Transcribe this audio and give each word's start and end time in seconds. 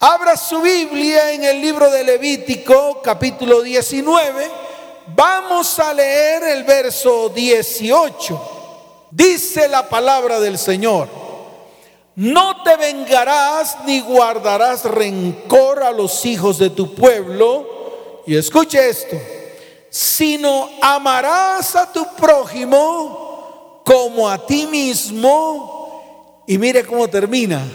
Abra 0.00 0.36
su 0.36 0.60
Biblia 0.60 1.32
en 1.32 1.42
el 1.42 1.60
libro 1.60 1.90
de 1.90 2.04
Levítico, 2.04 3.02
capítulo 3.02 3.62
19. 3.62 4.48
Vamos 5.08 5.76
a 5.80 5.92
leer 5.92 6.44
el 6.44 6.62
verso 6.62 7.30
18. 7.30 9.08
Dice 9.10 9.66
la 9.66 9.88
palabra 9.88 10.38
del 10.38 10.56
Señor. 10.56 11.08
No 12.14 12.62
te 12.62 12.76
vengarás 12.76 13.78
ni 13.86 14.00
guardarás 14.00 14.84
rencor 14.84 15.82
a 15.82 15.90
los 15.90 16.24
hijos 16.24 16.58
de 16.58 16.70
tu 16.70 16.94
pueblo. 16.94 18.22
Y 18.24 18.36
escuche 18.36 18.88
esto. 18.88 19.16
Sino 19.90 20.70
amarás 20.80 21.74
a 21.74 21.92
tu 21.92 22.06
prójimo 22.14 23.82
como 23.84 24.30
a 24.30 24.46
ti 24.46 24.64
mismo. 24.68 26.44
Y 26.46 26.56
mire 26.56 26.84
cómo 26.86 27.08
termina. 27.08 27.66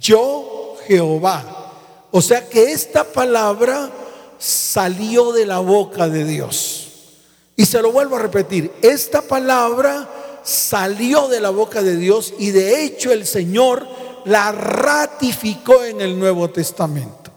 Yo 0.00 0.53
Jehová. 0.86 1.72
O 2.10 2.22
sea 2.22 2.48
que 2.48 2.72
esta 2.72 3.04
palabra 3.04 3.90
salió 4.38 5.32
de 5.32 5.46
la 5.46 5.58
boca 5.58 6.08
de 6.08 6.24
Dios. 6.24 6.88
Y 7.56 7.66
se 7.66 7.80
lo 7.80 7.92
vuelvo 7.92 8.16
a 8.16 8.20
repetir, 8.20 8.70
esta 8.82 9.22
palabra 9.22 10.08
salió 10.42 11.28
de 11.28 11.40
la 11.40 11.50
boca 11.50 11.82
de 11.82 11.96
Dios 11.96 12.34
y 12.38 12.50
de 12.50 12.84
hecho 12.84 13.12
el 13.12 13.26
Señor 13.26 13.86
la 14.24 14.52
ratificó 14.52 15.84
en 15.84 16.00
el 16.00 16.18
Nuevo 16.18 16.50
Testamento. 16.50 17.30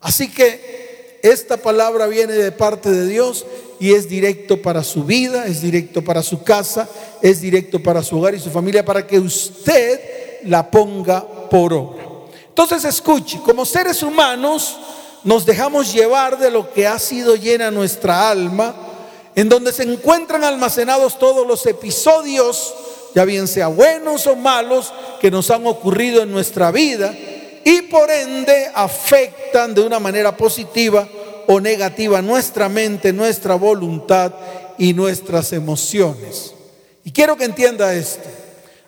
Así 0.00 0.30
que 0.30 1.18
esta 1.22 1.58
palabra 1.58 2.06
viene 2.06 2.32
de 2.32 2.52
parte 2.52 2.90
de 2.90 3.06
Dios 3.06 3.46
y 3.78 3.92
es 3.92 4.08
directo 4.08 4.60
para 4.60 4.82
su 4.82 5.04
vida, 5.04 5.46
es 5.46 5.62
directo 5.62 6.02
para 6.02 6.22
su 6.22 6.42
casa, 6.42 6.88
es 7.22 7.40
directo 7.40 7.82
para 7.82 8.02
su 8.02 8.18
hogar 8.18 8.34
y 8.34 8.40
su 8.40 8.50
familia, 8.50 8.84
para 8.84 9.06
que 9.06 9.18
usted 9.18 10.40
la 10.44 10.70
ponga 10.70 11.48
por 11.48 11.72
obra. 11.72 12.09
Entonces 12.50 12.84
escuche, 12.84 13.40
como 13.44 13.64
seres 13.64 14.02
humanos 14.02 14.76
nos 15.24 15.46
dejamos 15.46 15.92
llevar 15.92 16.38
de 16.38 16.50
lo 16.50 16.72
que 16.72 16.86
ha 16.86 16.98
sido 16.98 17.36
llena 17.36 17.70
nuestra 17.70 18.30
alma, 18.30 18.74
en 19.34 19.48
donde 19.48 19.72
se 19.72 19.84
encuentran 19.84 20.44
almacenados 20.44 21.18
todos 21.18 21.46
los 21.46 21.64
episodios, 21.66 22.74
ya 23.14 23.24
bien 23.24 23.48
sea 23.48 23.68
buenos 23.68 24.26
o 24.26 24.36
malos, 24.36 24.92
que 25.20 25.30
nos 25.30 25.50
han 25.50 25.66
ocurrido 25.66 26.22
en 26.22 26.32
nuestra 26.32 26.70
vida 26.70 27.14
y 27.64 27.82
por 27.82 28.10
ende 28.10 28.70
afectan 28.74 29.74
de 29.74 29.82
una 29.82 29.98
manera 29.98 30.36
positiva 30.36 31.08
o 31.46 31.60
negativa 31.60 32.22
nuestra 32.22 32.68
mente, 32.68 33.12
nuestra 33.12 33.54
voluntad 33.54 34.32
y 34.78 34.94
nuestras 34.94 35.52
emociones. 35.52 36.54
Y 37.04 37.12
quiero 37.12 37.36
que 37.36 37.44
entienda 37.44 37.92
esto. 37.94 38.28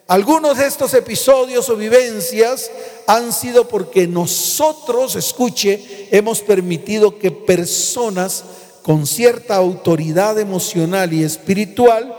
Algunos 0.08 0.58
de 0.58 0.66
estos 0.66 0.94
episodios 0.94 1.68
o 1.68 1.76
vivencias 1.76 2.70
han 3.06 3.32
sido 3.32 3.68
porque 3.68 4.06
nosotros, 4.06 5.16
escuche, 5.16 6.08
hemos 6.10 6.40
permitido 6.40 7.18
que 7.18 7.30
personas 7.30 8.44
con 8.82 9.06
cierta 9.06 9.56
autoridad 9.56 10.38
emocional 10.38 11.12
y 11.12 11.22
espiritual 11.22 12.14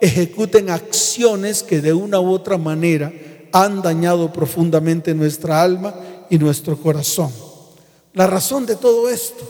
ejecuten 0.00 0.70
acciones 0.70 1.62
que 1.62 1.80
de 1.80 1.92
una 1.92 2.20
u 2.20 2.30
otra 2.30 2.58
manera 2.58 3.12
han 3.52 3.82
dañado 3.82 4.32
profundamente 4.32 5.14
nuestra 5.14 5.62
alma 5.62 5.94
y 6.28 6.38
nuestro 6.38 6.76
corazón. 6.76 7.32
La 8.12 8.26
razón 8.26 8.66
de 8.66 8.76
todo 8.76 9.08
esto, 9.08 9.44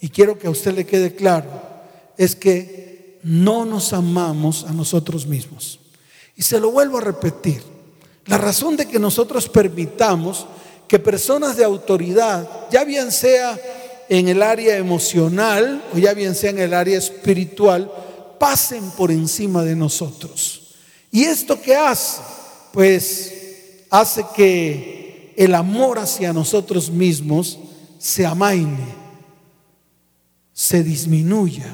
y 0.00 0.08
quiero 0.08 0.38
que 0.38 0.46
a 0.46 0.50
usted 0.50 0.74
le 0.74 0.86
quede 0.86 1.14
claro, 1.14 1.48
es 2.16 2.36
que 2.36 3.18
no 3.22 3.64
nos 3.64 3.92
amamos 3.92 4.64
a 4.64 4.72
nosotros 4.72 5.26
mismos. 5.26 5.79
Y 6.40 6.42
se 6.42 6.58
lo 6.58 6.70
vuelvo 6.70 6.96
a 6.96 7.02
repetir. 7.02 7.62
La 8.24 8.38
razón 8.38 8.74
de 8.74 8.88
que 8.88 8.98
nosotros 8.98 9.46
permitamos 9.46 10.46
que 10.88 10.98
personas 10.98 11.54
de 11.54 11.64
autoridad, 11.64 12.48
ya 12.70 12.82
bien 12.82 13.12
sea 13.12 13.60
en 14.08 14.26
el 14.26 14.42
área 14.42 14.78
emocional 14.78 15.84
o 15.94 15.98
ya 15.98 16.14
bien 16.14 16.34
sea 16.34 16.48
en 16.48 16.60
el 16.60 16.72
área 16.72 16.96
espiritual, 16.96 17.92
pasen 18.38 18.90
por 18.92 19.10
encima 19.10 19.64
de 19.64 19.76
nosotros. 19.76 20.76
¿Y 21.12 21.24
esto 21.24 21.60
qué 21.60 21.76
hace? 21.76 22.22
Pues 22.72 23.34
hace 23.90 24.24
que 24.34 25.34
el 25.36 25.54
amor 25.54 25.98
hacia 25.98 26.32
nosotros 26.32 26.88
mismos 26.88 27.58
se 27.98 28.24
amaine, 28.24 28.94
se 30.54 30.82
disminuya. 30.82 31.70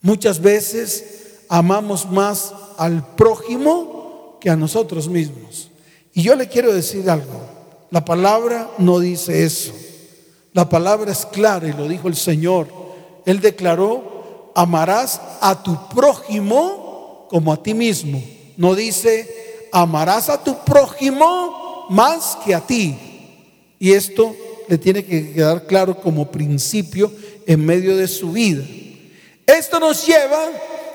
Muchas 0.00 0.40
veces 0.40 1.17
amamos 1.48 2.10
más 2.10 2.52
al 2.76 3.14
prójimo 3.16 4.38
que 4.40 4.50
a 4.50 4.56
nosotros 4.56 5.08
mismos. 5.08 5.70
Y 6.12 6.22
yo 6.22 6.36
le 6.36 6.48
quiero 6.48 6.72
decir 6.72 7.08
algo, 7.10 7.40
la 7.90 8.04
palabra 8.04 8.70
no 8.78 8.98
dice 8.98 9.44
eso. 9.44 9.72
La 10.52 10.68
palabra 10.68 11.12
es 11.12 11.26
clara 11.26 11.68
y 11.68 11.72
lo 11.72 11.86
dijo 11.88 12.08
el 12.08 12.16
Señor. 12.16 12.68
Él 13.24 13.40
declaró, 13.40 14.52
amarás 14.54 15.20
a 15.40 15.62
tu 15.62 15.88
prójimo 15.88 17.26
como 17.30 17.52
a 17.52 17.62
ti 17.62 17.74
mismo. 17.74 18.22
No 18.56 18.74
dice, 18.74 19.68
amarás 19.72 20.28
a 20.28 20.42
tu 20.42 20.58
prójimo 20.64 21.86
más 21.90 22.36
que 22.44 22.54
a 22.54 22.60
ti. 22.60 22.96
Y 23.78 23.92
esto 23.92 24.34
le 24.66 24.78
tiene 24.78 25.04
que 25.04 25.32
quedar 25.32 25.66
claro 25.66 26.00
como 26.00 26.30
principio 26.30 27.12
en 27.46 27.64
medio 27.64 27.96
de 27.96 28.08
su 28.08 28.32
vida. 28.32 28.64
Esto 29.46 29.80
nos 29.80 30.06
lleva 30.06 30.44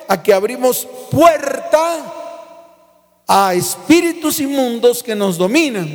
a 0.08 0.22
que 0.22 0.34
abrimos 0.34 0.88
puerta 1.10 2.14
a 3.28 3.54
espíritus 3.54 4.40
inmundos 4.40 5.02
que 5.02 5.16
nos 5.16 5.38
dominan, 5.38 5.90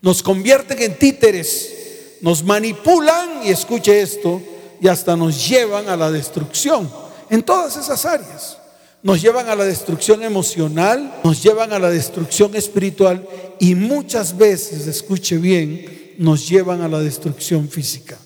nos 0.00 0.22
convierten 0.22 0.80
en 0.82 0.98
títeres, 0.98 2.18
nos 2.20 2.42
manipulan 2.42 3.42
y 3.44 3.50
escuche 3.50 4.00
esto, 4.00 4.40
y 4.80 4.88
hasta 4.88 5.16
nos 5.16 5.48
llevan 5.48 5.88
a 5.88 5.96
la 5.96 6.10
destrucción 6.10 6.90
en 7.28 7.42
todas 7.42 7.76
esas 7.76 8.04
áreas. 8.04 8.56
Nos 9.02 9.22
llevan 9.22 9.48
a 9.48 9.56
la 9.56 9.64
destrucción 9.64 10.22
emocional, 10.22 11.20
nos 11.24 11.42
llevan 11.42 11.72
a 11.72 11.78
la 11.78 11.88
destrucción 11.88 12.54
espiritual 12.54 13.26
y 13.58 13.74
muchas 13.74 14.36
veces, 14.36 14.86
escuche 14.86 15.38
bien, 15.38 16.14
nos 16.18 16.46
llevan 16.46 16.82
a 16.82 16.88
la 16.88 17.00
destrucción 17.00 17.68
física. 17.70 18.18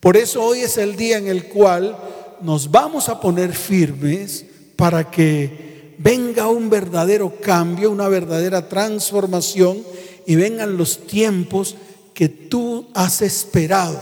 Por 0.00 0.16
eso 0.16 0.42
hoy 0.42 0.60
es 0.60 0.78
el 0.78 0.96
día 0.96 1.18
en 1.18 1.28
el 1.28 1.48
cual 1.48 1.96
nos 2.42 2.70
vamos 2.70 3.08
a 3.08 3.20
poner 3.20 3.52
firmes 3.52 4.44
para 4.76 5.10
que 5.10 5.94
venga 5.98 6.48
un 6.48 6.70
verdadero 6.70 7.40
cambio, 7.40 7.90
una 7.90 8.08
verdadera 8.08 8.68
transformación 8.68 9.82
y 10.26 10.34
vengan 10.34 10.76
los 10.76 11.06
tiempos 11.06 11.76
que 12.12 12.28
tú 12.28 12.88
has 12.94 13.22
esperado, 13.22 14.00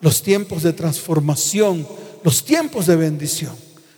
los 0.00 0.22
tiempos 0.22 0.62
de 0.62 0.72
transformación, 0.72 1.86
los 2.22 2.44
tiempos 2.44 2.86
de 2.86 2.96
bendición, 2.96 3.54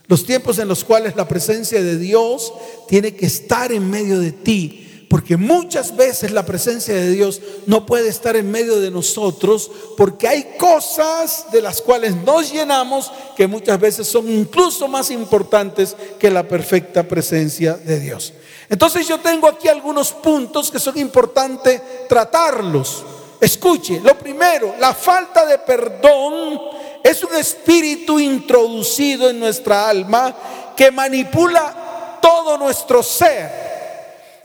los 0.06 0.24
tiempos 0.24 0.58
en 0.58 0.68
los 0.68 0.84
cuales 0.84 1.16
la 1.16 1.28
presencia 1.28 1.82
de 1.82 1.98
Dios 1.98 2.52
tiene 2.88 3.14
que 3.14 3.26
estar 3.26 3.72
en 3.72 3.88
medio 3.88 4.18
de 4.18 4.32
ti 4.32 4.89
porque 5.10 5.36
muchas 5.36 5.96
veces 5.96 6.30
la 6.30 6.46
presencia 6.46 6.94
de 6.94 7.10
Dios 7.10 7.40
no 7.66 7.84
puede 7.84 8.08
estar 8.08 8.36
en 8.36 8.48
medio 8.48 8.78
de 8.78 8.92
nosotros 8.92 9.68
porque 9.96 10.28
hay 10.28 10.54
cosas 10.56 11.46
de 11.50 11.60
las 11.60 11.82
cuales 11.82 12.14
nos 12.14 12.52
llenamos 12.52 13.10
que 13.36 13.48
muchas 13.48 13.80
veces 13.80 14.06
son 14.06 14.30
incluso 14.30 14.86
más 14.86 15.10
importantes 15.10 15.96
que 16.16 16.30
la 16.30 16.44
perfecta 16.44 17.02
presencia 17.02 17.74
de 17.74 17.98
Dios. 17.98 18.34
Entonces 18.68 19.08
yo 19.08 19.18
tengo 19.18 19.48
aquí 19.48 19.66
algunos 19.66 20.12
puntos 20.12 20.70
que 20.70 20.78
son 20.78 20.96
importantes 20.96 21.82
tratarlos. 22.08 23.02
Escuche, 23.40 24.00
lo 24.00 24.16
primero, 24.16 24.76
la 24.78 24.94
falta 24.94 25.44
de 25.44 25.58
perdón 25.58 26.60
es 27.02 27.24
un 27.24 27.34
espíritu 27.34 28.20
introducido 28.20 29.28
en 29.28 29.40
nuestra 29.40 29.88
alma 29.88 30.36
que 30.76 30.92
manipula 30.92 32.18
todo 32.22 32.56
nuestro 32.56 33.02
ser 33.02 33.70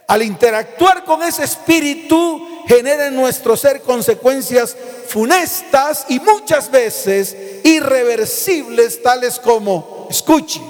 al 0.07 0.21
interactuar 0.21 1.03
con 1.03 1.23
ese 1.23 1.43
espíritu, 1.43 2.63
genera 2.67 3.07
en 3.07 3.15
nuestro 3.15 3.55
ser 3.57 3.81
consecuencias 3.81 4.75
funestas 5.07 6.05
y 6.09 6.19
muchas 6.19 6.69
veces 6.69 7.35
irreversibles, 7.63 9.01
tales 9.01 9.39
como, 9.39 10.07
escuche, 10.09 10.61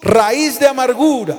raíz 0.00 0.58
de 0.58 0.68
amargura, 0.68 1.36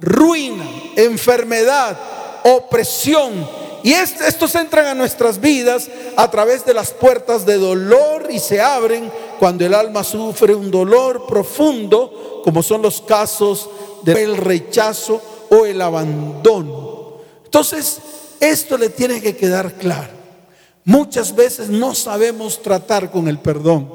ruina, 0.00 0.64
enfermedad, 0.96 1.98
opresión. 2.44 3.62
Y 3.84 3.92
estos 3.92 4.54
entran 4.54 4.86
a 4.86 4.94
nuestras 4.94 5.40
vidas 5.40 5.88
a 6.16 6.30
través 6.30 6.64
de 6.64 6.72
las 6.72 6.92
puertas 6.92 7.44
de 7.44 7.58
dolor 7.58 8.28
y 8.30 8.38
se 8.38 8.60
abren 8.60 9.10
cuando 9.40 9.66
el 9.66 9.74
alma 9.74 10.04
sufre 10.04 10.54
un 10.54 10.70
dolor 10.70 11.26
profundo, 11.26 12.40
como 12.44 12.62
son 12.62 12.80
los 12.80 13.00
casos 13.00 13.68
del 14.04 14.36
rechazo 14.36 15.20
o 15.52 15.66
el 15.66 15.82
abandono. 15.82 17.18
Entonces, 17.44 17.98
esto 18.40 18.78
le 18.78 18.88
tiene 18.88 19.20
que 19.20 19.36
quedar 19.36 19.74
claro. 19.74 20.14
Muchas 20.84 21.34
veces 21.34 21.68
no 21.68 21.94
sabemos 21.94 22.62
tratar 22.62 23.10
con 23.10 23.28
el 23.28 23.38
perdón 23.38 23.88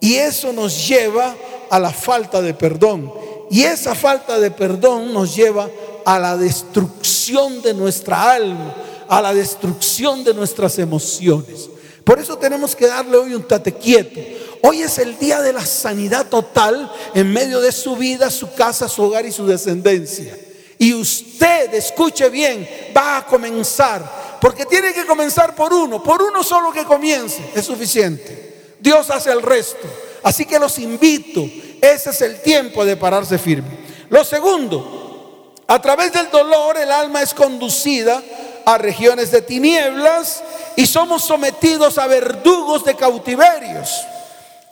y 0.00 0.14
eso 0.14 0.52
nos 0.52 0.86
lleva 0.86 1.34
a 1.68 1.80
la 1.80 1.90
falta 1.90 2.40
de 2.40 2.54
perdón. 2.54 3.12
Y 3.50 3.64
esa 3.64 3.96
falta 3.96 4.38
de 4.38 4.52
perdón 4.52 5.12
nos 5.12 5.34
lleva 5.34 5.68
a 6.04 6.18
la 6.20 6.36
destrucción 6.36 7.60
de 7.60 7.74
nuestra 7.74 8.32
alma, 8.32 8.74
a 9.08 9.20
la 9.20 9.34
destrucción 9.34 10.22
de 10.22 10.32
nuestras 10.32 10.78
emociones. 10.78 11.68
Por 12.04 12.20
eso 12.20 12.38
tenemos 12.38 12.76
que 12.76 12.86
darle 12.86 13.16
hoy 13.16 13.34
un 13.34 13.42
tate 13.42 13.72
quieto. 13.72 14.20
Hoy 14.62 14.82
es 14.82 14.98
el 14.98 15.18
día 15.18 15.40
de 15.42 15.52
la 15.52 15.66
sanidad 15.66 16.28
total 16.28 16.90
en 17.14 17.32
medio 17.32 17.60
de 17.60 17.72
su 17.72 17.96
vida, 17.96 18.30
su 18.30 18.54
casa, 18.54 18.88
su 18.88 19.02
hogar 19.02 19.26
y 19.26 19.32
su 19.32 19.44
descendencia. 19.44 20.38
Y 20.84 20.92
usted, 20.92 21.72
escuche 21.72 22.28
bien, 22.28 22.68
va 22.94 23.16
a 23.16 23.26
comenzar, 23.26 24.36
porque 24.38 24.66
tiene 24.66 24.92
que 24.92 25.06
comenzar 25.06 25.54
por 25.54 25.72
uno, 25.72 26.02
por 26.02 26.20
uno 26.20 26.44
solo 26.44 26.70
que 26.72 26.84
comience, 26.84 27.42
es 27.54 27.64
suficiente. 27.64 28.74
Dios 28.80 29.08
hace 29.08 29.32
el 29.32 29.40
resto. 29.40 29.88
Así 30.22 30.44
que 30.44 30.58
los 30.58 30.78
invito, 30.78 31.42
ese 31.80 32.10
es 32.10 32.20
el 32.20 32.42
tiempo 32.42 32.84
de 32.84 32.98
pararse 32.98 33.38
firme. 33.38 33.78
Lo 34.10 34.24
segundo, 34.24 35.54
a 35.66 35.80
través 35.80 36.12
del 36.12 36.30
dolor 36.30 36.76
el 36.76 36.92
alma 36.92 37.22
es 37.22 37.32
conducida 37.32 38.22
a 38.66 38.76
regiones 38.76 39.30
de 39.30 39.40
tinieblas 39.40 40.42
y 40.76 40.86
somos 40.86 41.24
sometidos 41.24 41.96
a 41.96 42.06
verdugos 42.06 42.84
de 42.84 42.94
cautiverios. 42.94 43.88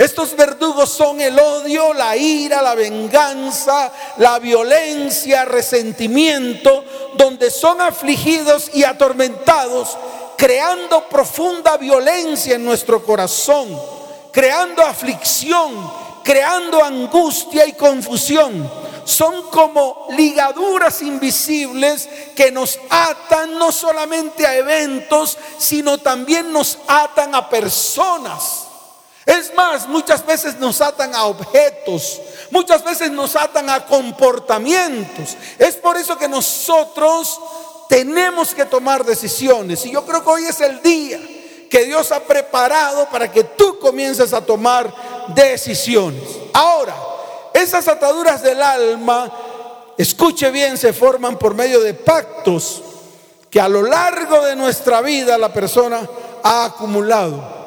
Estos 0.02 0.34
verdugos 0.34 0.90
son 0.90 1.20
el 1.20 1.38
odio, 1.38 1.94
la 1.94 2.16
ira, 2.16 2.60
la 2.60 2.74
venganza, 2.74 3.92
la 4.16 4.40
violencia, 4.40 5.44
resentimiento, 5.44 6.84
donde 7.14 7.50
son 7.52 7.80
afligidos 7.80 8.70
y 8.74 8.82
atormentados, 8.82 9.96
creando 10.36 11.08
profunda 11.08 11.76
violencia 11.76 12.56
en 12.56 12.64
nuestro 12.64 13.04
corazón, 13.04 13.68
creando 14.32 14.82
aflicción, 14.82 15.88
creando 16.24 16.82
angustia 16.82 17.64
y 17.66 17.74
confusión 17.74 18.82
son 19.04 19.50
como 19.50 20.06
ligaduras 20.10 21.02
invisibles 21.02 22.08
que 22.36 22.50
nos 22.50 22.78
atan 22.88 23.58
no 23.58 23.72
solamente 23.72 24.46
a 24.46 24.56
eventos, 24.56 25.36
sino 25.58 25.98
también 25.98 26.52
nos 26.52 26.78
atan 26.86 27.34
a 27.34 27.48
personas. 27.48 28.61
Es 29.24 29.54
más, 29.54 29.86
muchas 29.86 30.26
veces 30.26 30.58
nos 30.58 30.80
atan 30.80 31.14
a 31.14 31.26
objetos, 31.26 32.20
muchas 32.50 32.82
veces 32.82 33.10
nos 33.10 33.36
atan 33.36 33.70
a 33.70 33.86
comportamientos. 33.86 35.36
Es 35.58 35.76
por 35.76 35.96
eso 35.96 36.18
que 36.18 36.28
nosotros 36.28 37.38
tenemos 37.88 38.52
que 38.54 38.64
tomar 38.64 39.04
decisiones. 39.04 39.86
Y 39.86 39.92
yo 39.92 40.04
creo 40.04 40.24
que 40.24 40.30
hoy 40.30 40.44
es 40.46 40.60
el 40.60 40.82
día 40.82 41.20
que 41.70 41.84
Dios 41.84 42.10
ha 42.10 42.20
preparado 42.20 43.08
para 43.10 43.30
que 43.30 43.44
tú 43.44 43.78
comiences 43.78 44.32
a 44.32 44.44
tomar 44.44 44.92
decisiones. 45.28 46.22
Ahora, 46.52 46.96
esas 47.54 47.86
ataduras 47.86 48.42
del 48.42 48.60
alma, 48.60 49.32
escuche 49.96 50.50
bien, 50.50 50.76
se 50.76 50.92
forman 50.92 51.38
por 51.38 51.54
medio 51.54 51.80
de 51.80 51.94
pactos 51.94 52.82
que 53.48 53.60
a 53.60 53.68
lo 53.68 53.82
largo 53.82 54.42
de 54.44 54.56
nuestra 54.56 55.00
vida 55.00 55.38
la 55.38 55.52
persona 55.52 56.08
ha 56.42 56.64
acumulado 56.64 57.61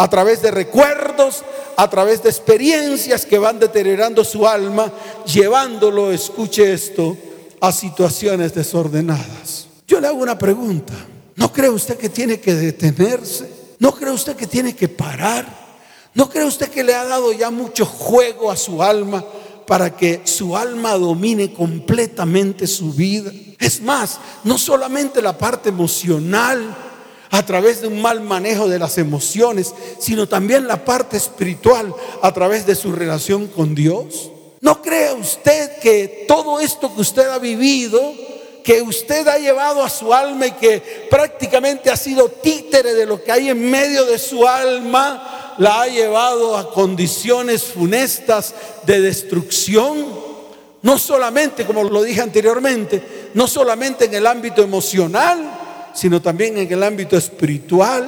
a 0.00 0.08
través 0.08 0.40
de 0.40 0.52
recuerdos, 0.52 1.44
a 1.76 1.90
través 1.90 2.22
de 2.22 2.30
experiencias 2.30 3.26
que 3.26 3.36
van 3.36 3.58
deteriorando 3.58 4.24
su 4.24 4.46
alma, 4.46 4.92
llevándolo, 5.26 6.12
escuche 6.12 6.72
esto, 6.72 7.16
a 7.60 7.72
situaciones 7.72 8.54
desordenadas. 8.54 9.66
Yo 9.88 10.00
le 10.00 10.06
hago 10.06 10.18
una 10.18 10.38
pregunta. 10.38 10.94
¿No 11.34 11.52
cree 11.52 11.68
usted 11.68 11.98
que 11.98 12.08
tiene 12.08 12.38
que 12.38 12.54
detenerse? 12.54 13.74
¿No 13.80 13.92
cree 13.92 14.12
usted 14.12 14.36
que 14.36 14.46
tiene 14.46 14.76
que 14.76 14.88
parar? 14.88 15.68
¿No 16.14 16.30
cree 16.30 16.44
usted 16.44 16.68
que 16.68 16.84
le 16.84 16.94
ha 16.94 17.04
dado 17.04 17.32
ya 17.32 17.50
mucho 17.50 17.84
juego 17.84 18.52
a 18.52 18.56
su 18.56 18.82
alma 18.82 19.24
para 19.66 19.96
que 19.96 20.22
su 20.24 20.56
alma 20.56 20.92
domine 20.92 21.52
completamente 21.52 22.68
su 22.68 22.92
vida? 22.92 23.32
Es 23.58 23.82
más, 23.82 24.20
no 24.44 24.58
solamente 24.58 25.20
la 25.20 25.36
parte 25.36 25.70
emocional 25.70 26.87
a 27.30 27.44
través 27.44 27.80
de 27.80 27.88
un 27.88 28.00
mal 28.00 28.20
manejo 28.20 28.68
de 28.68 28.78
las 28.78 28.98
emociones, 28.98 29.74
sino 29.98 30.28
también 30.28 30.66
la 30.66 30.84
parte 30.84 31.16
espiritual 31.16 31.94
a 32.22 32.32
través 32.32 32.66
de 32.66 32.74
su 32.74 32.92
relación 32.92 33.48
con 33.48 33.74
Dios. 33.74 34.30
¿No 34.60 34.82
cree 34.82 35.12
usted 35.12 35.78
que 35.78 36.24
todo 36.26 36.60
esto 36.60 36.94
que 36.94 37.00
usted 37.00 37.28
ha 37.28 37.38
vivido, 37.38 38.00
que 38.64 38.82
usted 38.82 39.26
ha 39.28 39.38
llevado 39.38 39.82
a 39.82 39.88
su 39.88 40.12
alma 40.12 40.46
y 40.46 40.52
que 40.52 41.06
prácticamente 41.10 41.90
ha 41.90 41.96
sido 41.96 42.28
títere 42.28 42.94
de 42.94 43.06
lo 43.06 43.22
que 43.22 43.32
hay 43.32 43.48
en 43.50 43.70
medio 43.70 44.04
de 44.04 44.18
su 44.18 44.46
alma, 44.46 45.54
la 45.58 45.82
ha 45.82 45.86
llevado 45.86 46.56
a 46.56 46.70
condiciones 46.72 47.64
funestas 47.64 48.54
de 48.84 49.00
destrucción, 49.00 50.06
no 50.82 50.98
solamente, 50.98 51.64
como 51.64 51.82
lo 51.82 52.02
dije 52.02 52.20
anteriormente, 52.20 53.30
no 53.34 53.46
solamente 53.46 54.04
en 54.04 54.14
el 54.14 54.26
ámbito 54.26 54.62
emocional, 54.62 55.57
sino 55.98 56.22
también 56.22 56.58
en 56.58 56.72
el 56.72 56.82
ámbito 56.82 57.16
espiritual. 57.16 58.06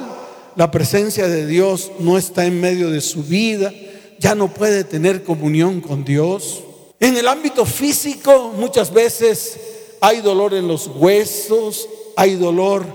La 0.55 0.71
presencia 0.71 1.27
de 1.27 1.45
Dios 1.45 1.91
no 1.99 2.17
está 2.17 2.45
en 2.45 2.59
medio 2.59 2.89
de 2.89 3.01
su 3.01 3.23
vida, 3.23 3.73
ya 4.19 4.35
no 4.35 4.53
puede 4.53 4.83
tener 4.83 5.23
comunión 5.23 5.81
con 5.81 6.03
Dios. 6.03 6.63
En 6.99 7.17
el 7.17 7.27
ámbito 7.27 7.65
físico 7.65 8.53
muchas 8.57 8.93
veces 8.93 9.59
hay 9.99 10.21
dolor 10.21 10.53
en 10.53 10.67
los 10.67 10.87
huesos, 10.87 11.87
hay 12.15 12.35
dolor 12.35 12.85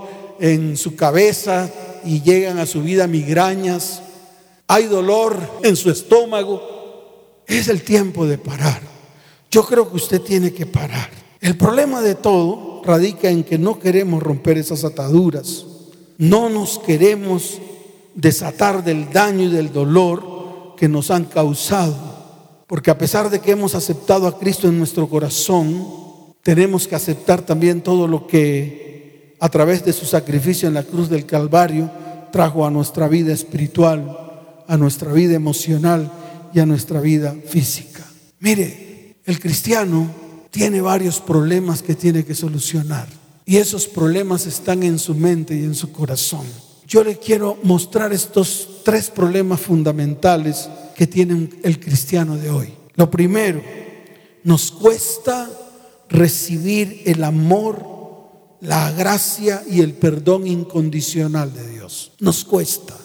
en 0.40 0.76
su 0.76 0.96
cabeza 0.96 1.70
y 2.04 2.22
llegan 2.22 2.58
a 2.58 2.66
su 2.66 2.82
vida 2.82 3.06
migrañas 3.06 4.02
hay 4.68 4.86
dolor 4.86 5.38
en 5.62 5.76
su 5.76 5.90
estómago, 5.90 7.42
es 7.46 7.68
el 7.68 7.82
tiempo 7.82 8.26
de 8.26 8.38
parar. 8.38 8.80
Yo 9.50 9.64
creo 9.64 9.88
que 9.88 9.96
usted 9.96 10.20
tiene 10.20 10.52
que 10.52 10.66
parar. 10.66 11.08
El 11.40 11.56
problema 11.56 12.00
de 12.00 12.16
todo 12.16 12.75
radica 12.86 13.28
en 13.28 13.44
que 13.44 13.58
no 13.58 13.78
queremos 13.78 14.22
romper 14.22 14.58
esas 14.58 14.84
ataduras, 14.84 15.66
no 16.18 16.48
nos 16.48 16.78
queremos 16.78 17.58
desatar 18.14 18.82
del 18.84 19.12
daño 19.12 19.44
y 19.44 19.50
del 19.50 19.72
dolor 19.72 20.74
que 20.76 20.88
nos 20.88 21.10
han 21.10 21.24
causado. 21.24 22.16
Porque 22.66 22.90
a 22.90 22.98
pesar 22.98 23.30
de 23.30 23.40
que 23.40 23.52
hemos 23.52 23.74
aceptado 23.74 24.26
a 24.26 24.38
Cristo 24.38 24.68
en 24.68 24.78
nuestro 24.78 25.08
corazón, 25.08 25.86
tenemos 26.42 26.88
que 26.88 26.94
aceptar 26.94 27.42
también 27.42 27.82
todo 27.82 28.08
lo 28.08 28.26
que 28.26 29.36
a 29.40 29.48
través 29.48 29.84
de 29.84 29.92
su 29.92 30.06
sacrificio 30.06 30.66
en 30.66 30.74
la 30.74 30.82
cruz 30.82 31.08
del 31.08 31.26
Calvario 31.26 31.90
trajo 32.32 32.64
a 32.64 32.70
nuestra 32.70 33.08
vida 33.08 33.32
espiritual 33.32 34.26
a 34.68 34.76
nuestra 34.76 35.12
vida 35.12 35.34
emocional 35.34 36.10
y 36.52 36.60
a 36.60 36.66
nuestra 36.66 37.00
vida 37.00 37.34
física. 37.46 38.04
Mire, 38.40 39.16
el 39.24 39.40
cristiano 39.40 40.10
tiene 40.56 40.80
varios 40.80 41.20
problemas 41.20 41.82
que 41.82 41.94
tiene 41.94 42.24
que 42.24 42.34
solucionar 42.34 43.06
y 43.44 43.58
esos 43.58 43.86
problemas 43.86 44.46
están 44.46 44.82
en 44.84 44.98
su 44.98 45.14
mente 45.14 45.54
y 45.54 45.64
en 45.64 45.74
su 45.74 45.92
corazón. 45.92 46.46
Yo 46.88 47.04
le 47.04 47.18
quiero 47.18 47.58
mostrar 47.62 48.14
estos 48.14 48.80
tres 48.82 49.10
problemas 49.10 49.60
fundamentales 49.60 50.70
que 50.94 51.06
tiene 51.06 51.50
el 51.62 51.78
cristiano 51.78 52.38
de 52.38 52.48
hoy. 52.48 52.72
Lo 52.94 53.10
primero, 53.10 53.62
nos 54.44 54.70
cuesta 54.70 55.50
recibir 56.08 57.02
el 57.04 57.22
amor, 57.22 57.84
la 58.62 58.92
gracia 58.92 59.62
y 59.70 59.82
el 59.82 59.92
perdón 59.92 60.46
incondicional 60.46 61.52
de 61.52 61.68
Dios. 61.68 62.12
Nos 62.20 62.44
cuesta. 62.44 62.96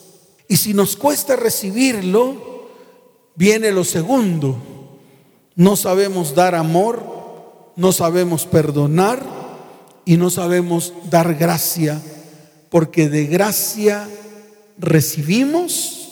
Y 0.48 0.56
si 0.56 0.74
nos 0.74 0.96
cuesta 0.96 1.36
recibirlo, 1.36 2.70
viene 3.36 3.72
lo 3.72 3.84
segundo. 3.84 4.58
No 5.56 5.76
sabemos 5.76 6.34
dar 6.34 6.56
amor, 6.56 7.11
no 7.82 7.92
sabemos 7.92 8.46
perdonar 8.46 9.26
y 10.06 10.16
no 10.18 10.30
sabemos 10.30 10.94
dar 11.10 11.34
gracia, 11.34 12.00
porque 12.70 13.10
de 13.10 13.26
gracia 13.26 14.08
recibimos 14.78 16.10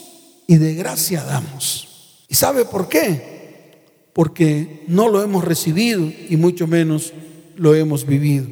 y 0.47 0.57
de 0.57 0.73
gracia 0.73 1.23
damos. 1.23 2.25
¿Y 2.27 2.33
sabe 2.33 2.65
por 2.65 2.89
qué? 2.89 3.83
Porque 4.13 4.83
no 4.87 5.09
lo 5.09 5.21
hemos 5.21 5.43
recibido 5.43 6.11
y 6.27 6.37
mucho 6.37 6.65
menos 6.65 7.13
lo 7.55 7.75
hemos 7.75 8.03
vivido. 8.03 8.47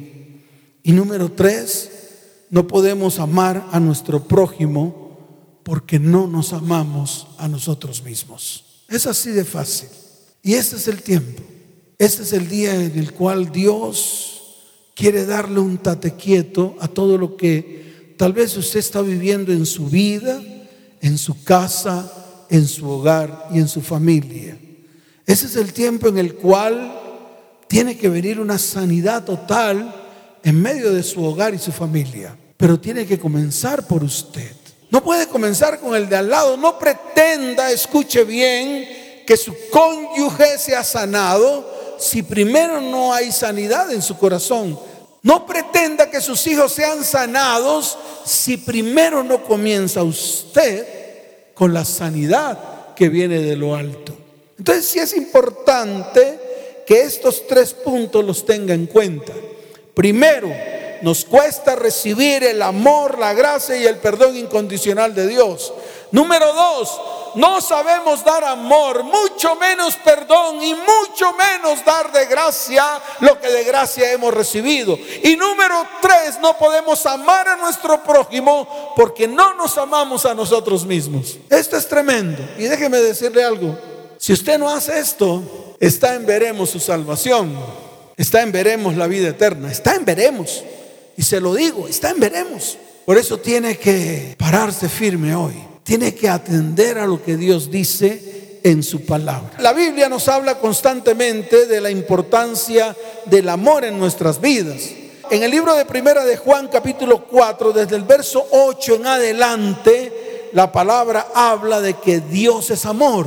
Y 0.84 0.92
número 0.92 1.32
tres, 1.32 1.90
no 2.50 2.68
podemos 2.68 3.18
amar 3.18 3.66
a 3.72 3.80
nuestro 3.80 4.28
prójimo 4.28 5.58
porque 5.64 5.98
no 5.98 6.28
nos 6.28 6.52
amamos 6.52 7.26
a 7.36 7.48
nosotros 7.48 8.04
mismos. 8.04 8.84
Es 8.88 9.08
así 9.08 9.30
de 9.30 9.44
fácil. 9.44 9.88
Y 10.40 10.54
este 10.54 10.76
es 10.76 10.86
el 10.86 11.02
tiempo. 11.02 11.42
Este 11.98 12.22
es 12.22 12.32
el 12.32 12.48
día 12.48 12.76
en 12.76 12.96
el 12.96 13.12
cual 13.12 13.50
Dios 13.50 14.42
quiere 14.94 15.26
darle 15.26 15.58
un 15.58 15.78
tate 15.78 16.14
quieto 16.14 16.76
a 16.78 16.86
todo 16.86 17.18
lo 17.18 17.36
que 17.36 18.14
tal 18.16 18.32
vez 18.32 18.56
usted 18.56 18.78
está 18.78 19.02
viviendo 19.02 19.52
en 19.52 19.66
su 19.66 19.86
vida, 19.86 20.40
en 21.00 21.18
su 21.18 21.42
casa, 21.42 22.46
en 22.50 22.68
su 22.68 22.88
hogar 22.88 23.48
y 23.52 23.58
en 23.58 23.66
su 23.66 23.80
familia. 23.80 24.56
Ese 25.26 25.46
es 25.46 25.56
el 25.56 25.72
tiempo 25.72 26.06
en 26.06 26.18
el 26.18 26.36
cual 26.36 27.00
tiene 27.66 27.96
que 27.96 28.08
venir 28.08 28.38
una 28.38 28.58
sanidad 28.58 29.24
total 29.24 29.92
en 30.44 30.62
medio 30.62 30.94
de 30.94 31.02
su 31.02 31.24
hogar 31.24 31.52
y 31.52 31.58
su 31.58 31.72
familia. 31.72 32.38
Pero 32.56 32.78
tiene 32.78 33.06
que 33.06 33.18
comenzar 33.18 33.88
por 33.88 34.04
usted. 34.04 34.52
No 34.92 35.02
puede 35.02 35.26
comenzar 35.26 35.80
con 35.80 35.96
el 35.96 36.08
de 36.08 36.14
al 36.14 36.30
lado. 36.30 36.56
No 36.56 36.78
pretenda, 36.78 37.72
escuche 37.72 38.22
bien, 38.22 38.86
que 39.26 39.36
su 39.36 39.52
cónyuge 39.72 40.58
sea 40.58 40.84
sanado 40.84 41.77
si 41.98 42.22
primero 42.22 42.80
no 42.80 43.12
hay 43.12 43.32
sanidad 43.32 43.92
en 43.92 44.02
su 44.02 44.16
corazón. 44.16 44.78
No 45.22 45.44
pretenda 45.44 46.10
que 46.10 46.20
sus 46.20 46.46
hijos 46.46 46.72
sean 46.72 47.04
sanados 47.04 47.98
si 48.24 48.56
primero 48.56 49.22
no 49.24 49.42
comienza 49.42 50.02
usted 50.02 50.86
con 51.54 51.74
la 51.74 51.84
sanidad 51.84 52.94
que 52.94 53.08
viene 53.08 53.40
de 53.40 53.56
lo 53.56 53.74
alto. 53.74 54.16
Entonces 54.56 54.86
sí 54.86 54.98
es 54.98 55.16
importante 55.16 56.84
que 56.86 57.02
estos 57.02 57.46
tres 57.46 57.74
puntos 57.74 58.24
los 58.24 58.46
tenga 58.46 58.74
en 58.74 58.86
cuenta. 58.86 59.32
Primero, 59.94 60.48
nos 61.02 61.24
cuesta 61.24 61.76
recibir 61.76 62.44
el 62.44 62.62
amor, 62.62 63.18
la 63.18 63.34
gracia 63.34 63.76
y 63.76 63.86
el 63.86 63.96
perdón 63.96 64.36
incondicional 64.36 65.14
de 65.14 65.26
Dios. 65.26 65.72
Número 66.10 66.54
dos, 66.54 67.00
no 67.34 67.60
sabemos 67.60 68.24
dar 68.24 68.42
amor, 68.44 69.04
mucho 69.04 69.54
menos 69.56 69.94
perdón 69.96 70.62
y 70.62 70.74
mucho 70.74 71.34
menos 71.34 71.84
dar 71.84 72.10
de 72.10 72.24
gracia 72.26 72.84
lo 73.20 73.38
que 73.38 73.48
de 73.48 73.64
gracia 73.64 74.12
hemos 74.12 74.32
recibido. 74.32 74.98
Y 75.22 75.36
número 75.36 75.86
tres, 76.00 76.38
no 76.40 76.56
podemos 76.56 77.04
amar 77.04 77.48
a 77.48 77.56
nuestro 77.56 78.02
prójimo 78.02 78.94
porque 78.96 79.28
no 79.28 79.54
nos 79.54 79.76
amamos 79.76 80.24
a 80.24 80.34
nosotros 80.34 80.86
mismos. 80.86 81.36
Esto 81.50 81.76
es 81.76 81.86
tremendo. 81.86 82.42
Y 82.56 82.62
déjeme 82.62 82.98
decirle 82.98 83.44
algo. 83.44 83.76
Si 84.16 84.32
usted 84.32 84.58
no 84.58 84.70
hace 84.70 84.98
esto, 84.98 85.76
está 85.78 86.14
en 86.14 86.24
veremos 86.24 86.70
su 86.70 86.80
salvación. 86.80 87.54
Está 88.16 88.40
en 88.40 88.50
veremos 88.50 88.96
la 88.96 89.06
vida 89.06 89.28
eterna. 89.28 89.70
Está 89.70 89.94
en 89.94 90.06
veremos. 90.06 90.64
Y 91.18 91.22
se 91.22 91.40
lo 91.40 91.54
digo, 91.54 91.86
está 91.86 92.10
en 92.10 92.20
veremos. 92.20 92.78
Por 93.04 93.18
eso 93.18 93.38
tiene 93.38 93.76
que 93.76 94.34
pararse 94.38 94.88
firme 94.88 95.34
hoy 95.34 95.67
tiene 95.88 96.14
que 96.14 96.28
atender 96.28 96.98
a 96.98 97.06
lo 97.06 97.22
que 97.22 97.38
Dios 97.38 97.70
dice 97.70 98.60
en 98.62 98.82
su 98.82 99.06
palabra. 99.06 99.52
La 99.60 99.72
Biblia 99.72 100.06
nos 100.06 100.28
habla 100.28 100.58
constantemente 100.58 101.64
de 101.64 101.80
la 101.80 101.90
importancia 101.90 102.94
del 103.24 103.48
amor 103.48 103.86
en 103.86 103.98
nuestras 103.98 104.38
vidas. 104.38 104.82
En 105.30 105.42
el 105.42 105.50
libro 105.50 105.74
de 105.74 105.86
Primera 105.86 106.26
de 106.26 106.36
Juan 106.36 106.68
capítulo 106.68 107.24
4, 107.24 107.72
desde 107.72 107.96
el 107.96 108.02
verso 108.02 108.46
8 108.50 108.96
en 108.96 109.06
adelante, 109.06 110.50
la 110.52 110.70
palabra 110.70 111.28
habla 111.34 111.80
de 111.80 111.94
que 111.94 112.20
Dios 112.20 112.68
es 112.68 112.84
amor. 112.84 113.26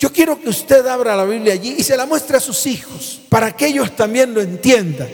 Yo 0.00 0.12
quiero 0.12 0.40
que 0.40 0.48
usted 0.48 0.84
abra 0.88 1.14
la 1.14 1.24
Biblia 1.24 1.52
allí 1.52 1.76
y 1.78 1.84
se 1.84 1.96
la 1.96 2.06
muestre 2.06 2.36
a 2.36 2.40
sus 2.40 2.66
hijos 2.66 3.20
para 3.28 3.52
que 3.52 3.68
ellos 3.68 3.94
también 3.94 4.34
lo 4.34 4.40
entiendan. 4.40 5.08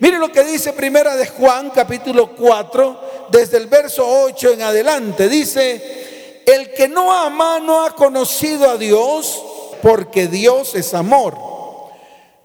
Mire 0.00 0.18
lo 0.18 0.32
que 0.32 0.42
dice 0.42 0.72
Primera 0.72 1.14
de 1.14 1.28
Juan 1.28 1.70
capítulo 1.70 2.34
4 2.34 3.28
desde 3.30 3.58
el 3.58 3.68
verso 3.68 4.04
8 4.04 4.54
en 4.54 4.62
adelante. 4.62 5.28
Dice, 5.28 6.10
el 6.46 6.72
que 6.74 6.88
no 6.88 7.12
ama 7.12 7.60
no 7.60 7.84
ha 7.84 7.94
conocido 7.94 8.70
a 8.70 8.76
Dios 8.76 9.42
porque 9.82 10.28
Dios 10.28 10.74
es 10.74 10.94
amor. 10.94 11.52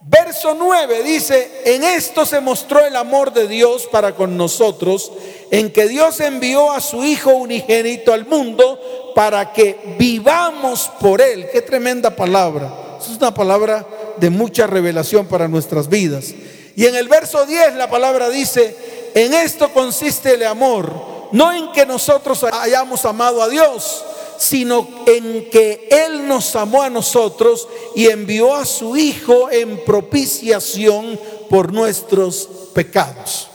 Verso 0.10 0.56
9 0.58 1.04
dice, 1.04 1.64
en 1.66 1.84
esto 1.84 2.26
se 2.26 2.40
mostró 2.40 2.86
el 2.86 2.96
amor 2.96 3.34
de 3.34 3.48
Dios 3.48 3.88
para 3.92 4.16
con 4.16 4.38
nosotros, 4.38 5.12
en 5.52 5.70
que 5.70 5.88
Dios 5.88 6.22
envió 6.22 6.72
a 6.72 6.80
su 6.80 7.04
Hijo 7.04 7.32
unigénito 7.32 8.14
al 8.14 8.26
mundo 8.26 9.12
para 9.14 9.52
que 9.52 9.96
vivamos 10.00 10.90
por 11.02 11.22
Él. 11.22 11.50
Qué 11.52 11.62
tremenda 11.62 12.16
palabra. 12.16 12.72
Es 13.02 13.18
una 13.18 13.34
palabra 13.34 13.86
de 14.16 14.30
mucha 14.30 14.66
revelación 14.66 15.26
para 15.26 15.50
nuestras 15.50 15.90
vidas. 15.90 16.34
Y 16.76 16.86
en 16.86 16.96
el 16.96 17.10
verso 17.10 17.46
10 17.46 17.76
la 17.76 17.90
palabra 17.90 18.30
dice, 18.30 19.12
en 19.14 19.34
esto 19.34 19.74
consiste 19.74 20.36
el 20.36 20.46
amor 20.46 21.07
no 21.32 21.52
en 21.52 21.72
que 21.72 21.86
nosotros 21.86 22.44
hayamos 22.44 23.06
amado 23.06 23.42
a 23.42 23.50
Dios, 23.50 24.04
sino 24.38 24.88
en 25.06 25.50
que 25.50 25.88
Él 25.90 26.28
nos 26.28 26.56
amó 26.56 26.84
a 26.84 26.90
nosotros 26.90 27.68
y 27.96 28.08
envió 28.08 28.56
a 28.56 28.66
su 28.66 28.96
Hijo 28.96 29.50
en 29.50 29.84
propiciación 29.84 31.20
por 31.50 31.74
nuestros 31.74 32.48
pecados. 32.74 33.50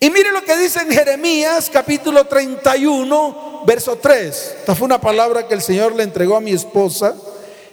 Y 0.00 0.10
mire 0.10 0.32
lo 0.32 0.44
que 0.44 0.56
dice 0.56 0.80
en 0.80 0.90
Jeremías 0.90 1.70
capítulo 1.72 2.26
31, 2.26 3.62
verso 3.66 3.96
3. 3.96 4.54
Esta 4.58 4.74
fue 4.74 4.86
una 4.86 5.00
palabra 5.00 5.48
que 5.48 5.54
el 5.54 5.62
Señor 5.62 5.94
le 5.94 6.02
entregó 6.02 6.36
a 6.36 6.40
mi 6.40 6.52
esposa 6.52 7.14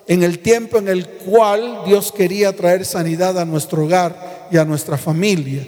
en 0.07 0.23
el 0.23 0.39
tiempo 0.39 0.77
en 0.77 0.87
el 0.87 1.07
cual 1.07 1.83
Dios 1.85 2.11
quería 2.11 2.55
traer 2.55 2.85
sanidad 2.85 3.37
a 3.37 3.45
nuestro 3.45 3.83
hogar 3.83 4.47
y 4.51 4.57
a 4.57 4.65
nuestra 4.65 4.97
familia. 4.97 5.65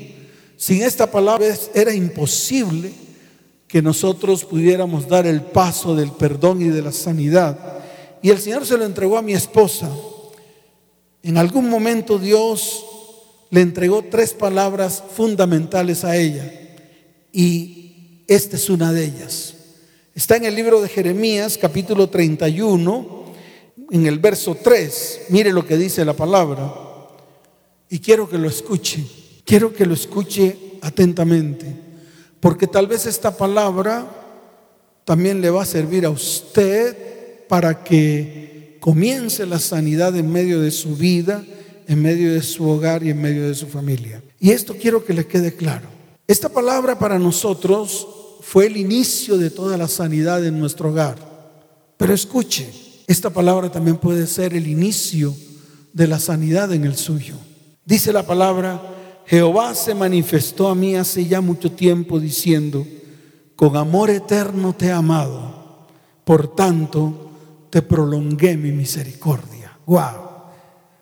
Sin 0.58 0.82
esta 0.82 1.12
palabra 1.12 1.48
era 1.74 1.93
imposible 1.93 3.02
que 3.73 3.81
nosotros 3.81 4.45
pudiéramos 4.45 5.07
dar 5.07 5.25
el 5.25 5.41
paso 5.41 5.95
del 5.95 6.11
perdón 6.11 6.61
y 6.61 6.65
de 6.65 6.83
la 6.83 6.91
sanidad. 6.91 7.57
Y 8.21 8.29
el 8.29 8.37
Señor 8.37 8.67
se 8.67 8.77
lo 8.77 8.85
entregó 8.85 9.17
a 9.17 9.23
mi 9.23 9.33
esposa. 9.33 9.89
En 11.23 11.39
algún 11.39 11.67
momento 11.67 12.19
Dios 12.19 12.85
le 13.49 13.61
entregó 13.61 14.03
tres 14.03 14.33
palabras 14.33 15.03
fundamentales 15.15 16.03
a 16.03 16.15
ella. 16.15 16.53
Y 17.31 18.21
esta 18.27 18.57
es 18.57 18.69
una 18.69 18.93
de 18.93 19.05
ellas. 19.05 19.55
Está 20.13 20.35
en 20.35 20.45
el 20.45 20.53
libro 20.53 20.79
de 20.79 20.87
Jeremías, 20.87 21.57
capítulo 21.57 22.11
31, 22.11 23.25
en 23.89 24.05
el 24.05 24.19
verso 24.19 24.53
3. 24.53 25.21
Mire 25.29 25.51
lo 25.51 25.65
que 25.65 25.77
dice 25.77 26.05
la 26.05 26.13
palabra. 26.13 26.71
Y 27.89 27.97
quiero 27.97 28.29
que 28.29 28.37
lo 28.37 28.49
escuche. 28.49 29.03
Quiero 29.43 29.73
que 29.73 29.87
lo 29.87 29.95
escuche 29.95 30.77
atentamente. 30.83 31.82
Porque 32.43 32.67
tal 32.67 32.88
vez 32.88 33.05
esta 33.05 33.38
palabra 33.38 34.05
también 35.05 35.39
le 35.39 35.50
va 35.50 35.63
a 35.63 35.65
servir 35.65 36.05
a 36.05 36.09
usted 36.09 37.47
para 37.47 37.85
que 37.85 38.77
comience 38.81 39.45
la 39.45 39.59
sanidad 39.59 40.13
en 40.17 40.29
medio 40.29 40.59
de 40.59 40.71
su 40.71 40.97
vida, 40.97 41.41
en 41.88 42.01
medio 42.01 42.33
de 42.33 42.41
su 42.41 42.67
hogar 42.67 43.01
y 43.01 43.12
en 43.12 43.21
medio 43.21 43.47
de 43.47 43.55
su 43.55 43.67
familia. 43.67 44.21
Y 44.41 44.51
esto 44.51 44.75
quiero 44.75 45.05
que 45.05 45.13
le 45.13 45.25
quede 45.25 45.55
claro. 45.55 45.88
Esta 46.27 46.50
palabra 46.50 47.00
para 47.00 47.17
nosotros 47.17 48.05
fue 48.41 48.65
el 48.65 48.75
inicio 48.75 49.38
de 49.38 49.50
toda 49.50 49.77
la 49.77 49.88
sanidad 49.88 50.45
en 50.45 50.59
nuestro 50.59 50.89
hogar. 50.89 51.15
Pero 51.95 52.13
escuche, 52.13 52.69
esta 53.07 53.29
palabra 53.29 53.71
también 53.71 53.95
puede 53.95 54.27
ser 54.27 54.53
el 54.53 54.67
inicio 54.67 55.33
de 55.93 56.07
la 56.07 56.19
sanidad 56.19 56.73
en 56.73 56.83
el 56.83 56.97
suyo. 56.97 57.35
Dice 57.85 58.12
la 58.12 58.27
palabra, 58.27 58.92
Jehová 59.25 59.73
se 59.73 59.95
manifestó 59.95 60.67
a 60.67 60.75
mí 60.75 60.95
hace 60.95 61.25
ya 61.25 61.41
mucho 61.41 61.71
tiempo 61.71 62.19
diciendo, 62.19 62.85
con 63.55 63.77
amor 63.77 64.09
eterno 64.09 64.73
te 64.73 64.87
he 64.87 64.91
amado, 64.91 65.87
por 66.25 66.53
tanto 66.55 67.29
te 67.69 67.81
prolongué 67.81 68.57
mi 68.57 68.71
misericordia. 68.71 69.77
Wow. 69.85 70.33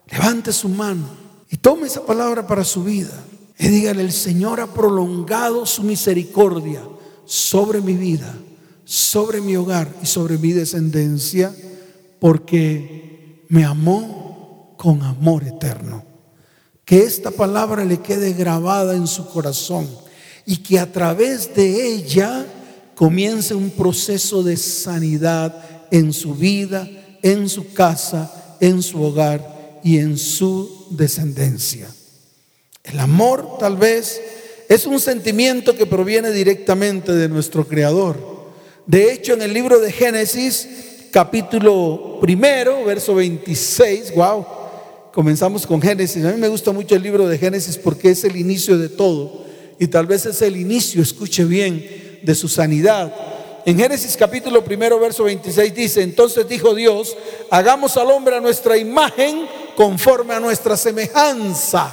Levante 0.08 0.52
su 0.52 0.70
mano 0.70 1.08
y 1.50 1.58
tome 1.58 1.88
esa 1.88 2.06
palabra 2.06 2.46
para 2.46 2.64
su 2.64 2.84
vida. 2.84 3.24
Y 3.58 3.68
dígale, 3.68 4.02
el 4.02 4.12
Señor 4.12 4.60
ha 4.60 4.68
prolongado 4.68 5.66
su 5.66 5.84
misericordia 5.84 6.82
sobre 7.26 7.82
mi 7.82 7.94
vida, 7.94 8.34
sobre 8.84 9.42
mi 9.42 9.56
hogar 9.56 9.94
y 10.02 10.06
sobre 10.06 10.38
mi 10.38 10.52
descendencia, 10.52 11.56
porque 12.20 13.46
me 13.50 13.64
amó 13.64 14.76
con 14.78 15.04
amor 15.04 15.44
eterno 15.44 16.11
que 16.86 17.04
esta 17.04 17.32
palabra 17.32 17.86
le 17.86 18.00
quede 18.00 18.34
grabada 18.34 18.96
en 18.96 19.08
su 19.08 19.28
corazón 19.28 19.88
y 20.46 20.58
que 20.58 20.80
a 20.80 20.92
través 20.92 21.54
de 21.54 21.88
ella 21.88 22.46
comience 22.96 23.54
un 23.54 23.70
proceso 23.70 24.44
de 24.44 24.58
sanidad 24.58 25.88
en 25.92 26.14
su 26.14 26.36
vida, 26.36 26.88
en 27.22 27.50
su 27.50 27.74
casa, 27.74 28.58
en 28.60 28.82
su 28.82 29.02
hogar 29.02 29.80
y 29.84 29.98
en 29.98 30.18
su 30.18 30.88
descendencia. 30.92 31.88
El 32.84 33.00
amor 33.00 33.58
tal 33.60 33.78
vez 33.78 34.22
es 34.68 34.86
un 34.86 35.00
sentimiento 35.00 35.76
que 35.76 35.86
proviene 35.86 36.32
directamente 36.32 37.14
de 37.14 37.28
nuestro 37.28 37.68
Creador. 37.68 38.18
De 38.86 39.12
hecho, 39.12 39.34
en 39.34 39.42
el 39.42 39.54
libro 39.54 39.80
de 39.80 39.92
Génesis, 39.92 40.68
capítulo 41.12 42.20
primero, 42.22 42.84
verso 42.86 43.16
26, 43.16 44.16
wow, 44.16 44.46
comenzamos 45.14 45.68
con 45.68 45.82
Génesis. 45.82 46.24
A 46.26 46.32
mí 46.32 46.40
me 46.40 46.48
gusta 46.48 46.72
mucho 46.72 46.96
el 46.96 47.04
libro 47.04 47.28
de 47.28 47.38
Génesis 47.38 47.78
porque 47.78 48.12
es 48.12 48.24
el 48.24 48.36
inicio 48.36 48.78
de 48.78 48.90
todo. 48.90 49.44
Y 49.80 49.88
tal 49.88 50.06
vez 50.06 50.26
es 50.26 50.42
el 50.42 50.58
inicio, 50.58 51.02
escuche 51.02 51.44
bien, 51.44 52.20
de 52.22 52.36
su 52.36 52.48
sanidad. 52.48 53.14
En 53.66 53.78
Génesis 53.78 54.16
capítulo 54.18 54.64
primero, 54.64 55.00
verso 55.00 55.24
26 55.24 55.74
dice, 55.74 56.02
entonces 56.02 56.48
dijo 56.48 56.74
Dios, 56.74 57.16
hagamos 57.50 57.96
al 57.98 58.10
hombre 58.10 58.36
a 58.36 58.40
nuestra 58.40 58.78
imagen 58.78 59.46
conforme 59.76 60.34
a 60.34 60.40
nuestra 60.40 60.78
semejanza. 60.78 61.92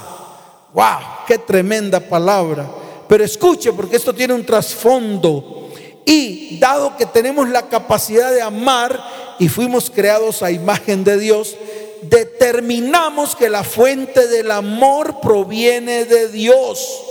¡Wow! 0.73 0.99
¡Qué 1.27 1.37
tremenda 1.37 1.99
palabra! 1.99 2.69
Pero 3.07 3.23
escuche, 3.23 3.73
porque 3.73 3.95
esto 3.95 4.13
tiene 4.13 4.33
un 4.33 4.45
trasfondo. 4.45 5.69
Y 6.05 6.57
dado 6.59 6.95
que 6.95 7.05
tenemos 7.05 7.49
la 7.49 7.67
capacidad 7.67 8.31
de 8.31 8.41
amar 8.41 8.99
y 9.39 9.47
fuimos 9.47 9.89
creados 9.89 10.41
a 10.41 10.51
imagen 10.51 11.03
de 11.03 11.17
Dios, 11.17 11.55
determinamos 12.03 13.35
que 13.35 13.49
la 13.49 13.63
fuente 13.63 14.27
del 14.27 14.51
amor 14.51 15.19
proviene 15.21 16.05
de 16.05 16.29
Dios. 16.29 17.01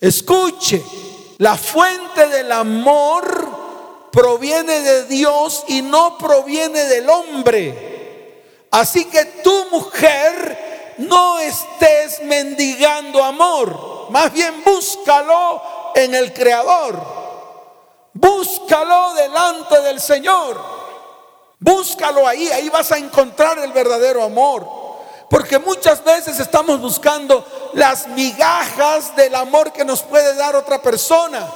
Escuche, 0.00 0.82
la 1.38 1.56
fuente 1.56 2.28
del 2.28 2.52
amor 2.52 3.48
proviene 4.12 4.80
de 4.80 5.04
Dios 5.04 5.64
y 5.68 5.82
no 5.82 6.18
proviene 6.18 6.84
del 6.84 7.08
hombre. 7.08 7.90
Así 8.70 9.04
que 9.06 9.24
tu 9.42 9.66
mujer 9.70 10.94
no 10.98 11.38
estés 11.38 12.22
mendigando 12.24 13.22
amor. 13.22 14.08
más 14.10 14.32
bien 14.32 14.62
búscalo 14.64 15.62
en 15.94 16.14
el 16.14 16.32
Creador. 16.32 17.20
Búscalo 18.12 19.14
delante 19.14 19.80
del 19.82 20.00
Señor. 20.00 20.79
Búscalo 21.60 22.26
ahí, 22.26 22.48
ahí 22.48 22.70
vas 22.70 22.90
a 22.90 22.96
encontrar 22.96 23.58
el 23.58 23.72
verdadero 23.72 24.24
amor. 24.24 24.66
Porque 25.28 25.58
muchas 25.58 26.02
veces 26.02 26.40
estamos 26.40 26.80
buscando 26.80 27.46
las 27.74 28.08
migajas 28.08 29.14
del 29.14 29.34
amor 29.34 29.72
que 29.72 29.84
nos 29.84 30.02
puede 30.02 30.34
dar 30.34 30.56
otra 30.56 30.80
persona. 30.82 31.46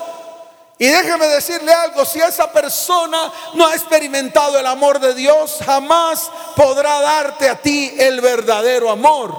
Y 0.79 0.87
déjeme 0.87 1.27
decirle 1.29 1.73
algo, 1.73 2.05
si 2.05 2.21
esa 2.21 2.53
persona 2.53 3.33
no 3.55 3.67
ha 3.67 3.75
experimentado 3.75 4.59
el 4.59 4.67
amor 4.67 5.01
de 5.01 5.15
Dios, 5.15 5.59
jamás 5.65 6.31
podrá 6.55 7.01
darte 7.01 7.49
a 7.49 7.61
ti 7.61 7.95
el 7.99 8.21
verdadero 8.21 8.91
amor. 8.91 9.35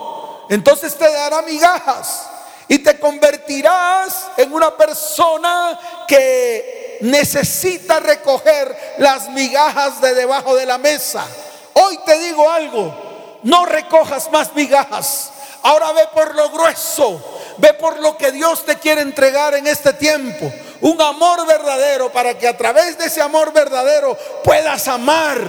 Entonces 0.50 0.98
te 0.98 1.12
dará 1.12 1.42
migajas 1.44 2.28
y 2.68 2.80
te 2.80 3.00
convertirás 3.00 4.28
en 4.38 4.52
una 4.52 4.76
persona 4.76 5.80
que 6.08 6.85
necesita 7.02 8.00
recoger 8.00 8.96
las 8.98 9.30
migajas 9.30 10.02
de 10.02 10.14
debajo 10.14 10.56
de 10.56 10.66
la 10.66 10.78
mesa. 10.78 11.26
Hoy 11.74 12.00
te 12.06 12.18
digo 12.20 12.50
algo, 12.50 13.40
no 13.44 13.66
recojas 13.66 14.32
más 14.32 14.54
migajas. 14.56 15.32
Ahora 15.64 15.92
ve 15.94 16.08
por 16.14 16.36
lo 16.36 16.50
grueso, 16.52 17.22
ve 17.58 17.74
por 17.74 18.00
lo 18.00 18.18
que 18.18 18.32
Dios 18.32 18.66
te 18.66 18.78
quiere 18.78 19.02
entregar 19.02 19.56
en 19.56 19.66
este 19.68 19.94
tiempo 19.94 20.52
un 20.82 21.02
amor 21.02 21.48
verdadero 21.48 22.12
para 22.12 22.38
que 22.38 22.48
a 22.48 22.56
través 22.56 22.98
de 22.98 23.06
ese 23.06 23.22
amor 23.22 23.52
verdadero 23.52 24.16
puedas 24.44 24.88
amar 24.88 25.40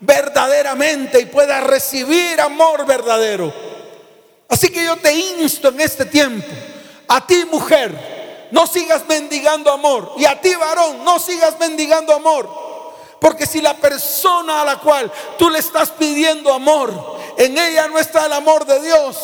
verdaderamente 0.00 1.20
y 1.20 1.26
puedas 1.26 1.62
recibir 1.64 2.40
amor 2.40 2.84
verdadero. 2.84 3.52
Así 4.48 4.68
que 4.68 4.84
yo 4.84 4.96
te 4.96 5.14
insto 5.14 5.68
en 5.68 5.80
este 5.80 6.04
tiempo, 6.04 6.48
a 7.08 7.26
ti 7.26 7.46
mujer, 7.50 8.11
no 8.52 8.66
sigas 8.66 9.02
mendigando 9.08 9.72
amor 9.72 10.12
y 10.18 10.26
a 10.26 10.40
ti 10.40 10.54
varón, 10.54 11.04
no 11.04 11.18
sigas 11.18 11.58
mendigando 11.58 12.14
amor. 12.14 12.48
Porque 13.18 13.46
si 13.46 13.60
la 13.60 13.74
persona 13.74 14.60
a 14.62 14.64
la 14.64 14.78
cual 14.78 15.10
tú 15.38 15.48
le 15.48 15.58
estás 15.58 15.90
pidiendo 15.90 16.52
amor, 16.52 16.92
en 17.38 17.56
ella 17.56 17.88
no 17.88 17.98
está 17.98 18.26
el 18.26 18.32
amor 18.32 18.66
de 18.66 18.80
Dios, 18.82 19.16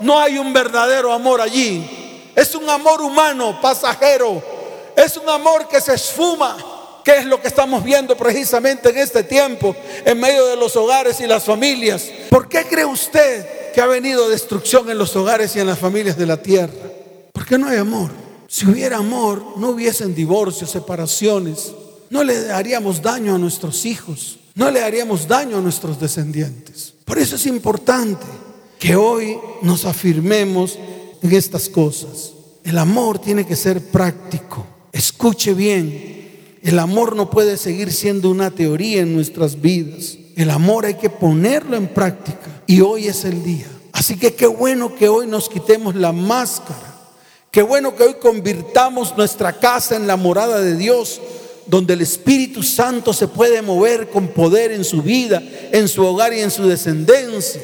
no 0.00 0.20
hay 0.20 0.38
un 0.38 0.52
verdadero 0.52 1.12
amor 1.12 1.40
allí. 1.40 2.30
Es 2.34 2.54
un 2.54 2.68
amor 2.68 3.00
humano, 3.00 3.58
pasajero, 3.60 4.42
es 4.94 5.16
un 5.16 5.28
amor 5.28 5.66
que 5.68 5.80
se 5.80 5.94
esfuma, 5.94 6.56
que 7.02 7.16
es 7.16 7.24
lo 7.24 7.40
que 7.40 7.48
estamos 7.48 7.82
viendo 7.82 8.16
precisamente 8.16 8.90
en 8.90 8.98
este 8.98 9.24
tiempo, 9.24 9.74
en 10.04 10.20
medio 10.20 10.46
de 10.46 10.56
los 10.56 10.76
hogares 10.76 11.20
y 11.20 11.26
las 11.26 11.44
familias. 11.44 12.04
¿Por 12.30 12.48
qué 12.48 12.64
cree 12.66 12.84
usted 12.84 13.72
que 13.72 13.80
ha 13.80 13.86
venido 13.86 14.28
destrucción 14.28 14.88
en 14.90 14.98
los 14.98 15.16
hogares 15.16 15.56
y 15.56 15.60
en 15.60 15.66
las 15.66 15.78
familias 15.78 16.16
de 16.16 16.26
la 16.26 16.36
tierra? 16.36 16.72
Porque 17.32 17.58
no 17.58 17.68
hay 17.68 17.78
amor. 17.78 18.25
Si 18.48 18.66
hubiera 18.66 18.98
amor, 18.98 19.42
no 19.56 19.70
hubiesen 19.70 20.14
divorcios, 20.14 20.70
separaciones. 20.70 21.72
No 22.10 22.22
le 22.22 22.50
haríamos 22.52 23.02
daño 23.02 23.34
a 23.34 23.38
nuestros 23.38 23.84
hijos. 23.84 24.38
No 24.54 24.70
le 24.70 24.82
haríamos 24.82 25.28
daño 25.28 25.58
a 25.58 25.60
nuestros 25.60 26.00
descendientes. 26.00 26.94
Por 27.04 27.18
eso 27.18 27.36
es 27.36 27.46
importante 27.46 28.26
que 28.78 28.96
hoy 28.96 29.38
nos 29.62 29.84
afirmemos 29.84 30.78
en 31.22 31.32
estas 31.32 31.68
cosas. 31.68 32.32
El 32.64 32.78
amor 32.78 33.18
tiene 33.18 33.46
que 33.46 33.56
ser 33.56 33.80
práctico. 33.80 34.66
Escuche 34.92 35.54
bien, 35.54 36.58
el 36.62 36.78
amor 36.78 37.14
no 37.14 37.30
puede 37.30 37.56
seguir 37.56 37.92
siendo 37.92 38.30
una 38.30 38.50
teoría 38.50 39.02
en 39.02 39.14
nuestras 39.14 39.60
vidas. 39.60 40.16
El 40.36 40.50
amor 40.50 40.86
hay 40.86 40.94
que 40.94 41.10
ponerlo 41.10 41.76
en 41.76 41.88
práctica 41.88 42.62
y 42.66 42.80
hoy 42.80 43.06
es 43.06 43.24
el 43.24 43.44
día. 43.44 43.66
Así 43.92 44.16
que 44.16 44.34
qué 44.34 44.46
bueno 44.46 44.94
que 44.94 45.08
hoy 45.08 45.26
nos 45.26 45.48
quitemos 45.48 45.94
la 45.94 46.12
máscara. 46.12 46.95
Qué 47.56 47.62
bueno 47.62 47.96
que 47.96 48.02
hoy 48.02 48.14
convirtamos 48.20 49.16
nuestra 49.16 49.54
casa 49.54 49.96
en 49.96 50.06
la 50.06 50.18
morada 50.18 50.60
de 50.60 50.76
Dios, 50.76 51.22
donde 51.64 51.94
el 51.94 52.02
Espíritu 52.02 52.62
Santo 52.62 53.14
se 53.14 53.28
puede 53.28 53.62
mover 53.62 54.10
con 54.10 54.28
poder 54.28 54.72
en 54.72 54.84
su 54.84 55.00
vida, 55.00 55.42
en 55.72 55.88
su 55.88 56.04
hogar 56.04 56.34
y 56.34 56.40
en 56.40 56.50
su 56.50 56.68
descendencia. 56.68 57.62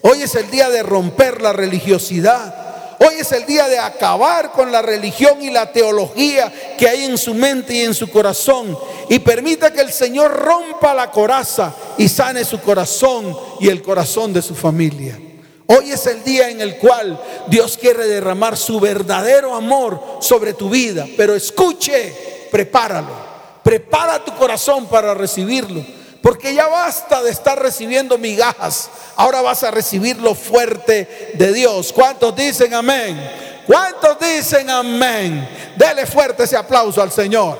Hoy 0.00 0.22
es 0.22 0.34
el 0.34 0.50
día 0.50 0.70
de 0.70 0.82
romper 0.82 1.42
la 1.42 1.52
religiosidad. 1.52 2.96
Hoy 3.00 3.16
es 3.18 3.32
el 3.32 3.44
día 3.44 3.68
de 3.68 3.78
acabar 3.78 4.50
con 4.50 4.72
la 4.72 4.80
religión 4.80 5.42
y 5.42 5.50
la 5.50 5.70
teología 5.70 6.50
que 6.78 6.88
hay 6.88 7.04
en 7.04 7.18
su 7.18 7.34
mente 7.34 7.74
y 7.74 7.80
en 7.80 7.92
su 7.92 8.08
corazón. 8.08 8.74
Y 9.10 9.18
permita 9.18 9.74
que 9.74 9.82
el 9.82 9.92
Señor 9.92 10.32
rompa 10.32 10.94
la 10.94 11.10
coraza 11.10 11.74
y 11.98 12.08
sane 12.08 12.46
su 12.46 12.62
corazón 12.62 13.36
y 13.60 13.68
el 13.68 13.82
corazón 13.82 14.32
de 14.32 14.40
su 14.40 14.54
familia. 14.54 15.20
Hoy 15.66 15.92
es 15.92 16.06
el 16.06 16.22
día 16.22 16.50
en 16.50 16.60
el 16.60 16.76
cual 16.76 17.18
Dios 17.46 17.78
quiere 17.78 18.06
derramar 18.06 18.56
su 18.56 18.78
verdadero 18.80 19.54
amor 19.54 20.18
sobre 20.20 20.52
tu 20.52 20.68
vida. 20.68 21.06
Pero 21.16 21.34
escuche, 21.34 22.48
prepáralo. 22.50 23.34
Prepara 23.62 24.22
tu 24.22 24.34
corazón 24.34 24.86
para 24.86 25.14
recibirlo. 25.14 25.82
Porque 26.20 26.54
ya 26.54 26.68
basta 26.68 27.22
de 27.22 27.30
estar 27.30 27.60
recibiendo 27.60 28.18
migajas. 28.18 28.90
Ahora 29.16 29.40
vas 29.40 29.62
a 29.62 29.70
recibir 29.70 30.18
lo 30.18 30.34
fuerte 30.34 31.32
de 31.34 31.52
Dios. 31.52 31.92
¿Cuántos 31.92 32.36
dicen 32.36 32.74
amén? 32.74 33.18
¿Cuántos 33.66 34.18
dicen 34.20 34.68
amén? 34.68 35.48
Dele 35.76 36.06
fuerte 36.06 36.44
ese 36.44 36.56
aplauso 36.56 37.00
al 37.00 37.10
Señor. 37.10 37.58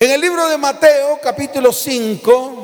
En 0.00 0.10
el 0.10 0.20
libro 0.20 0.48
de 0.48 0.58
Mateo, 0.58 1.18
capítulo 1.22 1.72
5, 1.72 2.63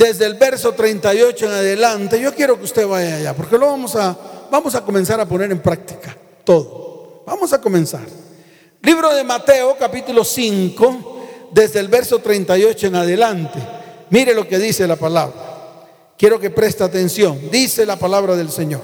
desde 0.00 0.24
el 0.24 0.32
verso 0.32 0.72
38 0.72 1.44
en 1.44 1.52
adelante, 1.52 2.18
yo 2.18 2.34
quiero 2.34 2.56
que 2.56 2.64
usted 2.64 2.86
vaya 2.86 3.16
allá, 3.16 3.34
porque 3.34 3.58
lo 3.58 3.66
vamos 3.66 3.94
a, 3.96 4.16
vamos 4.50 4.74
a 4.74 4.80
comenzar 4.80 5.20
a 5.20 5.26
poner 5.26 5.52
en 5.52 5.60
práctica 5.60 6.16
todo. 6.42 7.22
Vamos 7.26 7.52
a 7.52 7.60
comenzar. 7.60 8.00
Libro 8.80 9.14
de 9.14 9.22
Mateo, 9.22 9.76
capítulo 9.78 10.24
5, 10.24 11.50
desde 11.52 11.80
el 11.80 11.88
verso 11.88 12.18
38 12.18 12.86
en 12.86 12.94
adelante. 12.94 13.58
Mire 14.08 14.32
lo 14.32 14.48
que 14.48 14.58
dice 14.58 14.86
la 14.86 14.96
palabra. 14.96 15.34
Quiero 16.16 16.40
que 16.40 16.48
preste 16.48 16.82
atención. 16.82 17.38
Dice 17.50 17.84
la 17.84 17.96
palabra 17.96 18.36
del 18.36 18.50
Señor. 18.50 18.80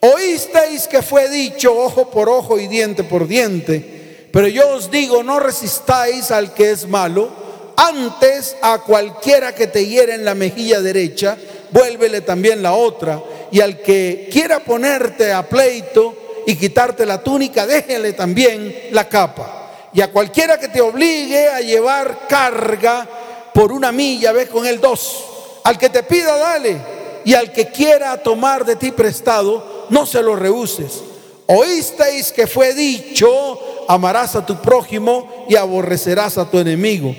Oísteis 0.00 0.88
que 0.88 1.02
fue 1.02 1.28
dicho 1.28 1.78
ojo 1.78 2.10
por 2.10 2.30
ojo 2.30 2.58
y 2.58 2.68
diente 2.68 3.04
por 3.04 3.28
diente, 3.28 4.30
pero 4.32 4.48
yo 4.48 4.66
os 4.70 4.90
digo, 4.90 5.22
no 5.22 5.40
resistáis 5.40 6.30
al 6.30 6.54
que 6.54 6.70
es 6.70 6.88
malo, 6.88 7.47
antes 7.78 8.56
a 8.60 8.78
cualquiera 8.78 9.54
que 9.54 9.68
te 9.68 9.86
hiere 9.86 10.14
en 10.14 10.24
la 10.24 10.34
mejilla 10.34 10.80
derecha, 10.80 11.36
vuélvele 11.70 12.22
también 12.22 12.60
la 12.60 12.72
otra, 12.72 13.22
y 13.52 13.60
al 13.60 13.80
que 13.80 14.28
quiera 14.32 14.58
ponerte 14.58 15.32
a 15.32 15.48
pleito 15.48 16.42
y 16.44 16.56
quitarte 16.56 17.06
la 17.06 17.22
túnica, 17.22 17.68
déjele 17.68 18.14
también 18.14 18.88
la 18.90 19.08
capa. 19.08 19.90
Y 19.94 20.00
a 20.00 20.10
cualquiera 20.10 20.58
que 20.58 20.68
te 20.68 20.80
obligue 20.80 21.48
a 21.48 21.60
llevar 21.60 22.26
carga, 22.28 23.08
por 23.54 23.72
una 23.72 23.92
milla, 23.92 24.32
ve 24.32 24.48
con 24.48 24.66
él 24.66 24.80
dos. 24.80 25.24
Al 25.64 25.78
que 25.78 25.88
te 25.88 26.02
pida, 26.02 26.36
dale. 26.36 26.76
Y 27.24 27.34
al 27.34 27.52
que 27.52 27.66
quiera 27.68 28.16
tomar 28.22 28.64
de 28.64 28.76
ti 28.76 28.92
prestado, 28.92 29.86
no 29.90 30.04
se 30.04 30.22
lo 30.22 30.36
rehuses. 30.36 31.02
Oísteis 31.46 32.32
que 32.32 32.46
fue 32.46 32.74
dicho, 32.74 33.86
amarás 33.88 34.36
a 34.36 34.44
tu 34.44 34.60
prójimo 34.60 35.46
y 35.48 35.56
aborrecerás 35.56 36.38
a 36.38 36.50
tu 36.50 36.58
enemigo. 36.58 37.14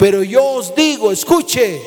Pero 0.00 0.22
yo 0.22 0.42
os 0.42 0.74
digo, 0.74 1.12
escuche, 1.12 1.78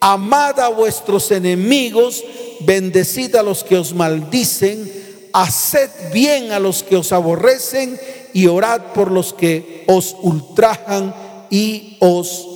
amad 0.00 0.60
a 0.60 0.68
vuestros 0.68 1.30
enemigos, 1.30 2.22
bendecid 2.60 3.34
a 3.36 3.42
los 3.42 3.64
que 3.64 3.78
os 3.78 3.94
maldicen, 3.94 5.30
haced 5.32 5.88
bien 6.12 6.52
a 6.52 6.58
los 6.58 6.82
que 6.82 6.94
os 6.94 7.10
aborrecen 7.10 7.98
y 8.34 8.48
orad 8.48 8.92
por 8.92 9.10
los 9.10 9.32
que 9.32 9.82
os 9.86 10.14
ultrajan 10.20 11.14
y 11.48 11.96
os 12.00 12.46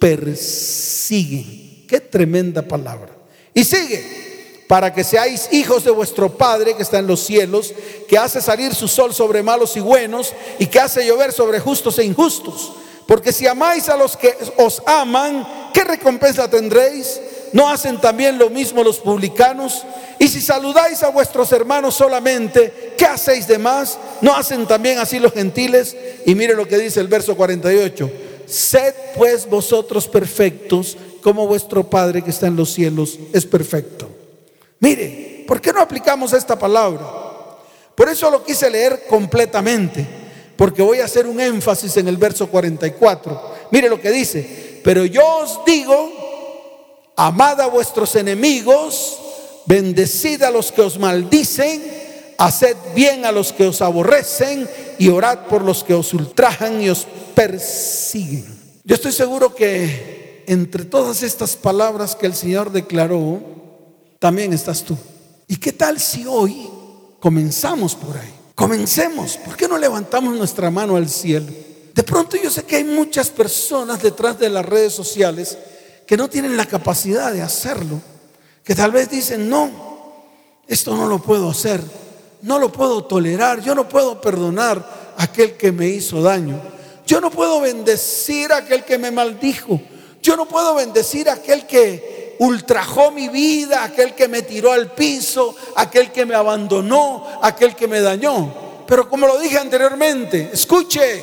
persiguen. 0.00 1.86
Qué 1.86 2.00
tremenda 2.00 2.62
palabra. 2.62 3.16
Y 3.54 3.62
sigue, 3.62 4.64
para 4.66 4.92
que 4.92 5.04
seáis 5.04 5.48
hijos 5.52 5.84
de 5.84 5.92
vuestro 5.92 6.36
Padre 6.36 6.74
que 6.74 6.82
está 6.82 6.98
en 6.98 7.06
los 7.06 7.20
cielos, 7.20 7.72
que 8.08 8.18
hace 8.18 8.40
salir 8.40 8.74
su 8.74 8.88
sol 8.88 9.14
sobre 9.14 9.44
malos 9.44 9.76
y 9.76 9.80
buenos 9.80 10.32
y 10.58 10.66
que 10.66 10.80
hace 10.80 11.06
llover 11.06 11.30
sobre 11.30 11.60
justos 11.60 12.00
e 12.00 12.04
injustos. 12.04 12.72
Porque 13.06 13.32
si 13.32 13.46
amáis 13.46 13.88
a 13.88 13.96
los 13.96 14.16
que 14.16 14.36
os 14.56 14.82
aman, 14.86 15.70
¿qué 15.72 15.84
recompensa 15.84 16.48
tendréis? 16.48 17.20
¿No 17.52 17.68
hacen 17.68 18.00
también 18.00 18.38
lo 18.38 18.50
mismo 18.50 18.82
los 18.82 18.98
publicanos? 18.98 19.84
Y 20.18 20.28
si 20.28 20.40
saludáis 20.40 21.02
a 21.02 21.10
vuestros 21.10 21.52
hermanos 21.52 21.94
solamente, 21.94 22.94
¿qué 22.96 23.04
hacéis 23.04 23.46
de 23.46 23.58
más? 23.58 23.98
¿No 24.20 24.34
hacen 24.34 24.66
también 24.66 24.98
así 24.98 25.18
los 25.18 25.32
gentiles? 25.32 25.96
Y 26.24 26.34
mire 26.34 26.54
lo 26.54 26.66
que 26.66 26.78
dice 26.78 27.00
el 27.00 27.08
verso 27.08 27.36
48 27.36 28.10
Sed 28.46 28.94
pues 29.16 29.48
vosotros 29.48 30.06
perfectos 30.08 30.96
como 31.22 31.46
vuestro 31.46 31.88
Padre 31.88 32.22
que 32.22 32.30
está 32.30 32.46
en 32.46 32.56
los 32.56 32.72
cielos 32.72 33.18
es 33.32 33.46
perfecto. 33.46 34.08
Mire, 34.80 35.44
¿por 35.46 35.60
qué 35.60 35.72
no 35.72 35.80
aplicamos 35.80 36.32
esta 36.32 36.58
palabra? 36.58 37.04
Por 37.94 38.08
eso 38.08 38.30
lo 38.30 38.44
quise 38.44 38.68
leer 38.68 39.04
completamente, 39.08 40.06
porque 40.56 40.82
voy 40.82 41.00
a 41.00 41.04
hacer 41.04 41.26
un 41.26 41.40
énfasis 41.40 41.96
en 41.96 42.08
el 42.08 42.16
verso 42.16 42.48
44. 42.48 43.54
Mire 43.70 43.88
lo 43.88 44.00
que 44.00 44.10
dice, 44.10 44.80
pero 44.84 45.04
yo 45.04 45.22
os 45.38 45.60
digo, 45.66 47.12
amad 47.16 47.60
a 47.60 47.66
vuestros 47.66 48.14
enemigos, 48.16 49.18
bendecid 49.66 50.42
a 50.42 50.50
los 50.50 50.70
que 50.70 50.82
os 50.82 50.98
maldicen, 50.98 51.82
haced 52.38 52.76
bien 52.94 53.24
a 53.24 53.32
los 53.32 53.52
que 53.52 53.66
os 53.66 53.80
aborrecen 53.82 54.68
y 54.98 55.08
orad 55.08 55.46
por 55.46 55.62
los 55.62 55.82
que 55.82 55.94
os 55.94 56.12
ultrajan 56.14 56.80
y 56.82 56.90
os 56.90 57.06
persiguen. 57.34 58.46
Yo 58.84 58.94
estoy 58.94 59.12
seguro 59.12 59.54
que 59.54 60.44
entre 60.46 60.84
todas 60.84 61.22
estas 61.22 61.56
palabras 61.56 62.14
que 62.14 62.26
el 62.26 62.34
Señor 62.34 62.70
declaró, 62.70 63.40
también 64.18 64.52
estás 64.52 64.82
tú. 64.82 64.96
¿Y 65.48 65.56
qué 65.56 65.72
tal 65.72 65.98
si 66.00 66.26
hoy 66.26 66.68
comenzamos 67.20 67.94
por 67.94 68.16
ahí? 68.16 68.43
Comencemos. 68.54 69.36
¿Por 69.38 69.56
qué 69.56 69.66
no 69.66 69.78
levantamos 69.78 70.36
nuestra 70.36 70.70
mano 70.70 70.96
al 70.96 71.08
cielo? 71.08 71.46
De 71.92 72.02
pronto 72.02 72.36
yo 72.36 72.50
sé 72.50 72.64
que 72.64 72.76
hay 72.76 72.84
muchas 72.84 73.30
personas 73.30 74.02
detrás 74.02 74.38
de 74.38 74.50
las 74.50 74.64
redes 74.64 74.92
sociales 74.92 75.56
que 76.06 76.16
no 76.16 76.28
tienen 76.28 76.56
la 76.56 76.66
capacidad 76.66 77.32
de 77.32 77.42
hacerlo, 77.42 78.00
que 78.62 78.74
tal 78.74 78.90
vez 78.90 79.08
dicen, 79.08 79.48
no, 79.48 79.70
esto 80.66 80.96
no 80.96 81.06
lo 81.06 81.20
puedo 81.20 81.50
hacer, 81.50 81.80
no 82.42 82.58
lo 82.58 82.70
puedo 82.70 83.04
tolerar, 83.04 83.62
yo 83.62 83.74
no 83.74 83.88
puedo 83.88 84.20
perdonar 84.20 85.14
a 85.16 85.22
aquel 85.22 85.56
que 85.56 85.72
me 85.72 85.88
hizo 85.88 86.20
daño, 86.20 86.60
yo 87.06 87.20
no 87.20 87.30
puedo 87.30 87.60
bendecir 87.60 88.52
a 88.52 88.58
aquel 88.58 88.84
que 88.84 88.98
me 88.98 89.10
maldijo, 89.10 89.80
yo 90.22 90.36
no 90.36 90.46
puedo 90.46 90.74
bendecir 90.74 91.28
a 91.28 91.34
aquel 91.34 91.66
que 91.66 92.23
ultrajó 92.38 93.10
mi 93.10 93.28
vida, 93.28 93.84
aquel 93.84 94.14
que 94.14 94.28
me 94.28 94.42
tiró 94.42 94.72
al 94.72 94.92
piso, 94.92 95.54
aquel 95.76 96.12
que 96.12 96.26
me 96.26 96.34
abandonó, 96.34 97.38
aquel 97.42 97.74
que 97.74 97.88
me 97.88 98.00
dañó. 98.00 98.84
Pero 98.86 99.08
como 99.08 99.26
lo 99.26 99.38
dije 99.38 99.58
anteriormente, 99.58 100.50
escuche, 100.52 101.22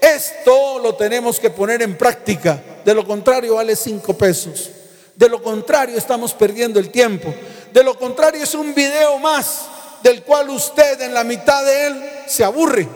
esto 0.00 0.78
lo 0.78 0.94
tenemos 0.94 1.38
que 1.38 1.50
poner 1.50 1.82
en 1.82 1.96
práctica. 1.96 2.62
De 2.84 2.94
lo 2.94 3.06
contrario 3.06 3.54
vale 3.54 3.76
cinco 3.76 4.14
pesos. 4.14 4.70
De 5.14 5.28
lo 5.28 5.42
contrario 5.42 5.96
estamos 5.96 6.34
perdiendo 6.34 6.78
el 6.78 6.90
tiempo. 6.90 7.32
De 7.72 7.82
lo 7.82 7.98
contrario 7.98 8.42
es 8.42 8.54
un 8.54 8.74
video 8.74 9.18
más 9.18 9.62
del 10.02 10.22
cual 10.22 10.50
usted 10.50 11.00
en 11.00 11.14
la 11.14 11.24
mitad 11.24 11.64
de 11.64 11.86
él 11.86 12.10
se 12.26 12.44
aburre. 12.44 12.86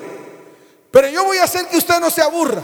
Pero 0.91 1.09
yo 1.09 1.25
voy 1.25 1.39
a 1.39 1.45
hacer 1.45 1.67
que 1.67 1.79
usted 1.79 2.01
no 2.01 2.11
se 2.11 2.23
aburra. 2.23 2.63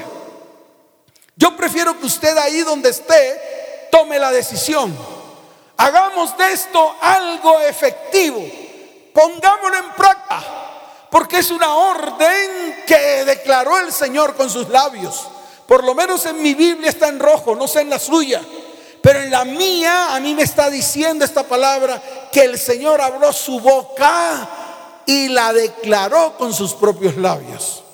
Yo 1.37 1.57
prefiero 1.57 1.99
que 1.99 2.07
usted 2.07 2.37
ahí 2.37 2.61
donde 2.61 2.91
esté 2.91 3.63
tome 3.95 4.19
la 4.19 4.33
decisión. 4.33 4.93
Hagamos 5.77 6.37
de 6.37 6.51
esto 6.51 6.97
algo 7.01 7.61
efectivo. 7.61 8.45
Pongámoslo 9.13 9.77
en 9.77 9.93
práctica 9.93 10.45
porque 11.11 11.39
es 11.39 11.53
una 11.53 11.73
orden 11.73 12.83
que 12.89 13.25
declaró 13.25 13.79
el 13.79 13.93
Señor 13.93 14.35
con 14.35 14.51
sus 14.51 14.69
labios. 14.69 15.29
Por 15.69 15.85
lo 15.85 15.95
menos 15.95 16.27
en 16.27 16.43
mi 16.43 16.55
Biblia 16.55 16.91
está 16.91 17.07
en 17.07 17.21
rojo, 17.21 17.55
no 17.55 17.69
sé 17.69 17.83
en 17.83 17.91
la 17.91 18.01
suya. 18.01 18.43
Pero 19.01 19.21
en 19.21 19.31
la 19.31 19.45
mía 19.45 20.13
a 20.13 20.19
mí 20.19 20.35
me 20.35 20.43
está 20.43 20.69
diciendo 20.71 21.25
esta 21.25 21.45
palabra 21.45 22.03
que 22.33 22.43
el 22.43 22.59
Señor 22.59 23.01
abrió 23.01 23.33
su 23.33 23.61
boca 23.61 24.49
y 25.07 25.29
la 25.29 25.53
declaró 25.53 26.37
con 26.37 26.53
sus 26.53 26.75
propios 26.75 27.17
labios. 27.17 27.85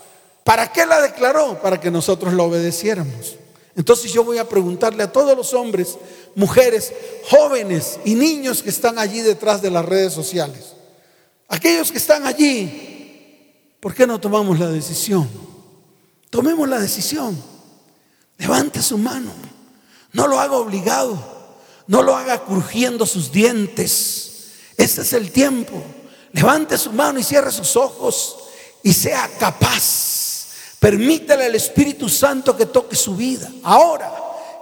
¿Para 0.45 0.73
qué 0.73 0.87
la 0.87 1.03
declaró? 1.03 1.61
Para 1.61 1.79
que 1.79 1.91
nosotros 1.91 2.33
la 2.33 2.45
obedeciéramos. 2.45 3.40
Entonces 3.77 4.13
yo 4.13 4.25
voy 4.25 4.39
a 4.39 4.49
preguntarle 4.49 5.03
a 5.03 5.13
todos 5.13 5.37
los 5.37 5.55
hombres, 5.55 5.97
mujeres, 6.35 6.93
jóvenes 7.29 7.99
y 8.05 8.15
niños 8.15 8.63
que 8.63 8.71
están 8.71 8.99
allí 8.99 9.21
detrás 9.21 9.63
de 9.63 9.71
las 9.71 9.85
redes 9.85 10.13
sociales. 10.13 10.75
Aquellos 11.49 11.91
que 11.91 11.99
están 11.99 12.27
allí 12.27 12.91
¿Por 13.81 13.95
qué 13.95 14.07
no 14.07 14.21
tomamos 14.21 14.59
la 14.59 14.69
decisión? 14.69 15.29
Tomemos 16.29 16.69
la 16.69 16.79
decisión. 16.79 17.43
Levante 18.37 18.83
su 18.83 18.99
mano. 18.99 19.33
No 20.13 20.29
lo 20.29 20.39
haga 20.39 20.57
obligado. 20.57 21.19
No 21.87 22.03
lo 22.03 22.15
haga 22.15 22.45
crujiendo 22.45 23.07
sus 23.07 23.33
dientes. 23.33 24.51
Este 24.77 25.01
es 25.01 25.13
el 25.15 25.33
tiempo. 25.33 25.83
Levante 26.33 26.77
su 26.77 26.93
mano 26.93 27.19
y 27.19 27.25
cierre 27.25 27.51
sus 27.51 27.75
ojos 27.75 28.37
y 28.83 28.93
sea 28.93 29.29
capaz. 29.39 30.20
Permítale 30.81 31.45
al 31.45 31.55
Espíritu 31.55 32.09
Santo 32.09 32.57
que 32.57 32.65
toque 32.65 32.97
su 32.97 33.15
vida. 33.15 33.49
Ahora, 33.63 34.11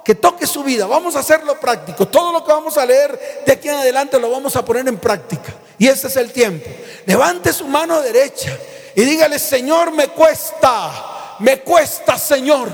que 0.04 0.16
toque 0.16 0.48
su 0.48 0.64
vida. 0.64 0.84
Vamos 0.86 1.14
a 1.14 1.20
hacerlo 1.20 1.60
práctico. 1.60 2.08
Todo 2.08 2.32
lo 2.32 2.44
que 2.44 2.50
vamos 2.50 2.76
a 2.76 2.84
leer 2.84 3.42
de 3.46 3.52
aquí 3.52 3.68
en 3.68 3.76
adelante 3.76 4.18
lo 4.18 4.28
vamos 4.28 4.56
a 4.56 4.64
poner 4.64 4.88
en 4.88 4.98
práctica. 4.98 5.54
Y 5.78 5.86
este 5.86 6.08
es 6.08 6.16
el 6.16 6.32
tiempo. 6.32 6.68
Levante 7.06 7.52
su 7.52 7.68
mano 7.68 8.00
derecha 8.00 8.58
y 8.96 9.04
dígale, 9.04 9.38
Señor, 9.38 9.92
me 9.92 10.08
cuesta, 10.08 11.36
me 11.38 11.60
cuesta, 11.60 12.18
Señor. 12.18 12.68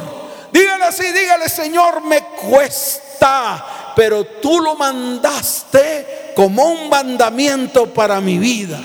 Dígale 0.50 0.84
así, 0.84 1.04
dígale, 1.12 1.48
Señor, 1.50 2.00
me 2.02 2.22
cuesta, 2.22 3.92
pero 3.94 4.24
tú 4.24 4.60
lo 4.60 4.74
mandaste 4.76 6.32
como 6.34 6.64
un 6.64 6.88
mandamiento 6.88 7.92
para 7.92 8.22
mi 8.22 8.38
vida. 8.38 8.80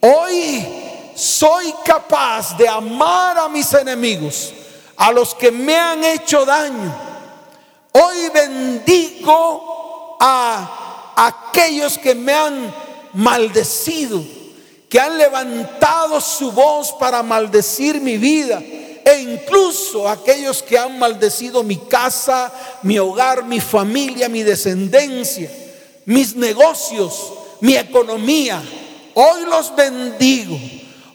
Hoy 0.00 0.87
soy 1.18 1.74
capaz 1.84 2.56
de 2.56 2.68
amar 2.68 3.38
a 3.38 3.48
mis 3.48 3.72
enemigos, 3.74 4.54
a 4.96 5.10
los 5.10 5.34
que 5.34 5.50
me 5.50 5.76
han 5.76 6.04
hecho 6.04 6.44
daño. 6.44 6.94
Hoy 7.92 8.28
bendigo 8.32 10.16
a 10.20 11.14
aquellos 11.16 11.98
que 11.98 12.14
me 12.14 12.32
han 12.32 12.74
maldecido 13.14 14.22
que 14.88 14.98
han 14.98 15.18
levantado 15.18 16.20
su 16.20 16.50
voz 16.52 16.92
para 16.92 17.22
maldecir 17.22 18.00
mi 18.00 18.16
vida 18.16 18.58
e 18.60 19.18
incluso 19.20 20.08
aquellos 20.08 20.62
que 20.62 20.78
han 20.78 20.98
maldecido 20.98 21.62
mi 21.62 21.76
casa, 21.76 22.52
mi 22.82 22.98
hogar, 22.98 23.44
mi 23.44 23.60
familia, 23.60 24.28
mi 24.28 24.42
descendencia, 24.42 25.50
mis 26.06 26.34
negocios, 26.36 27.32
mi 27.60 27.74
economía. 27.74 28.62
Hoy 29.14 29.44
los 29.46 29.74
bendigo. 29.74 30.58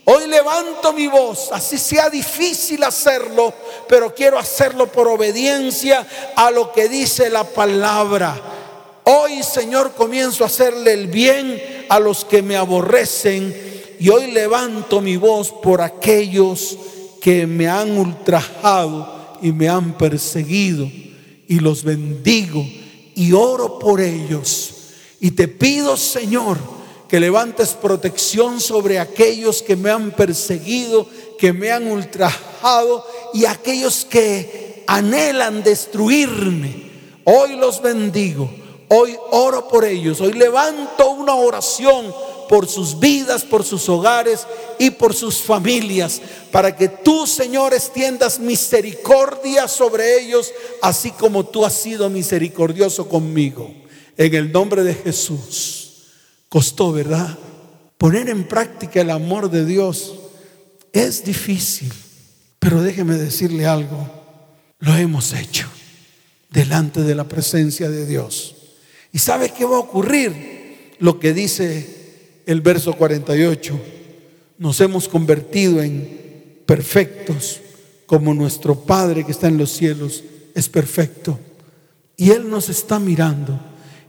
Hoy 0.05 0.27
levanto 0.27 0.91
mi 0.91 1.07
voz, 1.07 1.49
así 1.53 1.77
sea 1.77 2.09
difícil 2.09 2.83
hacerlo, 2.83 3.53
pero 3.87 4.13
quiero 4.13 4.37
hacerlo 4.37 4.91
por 4.91 5.07
obediencia 5.07 6.05
a 6.35 6.51
lo 6.51 6.73
que 6.73 6.89
dice 6.89 7.29
la 7.29 7.45
palabra. 7.45 8.35
Hoy, 9.05 9.43
Señor, 9.43 9.93
comienzo 9.93 10.43
a 10.43 10.47
hacerle 10.47 10.93
el 10.93 11.07
bien 11.07 11.85
a 11.87 11.99
los 11.99 12.25
que 12.25 12.41
me 12.41 12.57
aborrecen 12.57 13.55
y 13.97 14.09
hoy 14.09 14.31
levanto 14.31 14.99
mi 14.99 15.15
voz 15.15 15.51
por 15.51 15.81
aquellos 15.81 16.77
que 17.21 17.47
me 17.47 17.69
han 17.69 17.97
ultrajado 17.97 19.37
y 19.41 19.53
me 19.53 19.69
han 19.69 19.97
perseguido 19.97 20.89
y 21.47 21.59
los 21.59 21.83
bendigo 21.83 22.65
y 23.15 23.31
oro 23.31 23.79
por 23.79 24.01
ellos. 24.01 24.71
Y 25.21 25.31
te 25.31 25.47
pido, 25.47 25.95
Señor, 25.95 26.57
que 27.13 27.19
levantes 27.19 27.75
protección 27.75 28.59
sobre 28.59 28.97
aquellos 28.97 29.61
que 29.61 29.75
me 29.75 29.91
han 29.91 30.09
perseguido, 30.09 31.05
que 31.37 31.53
me 31.53 31.71
han 31.71 31.85
ultrajado 31.85 33.05
y 33.35 33.45
aquellos 33.45 34.03
que 34.03 34.83
anhelan 34.87 35.61
destruirme. 35.61 36.89
Hoy 37.23 37.55
los 37.55 37.83
bendigo 37.83 38.49
Hoy 38.95 39.15
oro 39.29 39.67
por 39.67 39.85
ellos, 39.85 40.21
hoy 40.21 40.33
levanto 40.33 41.11
una 41.11 41.35
oración 41.35 42.11
por 42.49 42.67
sus 42.67 42.99
vidas, 42.99 43.43
por 43.43 43.63
sus 43.63 43.87
hogares 43.89 44.47
y 44.79 44.89
por 44.89 45.13
sus 45.13 45.37
familias, 45.37 46.19
para 46.51 46.75
que 46.75 46.87
tú, 46.87 47.27
Señor, 47.27 47.75
extiendas 47.75 48.39
misericordia 48.39 49.67
sobre 49.67 50.19
ellos, 50.19 50.51
así 50.81 51.11
como 51.11 51.45
tú 51.45 51.63
has 51.63 51.73
sido 51.73 52.09
misericordioso 52.09 53.07
conmigo. 53.07 53.71
En 54.17 54.33
el 54.33 54.51
nombre 54.51 54.83
de 54.83 54.95
Jesús. 54.95 55.92
Costó, 56.53 56.91
¿verdad? 56.91 57.35
Poner 57.97 58.29
en 58.29 58.43
práctica 58.43 59.01
el 59.01 59.09
amor 59.09 59.49
de 59.49 59.65
Dios 59.65 60.13
es 60.91 61.25
difícil, 61.25 61.91
pero 62.59 62.83
déjeme 62.83 63.15
decirle 63.15 63.65
algo, 63.65 64.07
lo 64.77 64.95
hemos 64.95 65.33
hecho 65.33 65.67
delante 66.51 67.01
de 67.01 67.15
la 67.15 67.27
presencia 67.27 67.89
de 67.89 68.05
Dios. 68.05 68.55
¿Y 69.11 69.17
sabe 69.17 69.49
qué 69.49 69.65
va 69.65 69.77
a 69.77 69.79
ocurrir? 69.79 70.93
Lo 70.99 71.19
que 71.19 71.33
dice 71.33 72.43
el 72.45 72.61
verso 72.61 72.93
48. 72.93 73.79
Nos 74.59 74.79
hemos 74.79 75.07
convertido 75.07 75.81
en 75.81 76.61
perfectos 76.67 77.61
como 78.05 78.31
nuestro 78.35 78.79
Padre 78.79 79.25
que 79.25 79.31
está 79.31 79.47
en 79.47 79.57
los 79.57 79.71
cielos 79.71 80.23
es 80.53 80.69
perfecto. 80.69 81.39
Y 82.15 82.29
Él 82.29 82.47
nos 82.47 82.69
está 82.69 82.99
mirando. 82.99 83.59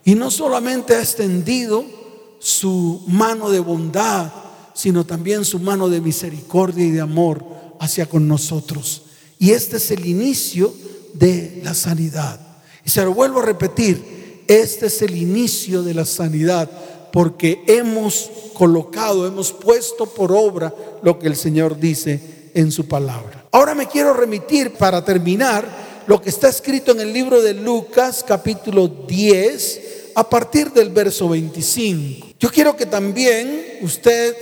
Y 0.05 0.15
no 0.15 0.31
solamente 0.31 0.95
ha 0.95 1.01
extendido 1.01 2.04
su 2.45 3.03
mano 3.07 3.49
de 3.49 3.59
bondad, 3.59 4.31
sino 4.75 5.07
también 5.07 5.47
su 5.47 5.59
mano 5.59 5.89
de 5.89 6.03
misericordia 6.03 6.85
y 6.85 6.91
de 6.91 7.01
amor 7.01 7.43
hacia 7.81 8.05
con 8.05 8.29
nosotros. 8.29 9.05
Y 9.39 9.53
este 9.53 9.79
es 9.79 9.91
el 9.91 10.05
inicio 10.05 10.75
de 11.15 11.63
la 11.65 11.73
sanidad. 11.73 12.39
Y 12.85 12.91
se 12.91 13.03
lo 13.03 13.15
vuelvo 13.15 13.41
a 13.41 13.47
repetir, 13.47 14.45
este 14.47 14.89
es 14.89 15.01
el 15.01 15.17
inicio 15.17 15.83
de 15.83 15.95
la 15.95 16.05
sanidad, 16.05 16.71
porque 17.11 17.65
hemos 17.67 18.31
colocado, 18.53 19.27
hemos 19.27 19.51
puesto 19.51 20.05
por 20.05 20.31
obra 20.31 20.75
lo 21.03 21.19
que 21.19 21.29
el 21.29 21.37
Señor 21.37 21.81
dice 21.81 22.51
en 22.53 22.71
su 22.71 22.87
palabra. 22.87 23.47
Ahora 23.53 23.75
me 23.75 23.89
quiero 23.89 24.13
remitir 24.13 24.75
para 24.75 25.03
terminar 25.03 26.05
lo 26.07 26.21
que 26.21 26.29
está 26.29 26.51
escrito 26.51 26.93
en 26.93 27.01
el 27.01 27.11
libro 27.11 27.41
de 27.41 27.55
Lucas 27.55 28.23
capítulo 28.29 28.87
10 28.87 30.04
a 30.15 30.29
partir 30.29 30.73
del 30.73 30.91
verso 30.91 31.29
25. 31.29 32.29
Yo 32.39 32.51
quiero 32.51 32.77
que 32.77 32.87
también 32.87 33.79
usted 33.83 34.37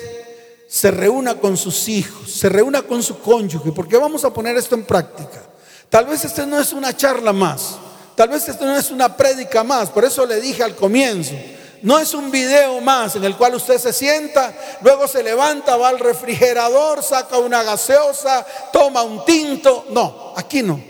se 0.69 0.91
reúna 0.91 1.35
con 1.35 1.57
sus 1.57 1.89
hijos, 1.89 2.31
se 2.31 2.49
reúna 2.49 2.83
con 2.83 3.03
su 3.03 3.19
cónyuge, 3.21 3.73
porque 3.73 3.97
vamos 3.97 4.25
a 4.25 4.33
poner 4.33 4.57
esto 4.57 4.75
en 4.75 4.85
práctica. 4.85 5.43
Tal 5.89 6.07
vez 6.07 6.25
este 6.25 6.47
no 6.47 6.59
es 6.59 6.73
una 6.73 6.97
charla 6.97 7.33
más, 7.33 7.77
tal 8.15 8.31
vez 8.31 8.49
esto 8.49 8.65
no 8.65 8.77
es 8.77 8.91
una 8.91 9.15
prédica 9.17 9.63
más, 9.63 9.91
por 9.91 10.05
eso 10.05 10.25
le 10.25 10.41
dije 10.41 10.63
al 10.63 10.75
comienzo, 10.75 11.35
no 11.83 11.99
es 11.99 12.15
un 12.15 12.31
video 12.31 12.81
más 12.81 13.17
en 13.17 13.25
el 13.25 13.37
cual 13.37 13.57
usted 13.57 13.77
se 13.77 13.93
sienta, 13.93 14.55
luego 14.83 15.09
se 15.09 15.23
levanta, 15.23 15.77
va 15.77 15.89
al 15.89 15.99
refrigerador, 15.99 17.03
saca 17.03 17.39
una 17.39 17.63
gaseosa, 17.65 18.47
toma 18.73 19.03
un 19.03 19.25
tinto. 19.25 19.87
No, 19.91 20.33
aquí 20.37 20.63
no. 20.63 20.81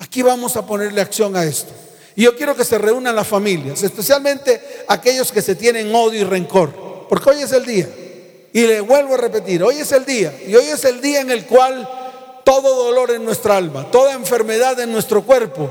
Aquí 0.00 0.22
vamos 0.22 0.56
a 0.56 0.66
ponerle 0.66 1.00
acción 1.00 1.36
a 1.36 1.44
esto. 1.44 1.72
Y 2.16 2.22
yo 2.22 2.36
quiero 2.36 2.54
que 2.54 2.64
se 2.64 2.78
reúnan 2.78 3.16
las 3.16 3.26
familias, 3.26 3.82
especialmente 3.82 4.60
aquellos 4.88 5.32
que 5.32 5.42
se 5.42 5.54
tienen 5.54 5.94
odio 5.94 6.20
y 6.20 6.24
rencor, 6.24 7.06
porque 7.08 7.30
hoy 7.30 7.42
es 7.42 7.52
el 7.52 7.64
día. 7.64 7.88
Y 8.52 8.66
le 8.66 8.80
vuelvo 8.80 9.14
a 9.14 9.18
repetir, 9.18 9.62
hoy 9.64 9.76
es 9.78 9.90
el 9.90 10.04
día. 10.04 10.32
Y 10.46 10.54
hoy 10.54 10.66
es 10.66 10.84
el 10.84 11.00
día 11.00 11.20
en 11.20 11.30
el 11.32 11.44
cual 11.44 11.88
todo 12.44 12.84
dolor 12.84 13.10
en 13.10 13.24
nuestra 13.24 13.56
alma, 13.56 13.90
toda 13.90 14.12
enfermedad 14.12 14.78
en 14.78 14.92
nuestro 14.92 15.22
cuerpo 15.22 15.70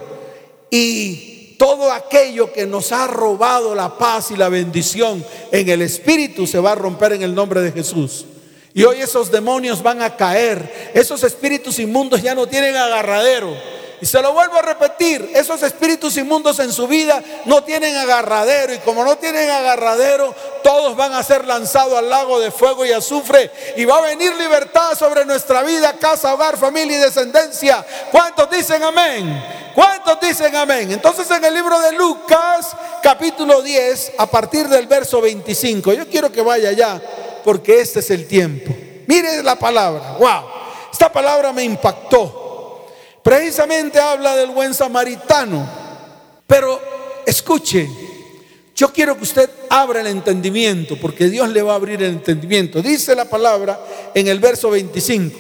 y 0.70 1.56
todo 1.58 1.92
aquello 1.92 2.52
que 2.52 2.66
nos 2.66 2.92
ha 2.92 3.08
robado 3.08 3.74
la 3.74 3.98
paz 3.98 4.32
y 4.32 4.36
la 4.36 4.50
bendición 4.50 5.24
en 5.52 5.70
el 5.70 5.82
Espíritu 5.82 6.46
se 6.46 6.60
va 6.60 6.74
a 6.74 6.76
romper 6.76 7.14
en 7.14 7.22
el 7.22 7.34
nombre 7.34 7.62
de 7.62 7.72
Jesús. 7.72 8.26
Y 8.74 8.84
hoy 8.84 9.02
esos 9.02 9.32
demonios 9.32 9.84
van 9.84 10.02
a 10.02 10.18
caer, 10.18 10.92
esos 10.96 11.24
espíritus 11.24 11.78
inmundos 11.78 12.24
ya 12.24 12.34
no 12.34 12.48
tienen 12.48 12.76
agarradero. 12.76 13.56
Y 14.04 14.06
se 14.06 14.22
lo 14.22 14.34
vuelvo 14.34 14.58
a 14.58 14.62
repetir, 14.62 15.32
esos 15.34 15.64
espíritus 15.64 16.18
inmundos 16.18 16.60
en 16.60 16.74
su 16.74 16.90
vida 16.90 17.24
no 17.46 17.64
tienen 17.64 17.96
agarradero 17.96 18.74
y 18.74 18.80
como 18.80 19.06
no 19.06 19.18
tienen 19.18 19.50
agarradero, 19.50 20.36
todos 20.62 20.98
van 20.98 21.14
a 21.14 21.24
ser 21.24 21.48
lanzados 21.48 21.98
al 21.98 22.10
lago 22.10 22.38
de 22.42 22.52
fuego 22.52 22.84
y 22.84 22.92
azufre 22.92 23.50
y 23.78 23.86
va 23.86 24.00
a 24.00 24.02
venir 24.02 24.36
libertad 24.36 24.98
sobre 25.00 25.24
nuestra 25.24 25.64
vida, 25.64 25.94
casa, 25.94 26.34
hogar, 26.34 26.58
familia 26.58 26.98
y 26.98 27.00
descendencia. 27.00 27.86
¿Cuántos 28.12 28.50
dicen 28.50 28.84
amén? 28.84 29.42
¿Cuántos 29.74 30.20
dicen 30.20 30.54
amén? 30.54 30.92
Entonces 30.92 31.32
en 31.32 31.46
el 31.46 31.54
libro 31.54 31.80
de 31.80 31.94
Lucas, 31.94 32.76
capítulo 33.02 33.62
10, 33.62 34.16
a 34.18 34.26
partir 34.26 34.68
del 34.68 34.86
verso 34.86 35.22
25, 35.22 35.94
yo 35.94 36.10
quiero 36.10 36.30
que 36.30 36.42
vaya 36.42 36.68
allá 36.68 37.02
porque 37.46 37.80
este 37.80 38.02
es 38.02 38.10
el 38.10 38.28
tiempo. 38.28 38.76
Mire 39.08 39.42
la 39.42 39.56
palabra, 39.56 40.18
wow, 40.20 40.44
esta 40.92 41.10
palabra 41.10 41.54
me 41.54 41.64
impactó. 41.64 42.43
Precisamente 43.24 44.00
habla 44.00 44.36
del 44.36 44.52
buen 44.52 44.74
samaritano. 44.74 45.68
Pero 46.46 46.80
escuche, 47.26 47.90
yo 48.76 48.92
quiero 48.92 49.16
que 49.16 49.24
usted 49.24 49.50
abra 49.70 50.02
el 50.02 50.08
entendimiento, 50.08 50.98
porque 51.00 51.30
Dios 51.30 51.50
le 51.50 51.62
va 51.62 51.74
a 51.74 51.76
abrir 51.76 52.04
el 52.04 52.12
entendimiento. 52.12 52.82
Dice 52.82 53.16
la 53.16 53.26
palabra 53.26 53.80
en 54.14 54.28
el 54.28 54.40
verso 54.40 54.70
25. 54.70 55.40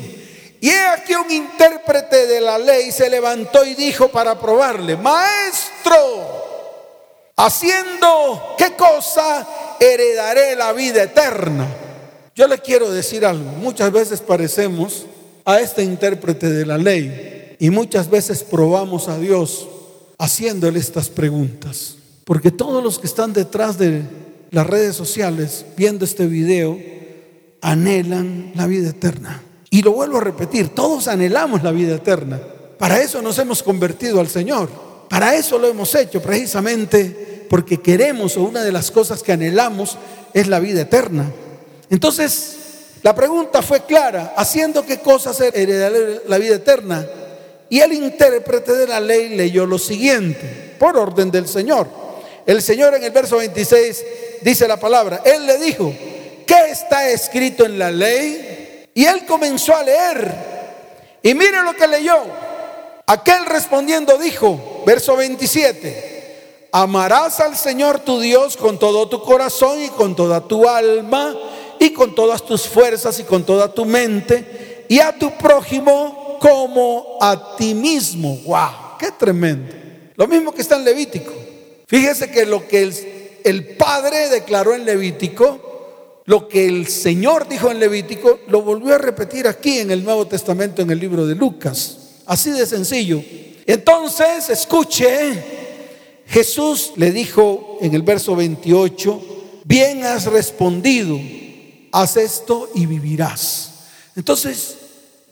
Y 0.61 0.69
he 0.69 0.87
aquí 0.87 1.13
un 1.13 1.29
intérprete 1.29 2.25
de 2.25 2.39
la 2.39 2.57
ley 2.57 2.89
se 2.91 3.09
levantó 3.09 3.65
y 3.65 3.75
dijo 3.75 4.07
para 4.07 4.39
probarle, 4.39 4.95
maestro, 4.95 5.91
haciendo 7.35 8.55
qué 8.57 8.73
cosa 8.73 9.45
heredaré 9.77 10.55
la 10.55 10.71
vida 10.71 11.03
eterna. 11.03 11.67
Yo 12.33 12.47
le 12.47 12.59
quiero 12.59 12.89
decir 12.91 13.25
algo, 13.25 13.43
muchas 13.43 13.91
veces 13.91 14.21
parecemos 14.21 15.05
a 15.43 15.59
este 15.59 15.83
intérprete 15.83 16.49
de 16.49 16.65
la 16.65 16.77
ley. 16.77 17.42
Y 17.63 17.69
muchas 17.69 18.09
veces 18.09 18.43
probamos 18.43 19.07
a 19.07 19.17
Dios 19.17 19.69
haciéndole 20.19 20.79
estas 20.79 21.07
preguntas. 21.07 21.95
Porque 22.25 22.51
todos 22.51 22.83
los 22.83 22.99
que 22.99 23.07
están 23.07 23.31
detrás 23.31 23.77
de 23.77 24.01
las 24.51 24.67
redes 24.67 24.97
sociales 24.97 25.65
viendo 25.77 26.03
este 26.03 26.25
video 26.25 26.77
anhelan 27.61 28.51
la 28.55 28.67
vida 28.67 28.89
eterna. 28.89 29.41
Y 29.69 29.81
lo 29.81 29.93
vuelvo 29.93 30.17
a 30.17 30.19
repetir, 30.25 30.75
todos 30.75 31.07
anhelamos 31.07 31.63
la 31.63 31.71
vida 31.71 31.95
eterna. 31.95 32.37
Para 32.77 33.01
eso 33.01 33.21
nos 33.21 33.39
hemos 33.39 33.63
convertido 33.63 34.19
al 34.19 34.27
Señor. 34.27 34.67
Para 35.07 35.33
eso 35.33 35.57
lo 35.57 35.69
hemos 35.69 35.95
hecho 35.95 36.21
precisamente 36.21 37.45
porque 37.49 37.79
queremos 37.79 38.35
o 38.35 38.43
una 38.43 38.61
de 38.61 38.73
las 38.73 38.91
cosas 38.91 39.23
que 39.23 39.31
anhelamos 39.31 39.97
es 40.33 40.49
la 40.49 40.59
vida 40.59 40.81
eterna. 40.81 41.31
Entonces, 41.89 42.57
la 43.03 43.15
pregunta 43.15 43.61
fue 43.61 43.85
clara, 43.85 44.33
¿haciendo 44.35 44.85
qué 44.85 44.99
cosas 44.99 45.39
heredaré 45.39 46.23
la 46.27 46.37
vida 46.37 46.55
eterna? 46.55 47.07
Y 47.73 47.81
el 47.81 47.91
intérprete 47.91 48.71
de 48.73 48.85
la 48.85 48.99
ley 48.99 49.29
leyó 49.29 49.65
lo 49.65 49.79
siguiente, 49.79 50.75
por 50.77 50.95
orden 50.95 51.31
del 51.31 51.47
Señor. 51.47 51.87
El 52.45 52.61
Señor 52.61 52.93
en 52.93 53.03
el 53.03 53.09
verso 53.09 53.37
26 53.37 54.05
dice 54.43 54.67
la 54.67 54.79
palabra, 54.79 55.23
Él 55.25 55.47
le 55.47 55.57
dijo, 55.57 55.91
¿qué 56.45 56.69
está 56.69 57.09
escrito 57.09 57.65
en 57.65 57.79
la 57.79 57.89
ley? 57.89 58.85
Y 58.93 59.05
él 59.05 59.25
comenzó 59.25 59.75
a 59.75 59.81
leer. 59.81 60.35
Y 61.23 61.33
mire 61.33 61.63
lo 61.63 61.73
que 61.73 61.87
leyó. 61.87 62.15
Aquel 63.07 63.43
respondiendo 63.47 64.19
dijo, 64.19 64.83
verso 64.85 65.15
27, 65.15 66.67
amarás 66.71 67.39
al 67.39 67.57
Señor 67.57 68.01
tu 68.01 68.19
Dios 68.19 68.55
con 68.55 68.77
todo 68.77 69.09
tu 69.09 69.23
corazón 69.23 69.81
y 69.81 69.89
con 69.89 70.15
toda 70.15 70.47
tu 70.47 70.69
alma 70.69 71.35
y 71.79 71.91
con 71.91 72.13
todas 72.13 72.45
tus 72.45 72.67
fuerzas 72.67 73.19
y 73.19 73.23
con 73.23 73.43
toda 73.43 73.73
tu 73.73 73.83
mente 73.83 74.85
y 74.87 74.99
a 74.99 75.17
tu 75.17 75.31
prójimo 75.31 76.22
como 76.43 77.19
a 77.21 77.55
ti 77.55 77.73
mismo. 77.73 78.37
¡Wow! 78.43 78.97
¡Qué 78.99 79.11
tremendo! 79.17 79.73
Lo 80.17 80.27
mismo 80.27 80.53
que 80.53 80.61
está 80.61 80.75
en 80.75 80.83
Levítico. 80.83 81.31
Fíjese 81.87 82.29
que 82.29 82.45
lo 82.45 82.67
que 82.67 82.83
el, 82.83 82.93
el 83.45 83.65
Padre 83.77 84.27
declaró 84.27 84.75
en 84.75 84.83
Levítico, 84.83 86.21
lo 86.25 86.49
que 86.49 86.67
el 86.67 86.87
Señor 86.87 87.47
dijo 87.47 87.71
en 87.71 87.79
Levítico, 87.79 88.41
lo 88.49 88.61
volvió 88.61 88.93
a 88.93 88.97
repetir 88.97 89.47
aquí 89.47 89.79
en 89.79 89.91
el 89.91 90.03
Nuevo 90.03 90.27
Testamento, 90.27 90.81
en 90.81 90.91
el 90.91 90.99
libro 90.99 91.25
de 91.25 91.35
Lucas. 91.35 91.97
Así 92.25 92.51
de 92.51 92.65
sencillo. 92.65 93.23
Entonces, 93.65 94.49
escuche, 94.49 95.41
Jesús 96.27 96.91
le 96.97 97.11
dijo 97.11 97.77
en 97.79 97.95
el 97.95 98.01
verso 98.01 98.35
28, 98.35 99.61
bien 99.63 100.03
has 100.03 100.25
respondido, 100.25 101.17
haz 101.93 102.17
esto 102.17 102.69
y 102.75 102.85
vivirás. 102.85 103.69
Entonces, 104.17 104.82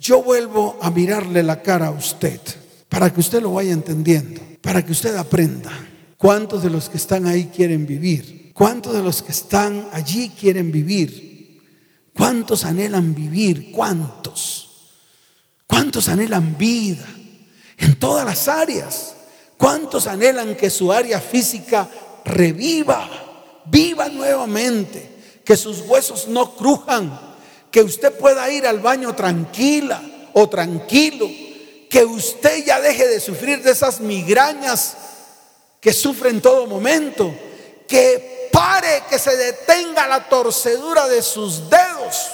yo 0.01 0.23
vuelvo 0.23 0.79
a 0.81 0.89
mirarle 0.89 1.43
la 1.43 1.61
cara 1.61 1.87
a 1.87 1.91
usted 1.91 2.41
para 2.89 3.13
que 3.13 3.19
usted 3.19 3.39
lo 3.39 3.53
vaya 3.53 3.71
entendiendo, 3.71 4.41
para 4.59 4.83
que 4.83 4.91
usted 4.91 5.15
aprenda. 5.15 5.71
¿Cuántos 6.17 6.63
de 6.63 6.71
los 6.71 6.89
que 6.89 6.97
están 6.97 7.27
ahí 7.27 7.51
quieren 7.55 7.85
vivir? 7.85 8.51
¿Cuántos 8.55 8.93
de 8.93 9.03
los 9.03 9.21
que 9.21 9.31
están 9.31 9.87
allí 9.93 10.29
quieren 10.29 10.71
vivir? 10.71 11.61
¿Cuántos 12.15 12.65
anhelan 12.65 13.13
vivir? 13.13 13.71
¿Cuántos? 13.71 14.89
¿Cuántos 15.67 16.09
anhelan 16.09 16.57
vida? 16.57 17.05
En 17.77 17.99
todas 17.99 18.25
las 18.25 18.47
áreas. 18.47 19.15
¿Cuántos 19.55 20.07
anhelan 20.07 20.55
que 20.55 20.71
su 20.71 20.91
área 20.91 21.21
física 21.21 21.87
reviva, 22.25 23.07
viva 23.67 24.09
nuevamente, 24.09 25.41
que 25.45 25.55
sus 25.55 25.81
huesos 25.81 26.27
no 26.27 26.55
crujan, 26.55 27.30
que 27.71 27.81
usted 27.81 28.13
pueda 28.13 28.49
ir 28.51 28.67
al 28.67 28.79
baño 28.79 29.15
tranquila 29.15 30.01
o 30.33 30.49
tranquilo, 30.49 31.29
que 31.89 32.03
usted 32.05 32.65
ya 32.65 32.79
deje 32.81 33.07
de 33.07 33.19
sufrir 33.19 33.63
de 33.63 33.71
esas 33.71 33.99
migrañas 34.01 34.95
que 35.79 35.93
sufre 35.93 36.29
en 36.29 36.41
todo 36.41 36.67
momento, 36.67 37.33
que 37.87 38.49
pare, 38.51 39.03
que 39.09 39.17
se 39.17 39.35
detenga 39.35 40.07
la 40.07 40.27
torcedura 40.29 41.07
de 41.07 41.21
sus 41.21 41.69
dedos. 41.69 42.31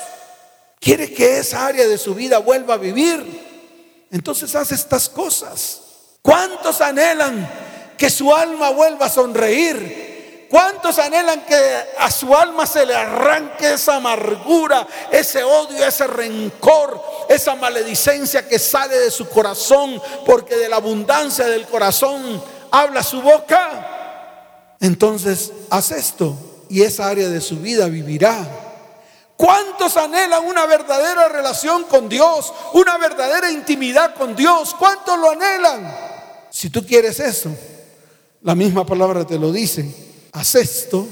Quiere 0.80 1.14
que 1.14 1.40
esa 1.40 1.66
área 1.66 1.88
de 1.88 1.98
su 1.98 2.14
vida 2.14 2.40
vuelva 2.40 2.76
a 2.76 2.78
vivir. 2.78 4.06
Entonces 4.12 4.54
hace 4.56 4.76
estas 4.76 5.10
cosas. 5.10 5.82
¿Cuántos 6.22 6.82
anhelan 6.82 7.50
que 7.98 8.10
su 8.10 8.34
alma 8.34 8.70
vuelva 8.70 9.06
a 9.06 9.10
sonreír? 9.10 10.07
¿Cuántos 10.50 10.98
anhelan 10.98 11.46
que 11.46 11.56
a 12.00 12.10
su 12.10 12.34
alma 12.34 12.66
se 12.66 12.86
le 12.86 12.96
arranque 12.96 13.74
esa 13.74 13.98
amargura, 13.98 14.88
ese 15.12 15.44
odio, 15.44 15.86
ese 15.86 16.08
rencor, 16.08 17.02
esa 17.28 17.56
maledicencia 17.56 18.48
que 18.48 18.58
sale 18.58 18.98
de 18.98 19.12
su 19.12 19.28
corazón 19.28 20.02
porque 20.26 20.56
de 20.56 20.70
la 20.70 20.78
abundancia 20.78 21.46
del 21.48 21.68
corazón 21.68 22.42
habla 22.72 23.04
su 23.04 23.22
boca? 23.22 24.76
Entonces, 24.80 25.52
haz 25.70 25.92
esto 25.92 26.38
y 26.70 26.82
esa 26.84 27.10
área 27.10 27.28
de 27.28 27.42
su 27.42 27.58
vida 27.58 27.88
vivirá. 27.88 28.48
¿Cuántos 29.36 29.98
anhelan 29.98 30.46
una 30.46 30.66
verdadera 30.66 31.28
relación 31.28 31.84
con 31.84 32.08
Dios, 32.08 32.54
una 32.74 32.98
verdadera 32.98 33.52
intimidad 33.52 34.16
con 34.16 34.36
Dios? 34.36 34.74
¿Cuántos 34.80 35.20
lo 35.20 35.30
anhelan? 35.32 35.94
Si 36.50 36.70
tú 36.70 36.86
quieres 36.86 37.20
eso, 37.20 37.52
la 38.42 38.56
misma 38.56 38.86
palabra 38.86 39.28
te 39.28 39.38
lo 39.38 39.52
dice 39.52 40.07
haz 40.38 40.56
esto 40.56 41.08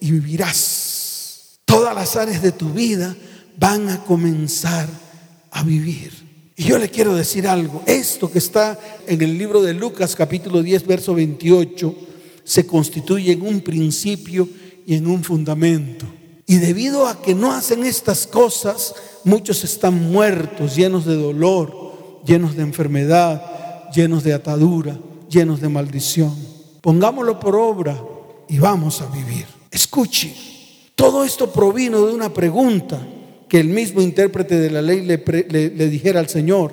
y 0.00 0.10
vivirás. 0.10 1.60
Todas 1.64 1.94
las 1.94 2.16
áreas 2.16 2.42
de 2.42 2.52
tu 2.52 2.70
vida 2.70 3.16
van 3.58 3.88
a 3.88 4.04
comenzar 4.04 4.88
a 5.50 5.62
vivir. 5.62 6.12
Y 6.56 6.64
yo 6.64 6.78
le 6.78 6.90
quiero 6.90 7.14
decir 7.14 7.48
algo, 7.48 7.82
esto 7.86 8.30
que 8.30 8.38
está 8.38 8.78
en 9.06 9.20
el 9.22 9.36
libro 9.36 9.62
de 9.62 9.74
Lucas 9.74 10.14
capítulo 10.14 10.62
10, 10.62 10.86
verso 10.86 11.14
28, 11.14 11.94
se 12.44 12.66
constituye 12.66 13.32
en 13.32 13.42
un 13.42 13.60
principio 13.60 14.48
y 14.86 14.94
en 14.94 15.06
un 15.06 15.24
fundamento. 15.24 16.06
Y 16.46 16.56
debido 16.56 17.08
a 17.08 17.20
que 17.20 17.34
no 17.34 17.52
hacen 17.52 17.84
estas 17.84 18.26
cosas, 18.26 18.94
muchos 19.24 19.64
están 19.64 20.12
muertos, 20.12 20.76
llenos 20.76 21.04
de 21.04 21.16
dolor, 21.16 22.22
llenos 22.24 22.56
de 22.56 22.62
enfermedad, 22.62 23.90
llenos 23.92 24.22
de 24.22 24.32
atadura, 24.32 24.98
llenos 25.28 25.60
de 25.60 25.68
maldición. 25.68 26.34
Pongámoslo 26.80 27.40
por 27.40 27.56
obra 27.56 28.00
y 28.48 28.58
vamos 28.58 29.00
a 29.00 29.06
vivir. 29.06 29.46
Escuche, 29.70 30.34
todo 30.94 31.24
esto 31.24 31.52
provino 31.52 32.06
de 32.06 32.14
una 32.14 32.32
pregunta 32.32 33.06
que 33.48 33.60
el 33.60 33.68
mismo 33.68 34.00
intérprete 34.00 34.58
de 34.58 34.70
la 34.70 34.82
ley 34.82 35.02
le, 35.02 35.88
dijera 35.88 36.20
al 36.20 36.28
Señor, 36.28 36.72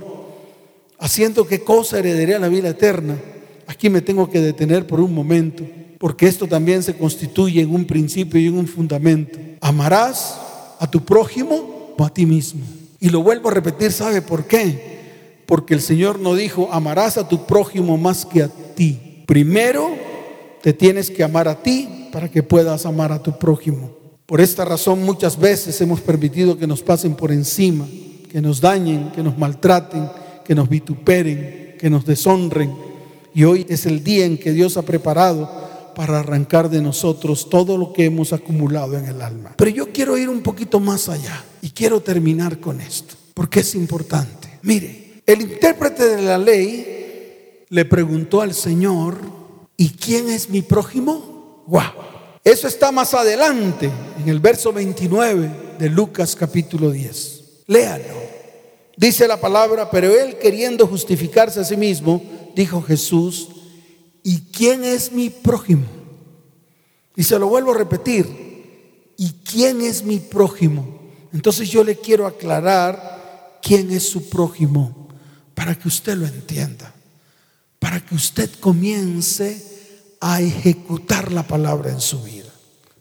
haciendo 1.00 1.46
qué 1.46 1.64
cosa 1.64 2.00
heredaría 2.00 2.40
la 2.40 2.48
vida 2.48 2.70
eterna. 2.70 3.18
Aquí 3.68 3.90
me 3.90 4.02
tengo 4.02 4.30
que 4.30 4.42
detener 4.42 4.88
por 4.88 5.00
un 5.00 5.14
momento, 5.14 5.64
porque 6.00 6.28
esto 6.28 6.48
también 6.48 6.84
se 6.84 6.96
constituye 6.96 7.62
en 7.62 7.74
un 7.74 7.86
principio 7.86 8.40
y 8.40 8.48
en 8.48 8.58
un 8.58 8.68
fundamento. 8.68 9.38
Amarás 9.62 10.40
a 10.80 10.90
tu 10.90 11.04
prójimo 11.04 11.94
o 11.98 12.04
a 12.04 12.10
ti 12.10 12.26
mismo. 12.26 12.62
Y 13.00 13.10
lo 13.10 13.22
vuelvo 13.22 13.50
a 13.50 13.54
repetir, 13.54 13.92
¿sabe 13.92 14.22
por 14.22 14.46
qué? 14.46 14.94
Porque 15.46 15.74
el 15.74 15.82
Señor 15.82 16.20
no 16.20 16.36
dijo, 16.36 16.70
amarás 16.72 17.18
a 17.18 17.28
tu 17.28 17.46
prójimo 17.46 17.98
más 17.98 18.26
que 18.26 18.44
a 18.44 18.48
ti. 18.48 19.24
Primero 19.26 20.13
te 20.64 20.72
tienes 20.72 21.12
que 21.12 21.26
amar 21.26 21.50
a 21.50 21.62
ti 21.62 22.08
para 22.10 22.32
que 22.32 22.42
puedas 22.42 22.86
amar 22.86 23.12
a 23.12 23.22
tu 23.22 23.38
prójimo. 23.38 23.92
Por 24.26 24.40
esta 24.40 24.64
razón 24.64 25.04
muchas 25.04 25.38
veces 25.38 25.80
hemos 25.82 26.00
permitido 26.00 26.58
que 26.58 26.66
nos 26.66 26.82
pasen 26.82 27.16
por 27.16 27.34
encima, 27.34 27.86
que 28.32 28.42
nos 28.42 28.62
dañen, 28.62 29.12
que 29.12 29.22
nos 29.22 29.38
maltraten, 29.38 30.10
que 30.46 30.56
nos 30.56 30.70
vituperen, 30.70 31.76
que 31.78 31.90
nos 31.90 32.06
deshonren. 32.06 32.74
Y 33.36 33.44
hoy 33.44 33.66
es 33.68 33.86
el 33.86 34.06
día 34.06 34.26
en 34.26 34.38
que 34.38 34.54
Dios 34.54 34.78
ha 34.78 34.84
preparado 34.84 35.52
para 35.98 36.22
arrancar 36.22 36.70
de 36.70 36.82
nosotros 36.82 37.50
todo 37.50 37.78
lo 37.78 37.92
que 37.92 38.06
hemos 38.06 38.32
acumulado 38.32 38.98
en 38.98 39.04
el 39.04 39.22
alma. 39.22 39.56
Pero 39.58 39.70
yo 39.70 39.92
quiero 39.92 40.18
ir 40.18 40.30
un 40.30 40.40
poquito 40.40 40.80
más 40.80 41.10
allá 41.10 41.44
y 41.62 41.72
quiero 41.72 42.00
terminar 42.00 42.62
con 42.62 42.80
esto, 42.80 43.16
porque 43.34 43.60
es 43.60 43.76
importante. 43.76 44.60
Mire, 44.62 45.24
el 45.26 45.42
intérprete 45.42 46.16
de 46.16 46.22
la 46.22 46.38
ley 46.38 47.66
le 47.68 47.84
preguntó 47.84 48.40
al 48.40 48.54
Señor, 48.54 49.43
¿y 49.78 49.90
quién 49.90 50.30
es 50.30 50.50
mi 50.50 50.62
prójimo? 50.62 51.64
¡Wow! 51.68 51.82
Eso 52.44 52.68
está 52.68 52.92
más 52.92 53.14
adelante, 53.14 53.90
en 54.20 54.28
el 54.28 54.40
verso 54.40 54.74
29 54.74 55.78
de 55.80 55.90
Lucas 55.90 56.36
capítulo 56.36 56.92
10. 56.92 57.64
Léalo. 57.68 58.24
Dice 58.96 59.28
la 59.28 59.40
palabra, 59.40 59.90
pero 59.90 60.14
él 60.14 60.38
queriendo 60.38 60.86
justificarse 60.86 61.60
a 61.60 61.64
sí 61.64 61.76
mismo, 61.78 62.22
dijo 62.56 62.82
Jesús, 62.82 63.50
¿y 64.22 64.42
quién 64.52 64.84
es 64.84 65.12
mi 65.12 65.30
prójimo? 65.30 65.86
Y 67.16 67.24
se 67.24 67.40
lo 67.40 67.48
vuelvo 67.48 67.72
a 67.72 67.78
repetir, 67.78 69.14
¿y 69.18 69.32
quién 69.44 69.82
es 69.82 70.04
mi 70.04 70.20
prójimo? 70.20 71.00
Entonces 71.32 71.70
yo 71.70 71.84
le 71.84 71.96
quiero 71.96 72.28
aclarar 72.28 73.60
quién 73.62 73.92
es 73.92 74.04
su 74.04 74.30
prójimo, 74.30 75.08
para 75.56 75.76
que 75.76 75.88
usted 75.88 76.16
lo 76.16 76.26
entienda, 76.26 76.93
para 77.84 78.00
que 78.00 78.16
usted 78.16 78.50
comience 78.62 79.62
a 80.22 80.40
ejecutar 80.40 81.34
la 81.34 81.46
palabra 81.46 81.92
en 81.92 82.00
su 82.00 82.24
vida. 82.24 82.50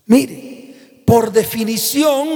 Mire, 0.07 1.03
por 1.05 1.31
definición, 1.31 2.27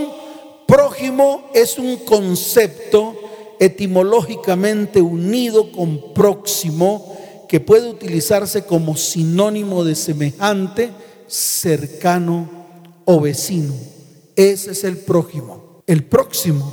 prójimo 0.66 1.50
es 1.54 1.78
un 1.78 1.98
concepto 2.06 3.20
etimológicamente 3.60 5.02
unido 5.02 5.74
con 5.74 6.14
próximo 6.14 7.18
que 7.50 7.60
puede 7.60 7.90
utilizarse 7.90 8.64
como 8.64 8.96
sinónimo 8.96 9.84
de 9.84 9.96
semejante, 9.96 10.92
cercano 11.28 12.50
o 13.04 13.20
vecino. 13.20 13.74
Ese 14.38 14.72
es 14.72 14.86
el 14.86 14.96
prójimo. 14.96 15.84
El 15.86 16.06
próximo, 16.06 16.72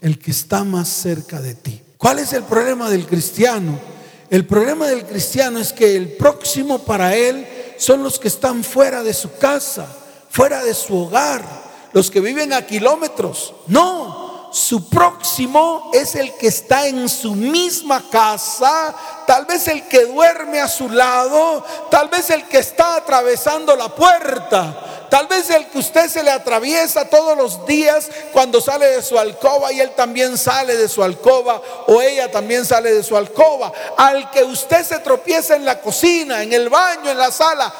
el 0.00 0.18
que 0.18 0.30
está 0.30 0.64
más 0.64 0.88
cerca 0.88 1.42
de 1.42 1.54
ti. 1.54 1.82
¿Cuál 1.98 2.18
es 2.18 2.32
el 2.32 2.44
problema 2.44 2.88
del 2.88 3.04
cristiano? 3.04 3.91
El 4.32 4.46
problema 4.46 4.88
del 4.88 5.04
cristiano 5.04 5.58
es 5.58 5.74
que 5.74 5.94
el 5.94 6.14
próximo 6.14 6.78
para 6.78 7.14
él 7.14 7.46
son 7.76 8.02
los 8.02 8.18
que 8.18 8.28
están 8.28 8.64
fuera 8.64 9.02
de 9.02 9.12
su 9.12 9.36
casa, 9.36 9.86
fuera 10.30 10.64
de 10.64 10.72
su 10.72 10.96
hogar, 10.96 11.44
los 11.92 12.10
que 12.10 12.18
viven 12.18 12.54
a 12.54 12.64
kilómetros. 12.64 13.52
No, 13.66 14.21
su 14.52 14.88
próximo 14.88 15.90
es 15.92 16.14
el 16.14 16.34
que 16.34 16.48
está 16.48 16.86
en 16.86 17.08
su 17.08 17.34
misma 17.34 18.04
casa, 18.10 18.94
tal 19.26 19.46
vez 19.46 19.66
el 19.68 19.88
que 19.88 20.04
duerme 20.04 20.60
a 20.60 20.68
su 20.68 20.88
lado, 20.90 21.64
tal 21.90 22.08
vez 22.08 22.30
el 22.30 22.46
que 22.46 22.58
está 22.58 22.96
atravesando 22.96 23.74
la 23.76 23.88
puerta. 23.88 24.88
Tal 25.12 25.26
vez 25.26 25.50
el 25.50 25.66
que 25.66 25.78
usted 25.78 26.08
se 26.08 26.22
le 26.22 26.30
atraviesa 26.30 27.04
todos 27.10 27.36
los 27.36 27.66
días 27.66 28.08
cuando 28.32 28.62
sale 28.62 28.86
de 28.86 29.02
su 29.02 29.18
alcoba 29.18 29.70
y 29.70 29.78
él 29.78 29.90
también 29.94 30.38
sale 30.38 30.74
de 30.74 30.88
su 30.88 31.02
alcoba 31.02 31.60
o 31.86 32.00
ella 32.00 32.30
también 32.30 32.64
sale 32.64 32.94
de 32.94 33.02
su 33.02 33.14
alcoba. 33.14 33.70
Al 33.98 34.30
que 34.30 34.42
usted 34.42 34.82
se 34.86 35.00
tropieza 35.00 35.54
en 35.54 35.66
la 35.66 35.82
cocina, 35.82 36.42
en 36.42 36.54
el 36.54 36.70
baño, 36.70 37.10
en 37.10 37.18
la 37.18 37.30
sala, 37.30 37.70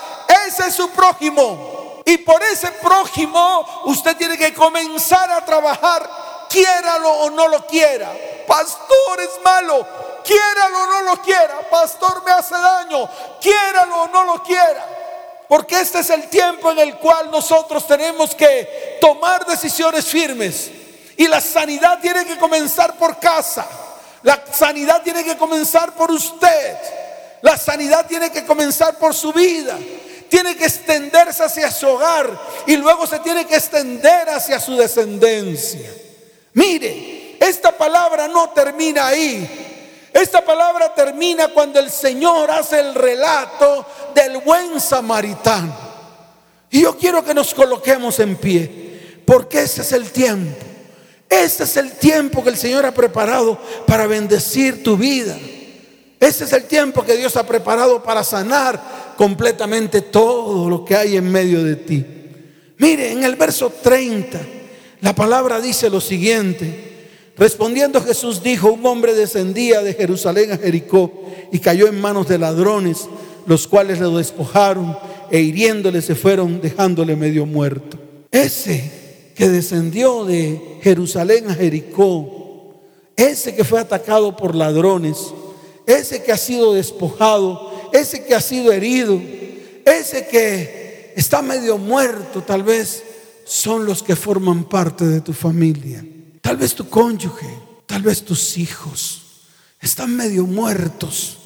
ese 0.47 0.69
es 0.69 0.75
su 0.75 0.91
prójimo. 0.91 2.03
Y 2.05 2.19
por 2.19 2.43
ese 2.43 2.69
prójimo 2.73 3.83
usted 3.87 4.15
tiene 4.15 4.37
que 4.37 4.53
comenzar 4.53 5.31
a 5.31 5.43
trabajar, 5.43 6.11
quiéralo 6.53 7.11
o 7.11 7.31
no 7.31 7.49
lo 7.49 7.67
quiera. 7.67 8.13
Pastor 8.47 9.21
es 9.21 9.31
malo, 9.43 9.87
quiéralo 10.23 10.83
o 10.83 10.87
no 10.87 11.03
lo 11.03 11.23
quiera. 11.23 11.61
Pastor 11.71 12.23
me 12.25 12.33
hace 12.33 12.55
daño, 12.55 13.09
quiéralo 13.41 14.03
o 14.03 14.09
no 14.09 14.25
lo 14.25 14.43
quiera. 14.43 14.87
Porque 15.49 15.81
este 15.81 16.01
es 16.01 16.11
el 16.11 16.29
tiempo 16.29 16.71
en 16.71 16.79
el 16.79 16.99
cual 16.99 17.31
nosotros 17.31 17.87
tenemos 17.87 18.35
que 18.35 18.99
tomar 19.01 19.47
decisiones 19.47 20.05
firmes. 20.05 20.71
Y 21.17 21.27
la 21.27 21.41
sanidad 21.41 21.99
tiene 22.01 22.25
que 22.25 22.39
comenzar 22.39 22.97
por 22.97 23.19
casa. 23.19 23.67
La 24.23 24.45
sanidad 24.53 25.03
tiene 25.03 25.25
que 25.25 25.37
comenzar 25.37 25.95
por 25.95 26.11
usted. 26.11 26.77
La 27.43 27.57
sanidad 27.57 28.07
tiene 28.07 28.31
que 28.31 28.45
comenzar 28.45 28.95
por 28.97 29.15
su 29.15 29.33
vida. 29.33 29.79
Tiene 30.29 30.57
que 30.57 30.65
extenderse 30.65 31.45
hacia 31.45 31.71
su 31.71 31.87
hogar 31.87 32.31
y 32.67 32.77
luego 32.77 33.07
se 33.07 33.19
tiene 33.19 33.47
que 33.47 33.57
extender 33.57 34.31
hacia 34.31 34.59
su 34.59 34.75
descendencia. 34.77 35.91
Mire, 36.55 37.37
esta 37.41 37.77
palabra 37.77 38.29
no 38.29 38.51
termina 38.51 39.09
ahí. 39.09 40.09
Esta 40.13 40.45
palabra 40.45 40.95
termina 40.95 41.49
cuando 41.49 41.81
el 41.81 41.91
Señor 41.91 42.51
hace 42.51 42.81
el 42.81 42.95
relato 42.95 43.87
del 44.15 44.39
buen 44.39 44.79
samaritano. 44.81 45.75
Y 46.71 46.83
yo 46.83 46.97
quiero 46.97 47.25
que 47.25 47.35
nos 47.35 47.55
coloquemos 47.55 48.19
en 48.21 48.37
pie, 48.37 49.21
porque 49.25 49.63
ese 49.63 49.83
es 49.83 49.93
el 49.93 50.11
tiempo. 50.11 50.57
Ese 51.29 51.65
es 51.65 51.77
el 51.79 51.93
tiempo 51.93 52.45
que 52.45 52.51
el 52.51 52.59
Señor 52.59 52.85
ha 52.85 52.93
preparado 52.93 53.59
para 53.87 54.07
bendecir 54.07 54.83
tu 54.83 54.99
vida. 54.99 55.37
Ese 56.21 56.45
es 56.45 56.53
el 56.53 56.65
tiempo 56.65 57.03
que 57.03 57.17
Dios 57.17 57.37
ha 57.37 57.47
preparado 57.47 58.03
para 58.03 58.23
sanar 58.23 59.15
completamente 59.17 60.03
todo 60.03 60.69
lo 60.69 60.85
que 60.85 60.95
hay 60.95 61.17
en 61.17 61.33
medio 61.33 61.65
de 61.65 61.77
ti. 61.77 62.07
Mire, 62.79 63.13
en 63.13 63.25
el 63.25 63.37
verso 63.37 63.73
30, 63.83 64.39
la 65.03 65.15
palabra 65.15 65.61
dice 65.61 65.91
lo 65.91 66.01
siguiente. 66.01 66.93
Respondiendo 67.37 68.01
Jesús 68.01 68.43
dijo, 68.43 68.71
un 68.71 68.87
hombre 68.87 69.15
descendía 69.15 69.83
de 69.83 69.95
Jerusalén 69.95 70.53
a 70.53 70.59
Jericó 70.59 71.13
y 71.51 71.59
cayó 71.59 71.89
en 71.89 72.01
manos 72.01 72.29
de 72.29 72.39
ladrones, 72.39 73.09
los 73.47 73.67
cuales 73.67 73.99
lo 73.99 74.17
despojaron 74.17 74.97
e 75.29 75.41
hiriéndole 75.41 76.03
se 76.03 76.15
fueron 76.15 76.61
dejándole 76.61 77.17
medio 77.17 77.47
muerto. 77.47 77.99
Ese 78.31 79.33
que 79.35 79.49
descendió 79.49 80.25
de 80.25 80.79
Jerusalén 80.83 81.51
a 81.51 81.55
Jericó, 81.55 82.77
ese 83.17 83.57
que 83.57 83.65
fue 83.65 83.81
atacado 83.81 84.37
por 84.37 84.55
ladrones, 84.55 85.19
ese 85.85 86.23
que 86.23 86.31
ha 86.31 86.37
sido 86.37 86.75
despojado, 86.75 87.73
ese 87.93 88.25
que 88.25 88.37
ha 88.37 88.41
sido 88.41 88.71
herido, 88.71 89.21
ese 89.85 90.29
que 90.29 91.13
está 91.17 91.43
medio 91.43 91.77
muerto 91.77 92.43
tal 92.43 92.63
vez, 92.63 93.03
son 93.53 93.85
los 93.85 94.03
que 94.03 94.17
forman 94.17 94.65
parte 94.65 95.05
de 95.05 95.21
tu 95.21 95.35
familia. 95.35 96.03
Tal 96.41 96.57
vez 96.57 96.75
tu 96.75 96.89
cónyuge, 96.89 97.55
tal 97.85 98.01
vez 98.01 98.25
tus 98.25 98.57
hijos 98.57 99.21
están 99.79 100.17
medio 100.17 100.47
muertos 100.47 101.37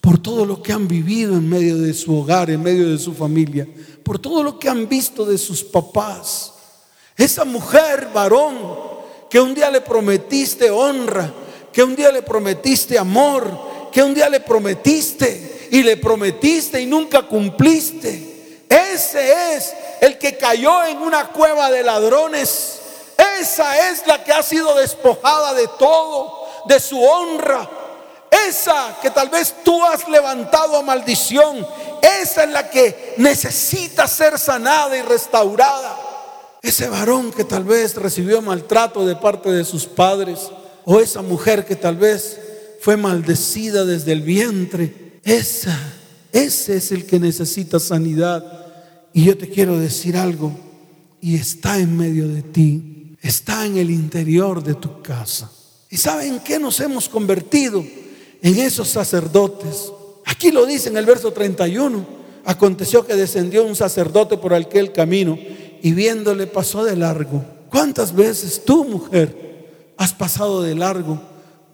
por 0.00 0.18
todo 0.18 0.46
lo 0.46 0.62
que 0.62 0.72
han 0.72 0.88
vivido 0.88 1.34
en 1.34 1.46
medio 1.46 1.76
de 1.76 1.92
su 1.92 2.16
hogar, 2.16 2.48
en 2.48 2.62
medio 2.62 2.90
de 2.90 2.98
su 2.98 3.12
familia, 3.12 3.68
por 4.02 4.18
todo 4.18 4.42
lo 4.42 4.58
que 4.58 4.70
han 4.70 4.88
visto 4.88 5.26
de 5.26 5.36
sus 5.36 5.62
papás. 5.62 6.54
Esa 7.14 7.44
mujer, 7.44 8.08
varón, 8.14 8.56
que 9.28 9.38
un 9.38 9.54
día 9.54 9.70
le 9.70 9.82
prometiste 9.82 10.70
honra, 10.70 11.30
que 11.70 11.82
un 11.82 11.94
día 11.94 12.10
le 12.10 12.22
prometiste 12.22 12.96
amor, 12.96 13.90
que 13.92 14.02
un 14.02 14.14
día 14.14 14.30
le 14.30 14.40
prometiste 14.40 15.68
y 15.70 15.82
le 15.82 15.98
prometiste 15.98 16.80
y 16.80 16.86
nunca 16.86 17.20
cumpliste. 17.20 18.64
Ese 18.66 19.56
es 19.56 19.74
el 20.00 20.18
que 20.18 20.36
cayó 20.36 20.84
en 20.84 20.98
una 20.98 21.28
cueva 21.28 21.70
de 21.70 21.82
ladrones 21.82 22.80
esa 23.40 23.90
es 23.90 24.06
la 24.06 24.22
que 24.22 24.32
ha 24.32 24.42
sido 24.42 24.74
despojada 24.76 25.54
de 25.54 25.68
todo, 25.78 26.46
de 26.66 26.80
su 26.80 27.02
honra. 27.02 27.68
Esa 28.48 28.96
que 29.02 29.10
tal 29.10 29.28
vez 29.28 29.54
tú 29.64 29.84
has 29.84 30.08
levantado 30.08 30.76
a 30.76 30.82
maldición. 30.82 31.66
Esa 32.22 32.44
es 32.44 32.50
la 32.50 32.70
que 32.70 33.14
necesita 33.18 34.06
ser 34.06 34.38
sanada 34.38 34.96
y 34.96 35.02
restaurada. 35.02 35.96
Ese 36.62 36.88
varón 36.88 37.32
que 37.32 37.44
tal 37.44 37.64
vez 37.64 37.94
recibió 37.96 38.40
maltrato 38.40 39.06
de 39.06 39.16
parte 39.16 39.50
de 39.50 39.64
sus 39.64 39.86
padres, 39.86 40.50
o 40.84 41.00
esa 41.00 41.22
mujer 41.22 41.64
que 41.64 41.76
tal 41.76 41.96
vez 41.96 42.38
fue 42.80 42.96
maldecida 42.96 43.84
desde 43.84 44.12
el 44.12 44.22
vientre, 44.22 45.20
esa, 45.24 45.76
ese 46.32 46.76
es 46.76 46.92
el 46.92 47.06
que 47.06 47.18
necesita 47.18 47.80
sanidad. 47.80 48.59
Y 49.12 49.24
yo 49.24 49.36
te 49.36 49.48
quiero 49.48 49.78
decir 49.78 50.16
algo, 50.16 50.52
y 51.20 51.36
está 51.36 51.78
en 51.78 51.96
medio 51.96 52.28
de 52.28 52.42
ti, 52.42 53.16
está 53.20 53.66
en 53.66 53.76
el 53.76 53.90
interior 53.90 54.62
de 54.62 54.74
tu 54.74 55.02
casa. 55.02 55.50
¿Y 55.90 55.96
saben 55.96 56.40
qué 56.40 56.58
nos 56.58 56.80
hemos 56.80 57.08
convertido? 57.08 57.84
En 58.42 58.58
esos 58.58 58.88
sacerdotes. 58.88 59.92
Aquí 60.24 60.50
lo 60.50 60.64
dice 60.64 60.88
en 60.88 60.96
el 60.96 61.04
verso 61.04 61.32
31. 61.32 62.06
Aconteció 62.44 63.04
que 63.04 63.14
descendió 63.14 63.64
un 63.64 63.76
sacerdote 63.76 64.38
por 64.38 64.54
aquel 64.54 64.92
camino 64.92 65.38
y 65.82 65.92
viéndole 65.92 66.46
pasó 66.46 66.84
de 66.84 66.96
largo. 66.96 67.44
¿Cuántas 67.68 68.14
veces 68.14 68.64
tú, 68.64 68.84
mujer, 68.84 69.92
has 69.96 70.14
pasado 70.14 70.62
de 70.62 70.74
largo 70.74 71.20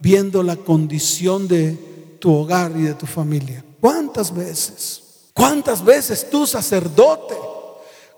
viendo 0.00 0.42
la 0.42 0.56
condición 0.56 1.46
de 1.46 2.16
tu 2.18 2.32
hogar 2.32 2.72
y 2.76 2.82
de 2.82 2.94
tu 2.94 3.06
familia? 3.06 3.64
¿Cuántas 3.80 4.34
veces? 4.34 5.02
¿Cuántas 5.36 5.84
veces 5.84 6.30
tú, 6.30 6.46
sacerdote? 6.46 7.36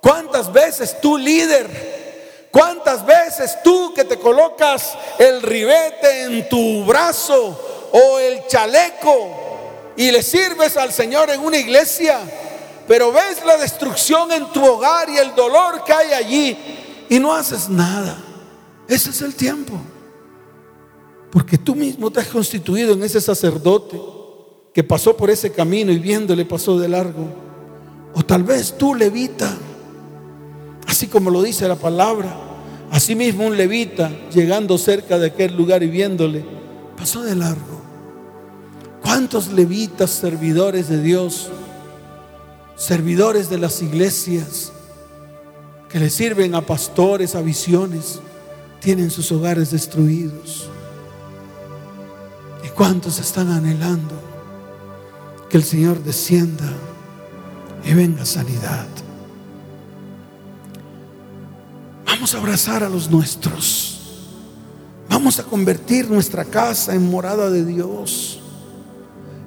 ¿Cuántas 0.00 0.52
veces 0.52 1.00
tú, 1.00 1.18
líder? 1.18 2.46
¿Cuántas 2.52 3.04
veces 3.04 3.58
tú 3.64 3.92
que 3.92 4.04
te 4.04 4.20
colocas 4.20 4.96
el 5.18 5.42
ribete 5.42 6.22
en 6.22 6.48
tu 6.48 6.84
brazo 6.84 7.90
o 7.90 8.20
el 8.20 8.46
chaleco 8.46 9.92
y 9.96 10.12
le 10.12 10.22
sirves 10.22 10.76
al 10.76 10.92
Señor 10.92 11.28
en 11.30 11.40
una 11.40 11.56
iglesia, 11.56 12.20
pero 12.86 13.10
ves 13.10 13.44
la 13.44 13.56
destrucción 13.56 14.30
en 14.30 14.52
tu 14.52 14.64
hogar 14.64 15.10
y 15.10 15.18
el 15.18 15.34
dolor 15.34 15.82
que 15.82 15.92
hay 15.92 16.12
allí 16.12 16.56
y 17.08 17.18
no 17.18 17.34
haces 17.34 17.68
nada. 17.68 18.16
Ese 18.86 19.10
es 19.10 19.22
el 19.22 19.34
tiempo. 19.34 19.74
Porque 21.32 21.58
tú 21.58 21.74
mismo 21.74 22.12
te 22.12 22.20
has 22.20 22.28
constituido 22.28 22.92
en 22.92 23.02
ese 23.02 23.20
sacerdote 23.20 24.00
que 24.72 24.84
pasó 24.84 25.16
por 25.16 25.30
ese 25.30 25.52
camino 25.52 25.92
y 25.92 25.98
viéndole 25.98 26.44
pasó 26.44 26.78
de 26.78 26.88
largo. 26.88 27.26
O 28.14 28.22
tal 28.22 28.42
vez 28.42 28.76
tú, 28.76 28.94
levita, 28.94 29.56
así 30.86 31.06
como 31.06 31.30
lo 31.30 31.42
dice 31.42 31.68
la 31.68 31.76
palabra, 31.76 32.34
así 32.90 33.14
mismo 33.14 33.46
un 33.46 33.56
levita 33.56 34.10
llegando 34.30 34.78
cerca 34.78 35.18
de 35.18 35.26
aquel 35.28 35.56
lugar 35.56 35.82
y 35.82 35.88
viéndole, 35.88 36.44
pasó 36.96 37.22
de 37.22 37.36
largo. 37.36 37.82
¿Cuántos 39.02 39.48
levitas, 39.52 40.10
servidores 40.10 40.88
de 40.88 41.02
Dios, 41.02 41.50
servidores 42.76 43.48
de 43.48 43.58
las 43.58 43.80
iglesias, 43.82 44.72
que 45.88 45.98
le 45.98 46.10
sirven 46.10 46.54
a 46.54 46.60
pastores, 46.60 47.34
a 47.34 47.40
visiones, 47.40 48.20
tienen 48.80 49.10
sus 49.10 49.32
hogares 49.32 49.70
destruidos? 49.70 50.68
¿Y 52.64 52.68
cuántos 52.68 53.18
están 53.18 53.50
anhelando 53.50 54.27
que 55.48 55.56
el 55.56 55.64
Señor 55.64 56.02
descienda 56.02 56.72
y 57.84 57.94
venga 57.94 58.24
sanidad? 58.24 58.86
Vamos 62.06 62.34
a 62.34 62.38
abrazar 62.38 62.82
a 62.82 62.88
los 62.88 63.10
nuestros. 63.10 63.94
Vamos 65.08 65.38
a 65.38 65.44
convertir 65.44 66.10
nuestra 66.10 66.44
casa 66.44 66.94
en 66.94 67.08
morada 67.08 67.48
de 67.50 67.64
Dios. 67.64 68.40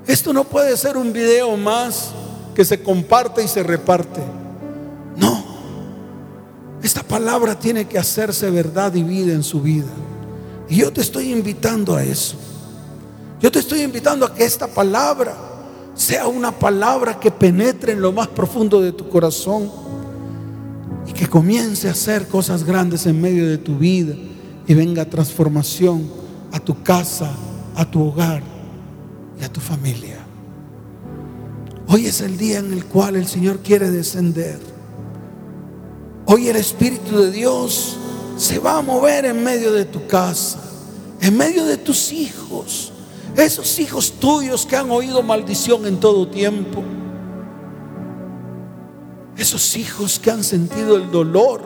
Esto 0.07 0.33
no 0.33 0.43
puede 0.43 0.75
ser 0.77 0.97
un 0.97 1.13
video 1.13 1.55
más 1.57 2.11
que 2.55 2.65
se 2.65 2.81
comparte 2.81 3.43
y 3.43 3.47
se 3.47 3.63
reparte. 3.63 4.21
No. 5.15 5.43
Esta 6.81 7.03
palabra 7.03 7.57
tiene 7.57 7.85
que 7.85 7.99
hacerse 7.99 8.49
verdad 8.49 8.93
y 8.95 9.03
vida 9.03 9.33
en 9.33 9.43
su 9.43 9.61
vida. 9.61 9.91
Y 10.67 10.77
yo 10.77 10.91
te 10.91 11.01
estoy 11.01 11.31
invitando 11.31 11.95
a 11.95 12.03
eso. 12.03 12.35
Yo 13.39 13.51
te 13.51 13.59
estoy 13.59 13.81
invitando 13.81 14.25
a 14.25 14.33
que 14.33 14.45
esta 14.45 14.67
palabra 14.67 15.35
sea 15.93 16.27
una 16.27 16.51
palabra 16.51 17.19
que 17.19 17.31
penetre 17.31 17.93
en 17.93 18.01
lo 18.01 18.11
más 18.11 18.27
profundo 18.27 18.81
de 18.81 18.91
tu 18.91 19.09
corazón 19.09 19.69
y 21.07 21.13
que 21.13 21.27
comience 21.27 21.87
a 21.87 21.91
hacer 21.91 22.27
cosas 22.27 22.63
grandes 22.63 23.05
en 23.05 23.19
medio 23.19 23.47
de 23.47 23.57
tu 23.57 23.77
vida 23.77 24.15
y 24.67 24.73
venga 24.73 25.05
transformación 25.05 26.07
a 26.51 26.59
tu 26.59 26.81
casa, 26.83 27.31
a 27.75 27.89
tu 27.89 28.03
hogar 28.03 28.41
a 29.43 29.49
tu 29.49 29.59
familia. 29.59 30.17
Hoy 31.87 32.05
es 32.05 32.21
el 32.21 32.37
día 32.37 32.59
en 32.59 32.71
el 32.73 32.85
cual 32.85 33.15
el 33.15 33.27
Señor 33.27 33.59
quiere 33.59 33.89
descender. 33.89 34.59
Hoy 36.25 36.47
el 36.47 36.55
Espíritu 36.55 37.17
de 37.17 37.31
Dios 37.31 37.97
se 38.37 38.59
va 38.59 38.77
a 38.77 38.81
mover 38.81 39.25
en 39.25 39.43
medio 39.43 39.71
de 39.73 39.85
tu 39.85 40.07
casa, 40.07 40.59
en 41.19 41.35
medio 41.35 41.65
de 41.65 41.77
tus 41.77 42.11
hijos, 42.11 42.93
esos 43.35 43.79
hijos 43.79 44.13
tuyos 44.13 44.65
que 44.65 44.75
han 44.75 44.91
oído 44.91 45.23
maldición 45.23 45.85
en 45.85 45.99
todo 45.99 46.27
tiempo, 46.27 46.83
esos 49.37 49.75
hijos 49.77 50.19
que 50.19 50.31
han 50.31 50.43
sentido 50.43 50.95
el 50.95 51.09
dolor 51.09 51.61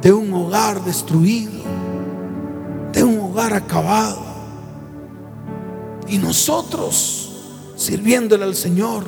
de 0.00 0.12
un 0.12 0.32
hogar 0.32 0.84
destruido, 0.84 1.62
de 2.92 3.02
un 3.02 3.18
hogar 3.20 3.52
acabado. 3.52 4.22
Y 6.06 6.18
nosotros, 6.18 7.32
sirviéndole 7.76 8.44
al 8.44 8.54
Señor, 8.54 9.04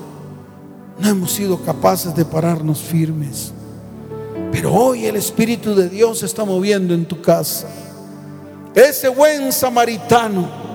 no 0.98 1.08
hemos 1.08 1.32
sido 1.32 1.62
capaces 1.62 2.14
de 2.14 2.24
pararnos 2.24 2.80
firmes. 2.80 3.52
Pero 4.50 4.72
hoy 4.72 5.04
el 5.04 5.16
Espíritu 5.16 5.74
de 5.74 5.88
Dios 5.88 6.22
está 6.22 6.44
moviendo 6.44 6.94
en 6.94 7.04
tu 7.04 7.20
casa. 7.20 7.68
Ese 8.74 9.08
buen 9.08 9.52
samaritano 9.52 10.65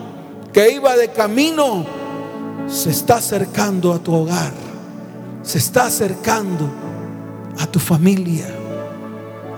que 0.53 0.71
iba 0.71 0.95
de 0.95 1.11
camino 1.11 1.85
se 2.67 2.89
está 2.89 3.15
acercando 3.15 3.93
a 3.93 3.99
tu 3.99 4.13
hogar, 4.13 4.53
se 5.43 5.57
está 5.57 5.85
acercando 5.85 6.69
a 7.59 7.67
tu 7.67 7.79
familia, 7.79 8.47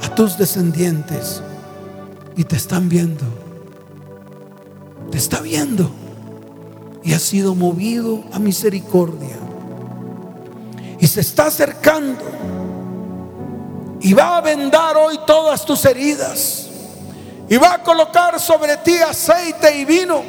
a 0.03 0.15
tus 0.15 0.37
descendientes 0.37 1.41
y 2.35 2.43
te 2.43 2.55
están 2.55 2.89
viendo. 2.89 3.23
Te 5.11 5.17
está 5.17 5.41
viendo 5.41 5.91
y 7.03 7.13
ha 7.13 7.19
sido 7.19 7.53
movido 7.53 8.23
a 8.31 8.39
misericordia. 8.39 9.37
Y 10.99 11.07
se 11.07 11.21
está 11.21 11.47
acercando 11.47 12.23
y 13.99 14.13
va 14.13 14.37
a 14.37 14.41
vendar 14.41 14.97
hoy 14.97 15.19
todas 15.25 15.65
tus 15.65 15.85
heridas. 15.85 16.67
Y 17.49 17.57
va 17.57 17.75
a 17.75 17.83
colocar 17.83 18.39
sobre 18.39 18.77
ti 18.77 18.97
aceite 18.97 19.77
y 19.77 19.85
vino. 19.85 20.23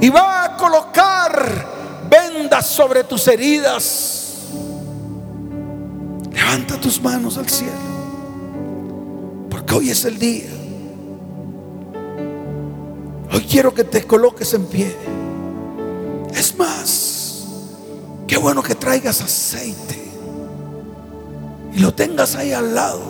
Y 0.00 0.08
va 0.10 0.44
a 0.44 0.56
colocar 0.56 1.66
vendas 2.08 2.66
sobre 2.66 3.04
tus 3.04 3.26
heridas. 3.28 4.48
Levanta 6.32 6.80
tus 6.80 7.02
manos 7.02 7.36
al 7.36 7.48
cielo. 7.48 7.72
Porque 9.50 9.74
hoy 9.74 9.90
es 9.90 10.04
el 10.04 10.18
día. 10.18 10.48
Hoy 13.32 13.40
quiero 13.40 13.74
que 13.74 13.84
te 13.84 14.04
coloques 14.04 14.54
en 14.54 14.66
pie. 14.66 14.94
Es 16.34 16.56
más, 16.56 17.46
qué 18.26 18.36
bueno 18.36 18.62
que 18.62 18.74
traigas 18.74 19.20
aceite 19.20 20.08
y 21.78 21.80
lo 21.80 21.92
tengas 21.94 22.34
ahí 22.34 22.52
al 22.52 22.74
lado, 22.74 23.00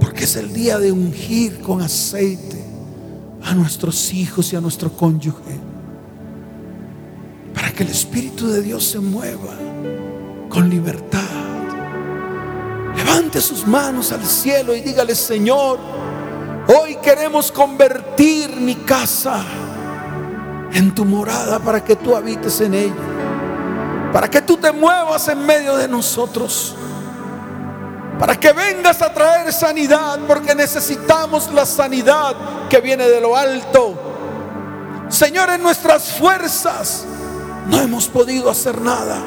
porque 0.00 0.24
es 0.24 0.36
el 0.36 0.52
día 0.52 0.78
de 0.78 0.90
ungir 0.90 1.60
con 1.60 1.82
aceite 1.82 2.57
a 3.44 3.54
nuestros 3.54 4.12
hijos 4.12 4.52
y 4.52 4.56
a 4.56 4.60
nuestro 4.60 4.90
cónyuge, 4.90 5.58
para 7.54 7.72
que 7.72 7.84
el 7.84 7.90
Espíritu 7.90 8.46
de 8.48 8.62
Dios 8.62 8.84
se 8.84 8.98
mueva 8.98 9.54
con 10.48 10.68
libertad. 10.68 11.18
Levante 12.96 13.40
sus 13.40 13.66
manos 13.66 14.12
al 14.12 14.24
cielo 14.24 14.74
y 14.74 14.80
dígale, 14.80 15.14
Señor, 15.14 15.78
hoy 16.66 16.96
queremos 17.02 17.52
convertir 17.52 18.56
mi 18.56 18.74
casa 18.74 19.44
en 20.72 20.94
tu 20.94 21.04
morada 21.04 21.58
para 21.58 21.82
que 21.82 21.96
tú 21.96 22.14
habites 22.14 22.60
en 22.60 22.74
ella. 22.74 22.94
Para 24.12 24.28
que 24.28 24.42
tú 24.42 24.56
te 24.56 24.72
muevas 24.72 25.28
en 25.28 25.44
medio 25.44 25.76
de 25.76 25.88
nosotros. 25.88 26.74
Para 28.18 28.38
que 28.38 28.52
vengas 28.52 29.00
a 29.00 29.12
traer 29.12 29.52
sanidad, 29.52 30.18
porque 30.26 30.54
necesitamos 30.54 31.52
la 31.52 31.64
sanidad 31.64 32.34
que 32.68 32.80
viene 32.80 33.08
de 33.08 33.20
lo 33.20 33.36
alto. 33.36 33.94
Señor, 35.08 35.50
en 35.50 35.62
nuestras 35.62 36.12
fuerzas 36.12 37.04
no 37.66 37.80
hemos 37.80 38.08
podido 38.08 38.50
hacer 38.50 38.80
nada. 38.80 39.18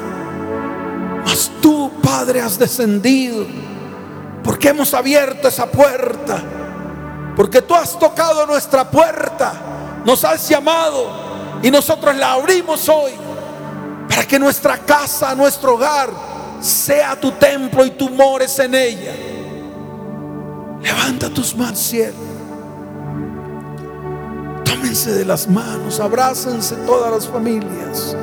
Mas 1.24 1.50
tú, 1.62 1.90
Padre, 2.02 2.40
has 2.42 2.58
descendido. 2.58 3.46
Porque 4.44 4.68
hemos 4.68 4.92
abierto 4.92 5.48
esa 5.48 5.66
puerta. 5.66 6.42
Porque 7.34 7.62
tú 7.62 7.74
has 7.74 7.98
tocado 7.98 8.46
nuestra 8.46 8.90
puerta. 8.90 9.54
Nos 10.04 10.24
has 10.24 10.46
llamado 10.48 11.60
y 11.62 11.70
nosotros 11.70 12.14
la 12.16 12.32
abrimos 12.32 12.88
hoy 12.88 13.12
para 14.08 14.26
que 14.26 14.38
nuestra 14.38 14.78
casa, 14.78 15.34
nuestro 15.34 15.74
hogar 15.74 16.10
sea 16.62 17.18
tu 17.20 17.32
templo 17.32 17.84
y 17.84 17.90
tu 17.90 18.08
mores 18.08 18.58
en 18.60 18.74
ella. 18.74 19.12
Levanta 20.80 21.28
tus 21.28 21.56
manos, 21.56 21.78
cielo. 21.78 22.14
Tómense 24.64 25.12
de 25.12 25.24
las 25.24 25.48
manos, 25.48 26.00
abrácense 26.00 26.76
todas 26.86 27.10
las 27.10 27.26
familias. 27.26 28.16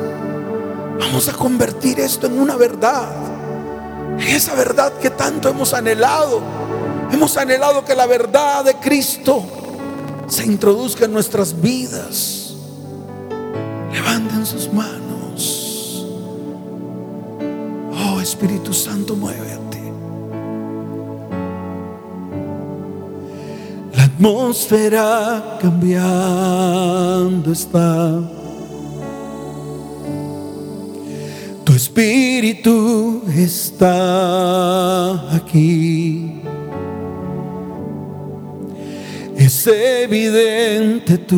Vamos 0.99 1.27
a 1.27 1.33
convertir 1.33 1.99
esto 1.99 2.27
en 2.27 2.39
una 2.39 2.55
verdad. 2.55 3.09
En 4.17 4.27
esa 4.27 4.53
verdad 4.55 4.93
que 4.93 5.09
tanto 5.09 5.49
hemos 5.49 5.73
anhelado. 5.73 6.41
Hemos 7.11 7.37
anhelado 7.37 7.83
que 7.83 7.95
la 7.95 8.05
verdad 8.05 8.63
de 8.63 8.75
Cristo 8.75 9.43
se 10.27 10.45
introduzca 10.45 11.05
en 11.05 11.13
nuestras 11.13 11.59
vidas. 11.59 12.53
Levanten 13.91 14.45
sus 14.45 14.71
manos. 14.71 15.08
Espíritu 18.21 18.73
Santo, 18.73 19.15
muévete. 19.15 19.79
La 23.95 24.03
atmósfera 24.03 25.57
cambiando 25.61 27.51
está. 27.51 28.21
Tu 31.63 31.73
espíritu 31.73 33.21
está 33.35 33.93
aquí. 35.35 36.41
Es 39.35 39.67
evidente 39.67 41.17
tu 41.17 41.35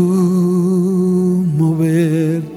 mover. 1.57 2.50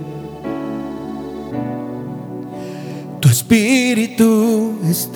Espíritu 3.35 4.79
está 4.89 5.11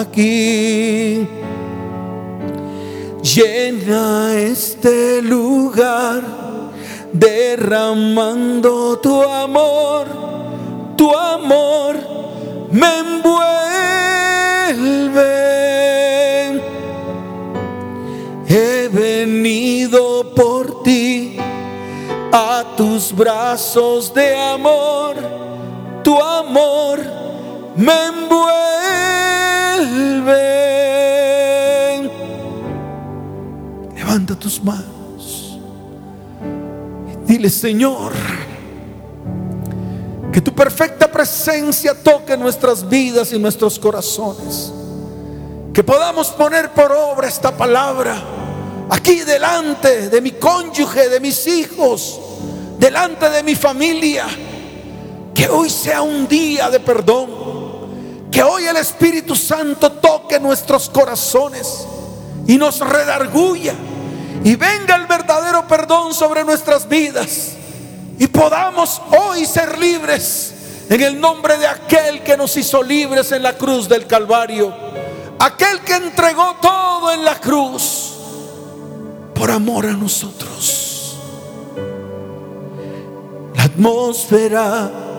aquí. 0.00 1.26
Llena 3.22 4.34
este 4.34 5.22
lugar 5.22 6.22
derramando 7.14 8.98
tu 8.98 9.22
amor. 9.22 10.06
Tu 10.98 11.10
amor 11.16 11.96
me 12.70 12.90
envuelve. 13.04 13.42
He 18.46 18.88
venido 18.92 20.34
por 20.34 20.82
ti 20.82 21.38
a 22.30 22.64
tus 22.76 23.16
brazos 23.16 24.12
de 24.12 24.36
amor. 24.36 25.33
Tu 26.04 26.20
amor 26.20 27.00
me 27.76 27.92
envuelve. 28.06 28.50
Levanta 33.96 34.34
tus 34.38 34.62
manos. 34.62 35.58
Dile, 37.26 37.48
Señor, 37.48 38.12
que 40.30 40.42
tu 40.42 40.54
perfecta 40.54 41.10
presencia 41.10 41.94
toque 41.94 42.36
nuestras 42.36 42.86
vidas 42.86 43.32
y 43.32 43.38
nuestros 43.38 43.78
corazones. 43.78 44.72
Que 45.72 45.82
podamos 45.82 46.28
poner 46.28 46.70
por 46.70 46.92
obra 46.92 47.26
esta 47.26 47.56
palabra 47.56 48.22
aquí 48.90 49.20
delante 49.20 50.10
de 50.10 50.20
mi 50.20 50.32
cónyuge, 50.32 51.08
de 51.08 51.18
mis 51.18 51.46
hijos, 51.46 52.20
delante 52.78 53.30
de 53.30 53.42
mi 53.42 53.54
familia. 53.54 54.26
Que 55.34 55.48
hoy 55.48 55.68
sea 55.68 56.02
un 56.02 56.28
día 56.28 56.70
de 56.70 56.80
perdón. 56.80 58.30
Que 58.30 58.42
hoy 58.42 58.64
el 58.66 58.76
Espíritu 58.76 59.34
Santo 59.34 59.92
toque 59.92 60.38
nuestros 60.40 60.88
corazones 60.88 61.86
y 62.46 62.56
nos 62.56 62.80
redarguya. 62.80 63.74
Y 64.44 64.56
venga 64.56 64.96
el 64.96 65.06
verdadero 65.06 65.66
perdón 65.66 66.14
sobre 66.14 66.44
nuestras 66.44 66.88
vidas. 66.88 67.52
Y 68.18 68.26
podamos 68.28 69.00
hoy 69.18 69.44
ser 69.44 69.78
libres 69.78 70.54
en 70.88 71.00
el 71.00 71.20
nombre 71.20 71.56
de 71.58 71.66
aquel 71.66 72.22
que 72.22 72.36
nos 72.36 72.56
hizo 72.56 72.82
libres 72.82 73.32
en 73.32 73.42
la 73.42 73.56
cruz 73.56 73.88
del 73.88 74.06
Calvario. 74.06 74.72
Aquel 75.38 75.80
que 75.80 75.94
entregó 75.94 76.56
todo 76.60 77.12
en 77.12 77.24
la 77.24 77.40
cruz 77.40 78.12
por 79.34 79.50
amor 79.50 79.86
a 79.86 79.92
nosotros. 79.92 81.16
La 83.54 83.64
atmósfera 83.64 84.90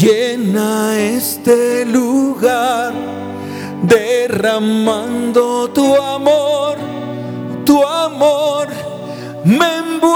Llena 0.00 0.96
este 0.96 1.84
lugar 1.84 2.92
derramando 3.82 5.68
tu 5.70 5.96
amor. 5.96 6.76
Tu 7.64 7.84
amor 7.84 8.68
me 9.44 9.66
envuelve. 9.78 10.14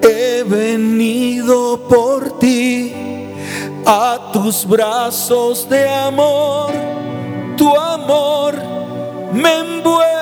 He 0.00 0.42
venido 0.42 1.78
por 1.86 2.38
ti 2.38 2.94
a 3.84 4.30
tus 4.32 4.66
brazos 4.66 5.68
de 5.68 5.86
amor. 5.86 6.72
Tu 7.58 7.76
amor 7.76 8.54
me 9.34 9.52
envuelve. 9.58 10.21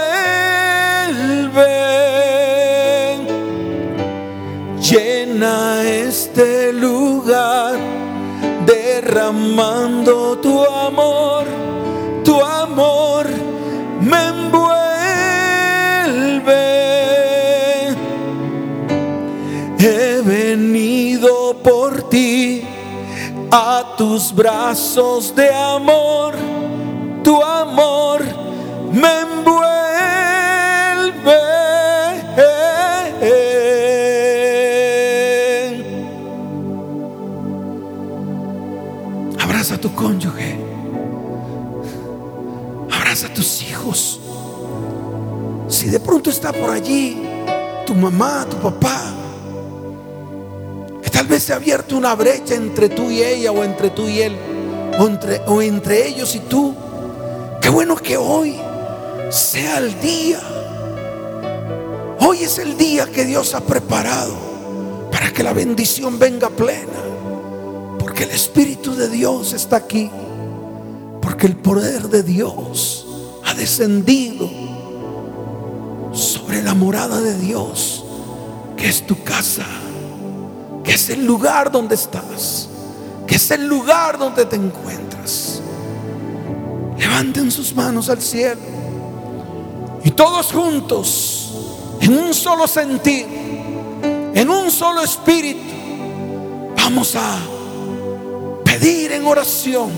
Llena 5.41 5.89
este 5.89 6.71
lugar 6.71 7.79
derramando 8.67 10.37
tu 10.39 10.63
amor. 10.63 11.47
Tu 12.23 12.39
amor 12.39 13.27
me 14.03 14.27
envuelve. 14.27 14.67
He 19.79 20.21
venido 20.21 21.57
por 21.63 22.03
ti 22.11 22.63
a 23.51 23.95
tus 23.97 24.35
brazos 24.35 25.35
de 25.35 25.49
amor. 25.55 26.35
Tu 27.25 27.43
amor 27.43 28.21
me 28.93 29.09
envuelve. 29.09 29.30
Tu 39.81 39.95
cónyuge. 39.95 40.57
Abraza 42.91 43.27
a 43.27 43.35
tus 43.35 43.63
hijos. 43.63 44.21
Si 45.69 45.89
de 45.89 46.01
pronto 46.01 46.31
está 46.31 46.53
por 46.53 46.71
allí 46.71 47.23
tu 47.87 47.95
mamá, 47.95 48.47
tu 48.49 48.57
papá, 48.57 49.01
que 51.03 51.11
tal 51.11 51.27
vez 51.27 51.45
se 51.45 51.53
ha 51.53 51.57
abierto 51.57 51.97
una 51.97 52.15
brecha 52.15 52.55
entre 52.55 52.89
tú 52.89 53.11
y 53.11 53.23
ella 53.23 53.53
o 53.53 53.65
entre 53.65 53.91
tú 53.91 54.09
y 54.09 54.21
él, 54.21 54.37
o 54.99 55.07
entre, 55.07 55.41
o 55.47 55.63
entre 55.63 56.07
ellos 56.09 56.35
y 56.35 56.41
tú. 56.41 56.75
Qué 57.61 57.69
bueno 57.69 57.97
que 57.97 58.17
hoy 58.17 58.57
sea 59.31 59.79
el 59.79 59.99
día. 60.01 60.41
Hoy 62.21 62.45
es 62.45 62.59
el 62.59 62.77
día 62.77 63.07
que 63.07 63.25
Dios 63.25 63.55
ha 63.55 63.61
preparado 63.61 64.35
para 65.11 65.33
que 65.33 65.43
la 65.43 65.53
bendición 65.53 66.19
venga 66.19 66.51
plena. 66.51 67.11
El 68.21 68.31
Espíritu 68.33 68.95
de 68.95 69.09
Dios 69.09 69.55
está 69.55 69.77
aquí. 69.77 70.11
Porque 71.23 71.47
el 71.47 71.57
poder 71.57 72.09
de 72.09 72.23
Dios 72.23 73.07
ha 73.47 73.55
descendido 73.55 74.49
sobre 76.13 76.63
la 76.63 76.75
morada 76.75 77.19
de 77.21 77.39
Dios, 77.39 78.05
que 78.77 78.89
es 78.89 79.07
tu 79.07 79.23
casa, 79.23 79.65
que 80.85 80.93
es 80.93 81.09
el 81.09 81.25
lugar 81.25 81.71
donde 81.71 81.95
estás, 81.95 82.69
que 83.27 83.37
es 83.37 83.51
el 83.53 83.67
lugar 83.67 84.19
donde 84.19 84.45
te 84.45 84.57
encuentras. 84.57 85.63
Levanten 86.99 87.51
sus 87.51 87.75
manos 87.75 88.11
al 88.11 88.21
cielo 88.21 88.61
y 90.05 90.11
todos 90.11 90.53
juntos, 90.53 91.53
en 92.01 92.19
un 92.19 92.35
solo 92.35 92.67
sentir, 92.67 93.27
en 94.35 94.51
un 94.51 94.71
solo 94.71 95.03
espíritu, 95.03 95.61
vamos 96.77 97.17
a 97.17 97.39
pedir 98.71 99.11
en 99.13 99.27
oración 99.27 99.91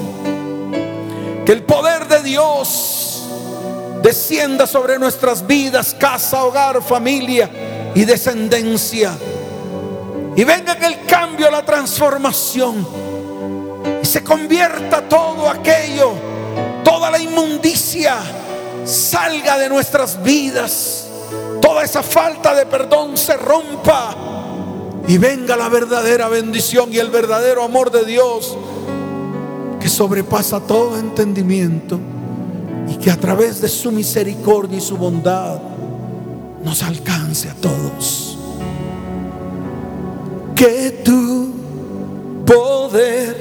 que 1.44 1.52
el 1.52 1.62
poder 1.64 2.08
de 2.08 2.22
Dios 2.22 3.22
descienda 4.02 4.66
sobre 4.66 4.98
nuestras 4.98 5.46
vidas, 5.46 5.94
casa, 5.98 6.44
hogar, 6.44 6.82
familia 6.82 7.50
y 7.94 8.04
descendencia. 8.04 9.12
Y 10.34 10.44
venga 10.44 10.72
el 10.72 11.04
cambio, 11.04 11.50
la 11.50 11.62
transformación, 11.62 12.86
y 14.02 14.06
se 14.06 14.24
convierta 14.24 15.06
todo 15.06 15.50
aquello, 15.50 16.14
toda 16.82 17.10
la 17.10 17.18
inmundicia, 17.18 18.16
salga 18.84 19.58
de 19.58 19.68
nuestras 19.68 20.22
vidas. 20.22 21.08
Toda 21.60 21.84
esa 21.84 22.02
falta 22.02 22.54
de 22.54 22.66
perdón 22.66 23.16
se 23.16 23.36
rompa 23.36 24.16
y 25.08 25.18
venga 25.18 25.56
la 25.56 25.68
verdadera 25.68 26.28
bendición 26.28 26.92
y 26.92 26.98
el 26.98 27.10
verdadero 27.10 27.62
amor 27.62 27.90
de 27.90 28.04
Dios 28.04 28.56
que 29.80 29.88
sobrepasa 29.88 30.60
todo 30.60 30.98
entendimiento 30.98 31.98
y 32.88 32.96
que 32.96 33.10
a 33.10 33.16
través 33.16 33.60
de 33.60 33.68
su 33.68 33.90
misericordia 33.90 34.78
y 34.78 34.80
su 34.80 34.96
bondad 34.96 35.60
nos 36.62 36.82
alcance 36.82 37.48
a 37.48 37.54
todos. 37.54 38.38
Que 40.54 41.02
tu 41.04 41.52
poder 42.46 43.36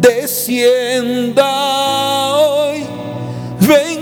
descienda 0.00 1.46
hoy, 2.36 2.84
venga 3.60 3.97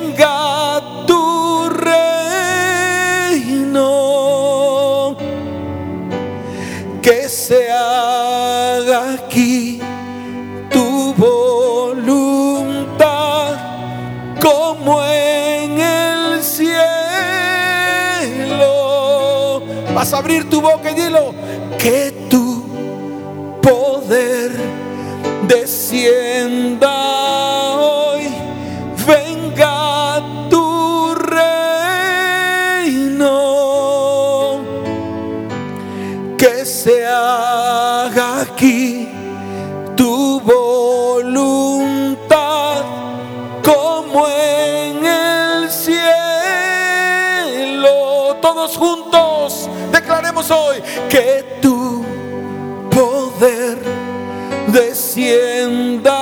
se 7.36 7.70
haga 7.70 9.12
aquí 9.12 9.78
tu 10.70 11.12
voluntad 11.14 12.38
como 14.40 15.04
en 15.04 15.78
el 15.78 16.42
cielo. 16.42 16.82
Vas 19.94 20.14
a 20.14 20.18
abrir 20.18 20.48
tu 20.48 20.62
boca 20.62 20.90
y 20.90 20.94
dilo, 20.94 21.34
que 21.78 22.26
tu 22.30 22.64
poder 23.60 24.52
descienda 25.46 27.15
se 36.86 37.04
haga 37.04 38.42
aquí 38.42 39.08
tu 39.96 40.40
voluntad 40.40 41.64
como 43.60 44.28
en 44.28 45.04
el 45.04 45.68
cielo. 45.68 45.96
Todos 48.40 48.76
juntos 48.76 49.68
declaremos 49.90 50.48
hoy 50.52 50.80
que 51.08 51.58
tu 51.60 52.04
poder 52.88 53.78
descienda 54.68 56.16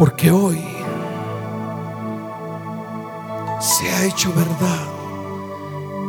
Porque 0.00 0.30
hoy 0.30 0.58
se 3.60 3.90
ha 3.90 4.06
hecho 4.06 4.32
verdad 4.32 4.86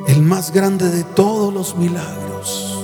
el 0.08 0.22
más 0.22 0.54
grande 0.54 0.90
de 0.90 1.04
todos 1.04 1.54
los 1.54 1.76
milagros, 1.76 2.80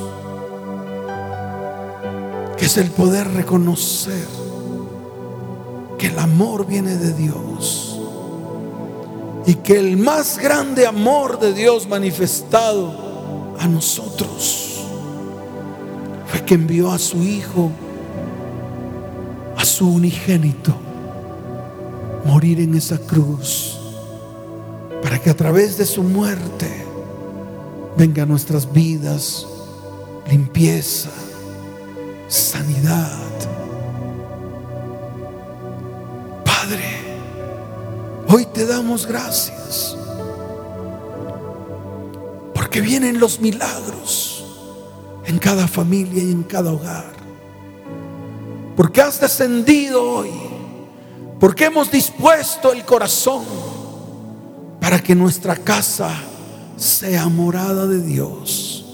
que 2.57 2.65
es 2.65 2.75
el 2.77 2.91
poder 2.91 3.33
reconocer 3.33 4.27
que 5.97 6.07
el 6.07 6.19
amor 6.19 6.67
viene 6.67 6.97
de 6.97 7.13
Dios 7.13 8.01
y 9.45 9.55
que 9.55 9.79
el 9.79 9.95
más 9.95 10.37
grande 10.37 10.85
amor 10.85 11.39
de 11.39 11.53
Dios 11.53 11.87
manifestado 11.87 13.55
a 13.57 13.65
nosotros 13.65 14.83
fue 16.25 16.43
que 16.43 16.55
envió 16.55 16.91
a 16.91 16.99
su 16.99 17.23
Hijo, 17.23 17.71
a 19.55 19.63
su 19.63 19.89
unigénito, 19.89 20.75
morir 22.27 22.59
en 22.59 22.75
esa 22.75 22.99
cruz, 22.99 23.79
para 25.01 25.19
que 25.19 25.29
a 25.29 25.35
través 25.35 25.77
de 25.77 25.85
su 25.85 26.03
muerte 26.03 26.85
venga 27.97 28.23
a 28.23 28.25
nuestras 28.25 28.71
vidas 28.71 29.47
limpieza, 30.29 31.09
sanidad. 32.27 33.17
Padre, 36.43 36.83
hoy 38.27 38.45
te 38.45 38.65
damos 38.65 39.05
gracias 39.05 39.95
porque 42.53 42.81
vienen 42.81 43.19
los 43.19 43.39
milagros 43.39 44.45
en 45.25 45.39
cada 45.39 45.67
familia 45.67 46.21
y 46.23 46.31
en 46.31 46.43
cada 46.43 46.73
hogar. 46.73 47.15
Porque 48.75 49.01
has 49.01 49.19
descendido 49.19 50.03
hoy, 50.03 50.31
porque 51.39 51.65
hemos 51.65 51.91
dispuesto 51.91 52.71
el 52.73 52.83
corazón 52.83 53.43
para 54.79 54.99
que 54.99 55.13
nuestra 55.15 55.55
casa 55.55 56.11
sea 56.77 57.27
morada 57.27 57.85
de 57.87 58.01
Dios. 58.01 58.85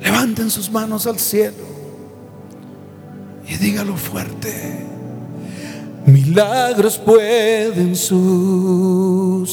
Levanten 0.00 0.50
sus 0.50 0.70
manos 0.70 1.06
al 1.06 1.18
cielo 1.18 1.66
y 3.46 3.56
dígalo 3.56 3.96
fuerte. 3.96 4.86
Milagros 6.06 6.96
pueden 6.98 7.94
suceder. 7.96 9.48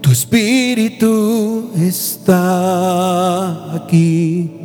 Tu 0.00 0.10
espíritu 0.10 1.70
está 1.76 3.74
aquí. 3.76 4.61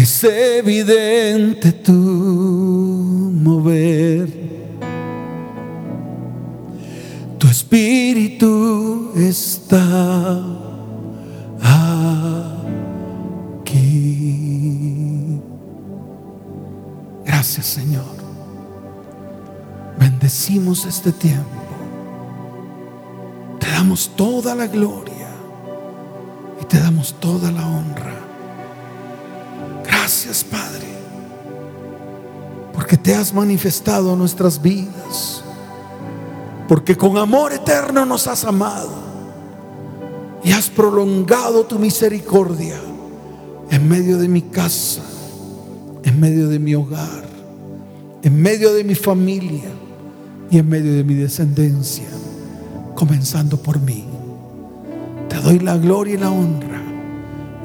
Es 0.00 0.24
evidente 0.24 1.72
tu 1.72 1.92
mover. 3.44 4.30
Tu 7.36 7.46
espíritu 7.46 9.12
está 9.14 10.42
aquí. 13.60 15.38
Gracias 17.26 17.66
Señor. 17.66 18.04
Bendecimos 19.98 20.86
este 20.86 21.12
tiempo. 21.12 21.44
Te 23.58 23.66
damos 23.68 24.10
toda 24.16 24.54
la 24.54 24.66
gloria 24.66 25.28
y 26.58 26.64
te 26.64 26.80
damos 26.80 27.12
toda 27.20 27.52
la 27.52 27.66
honra. 27.66 28.29
Gracias 30.10 30.42
Padre, 30.42 30.88
porque 32.74 32.96
te 32.96 33.14
has 33.14 33.32
manifestado 33.32 34.16
nuestras 34.16 34.60
vidas, 34.60 35.44
porque 36.66 36.96
con 36.96 37.16
amor 37.16 37.52
eterno 37.52 38.04
nos 38.04 38.26
has 38.26 38.44
amado 38.44 38.90
y 40.42 40.50
has 40.50 40.68
prolongado 40.68 41.64
tu 41.64 41.78
misericordia 41.78 42.74
en 43.70 43.88
medio 43.88 44.18
de 44.18 44.26
mi 44.26 44.42
casa, 44.42 45.00
en 46.02 46.18
medio 46.18 46.48
de 46.48 46.58
mi 46.58 46.74
hogar, 46.74 47.24
en 48.24 48.42
medio 48.42 48.74
de 48.74 48.82
mi 48.82 48.96
familia 48.96 49.70
y 50.50 50.58
en 50.58 50.68
medio 50.68 50.92
de 50.92 51.04
mi 51.04 51.14
descendencia, 51.14 52.08
comenzando 52.96 53.58
por 53.58 53.78
mí. 53.78 54.06
Te 55.28 55.36
doy 55.36 55.60
la 55.60 55.76
gloria 55.76 56.14
y 56.14 56.18
la 56.18 56.32
honra 56.32 56.82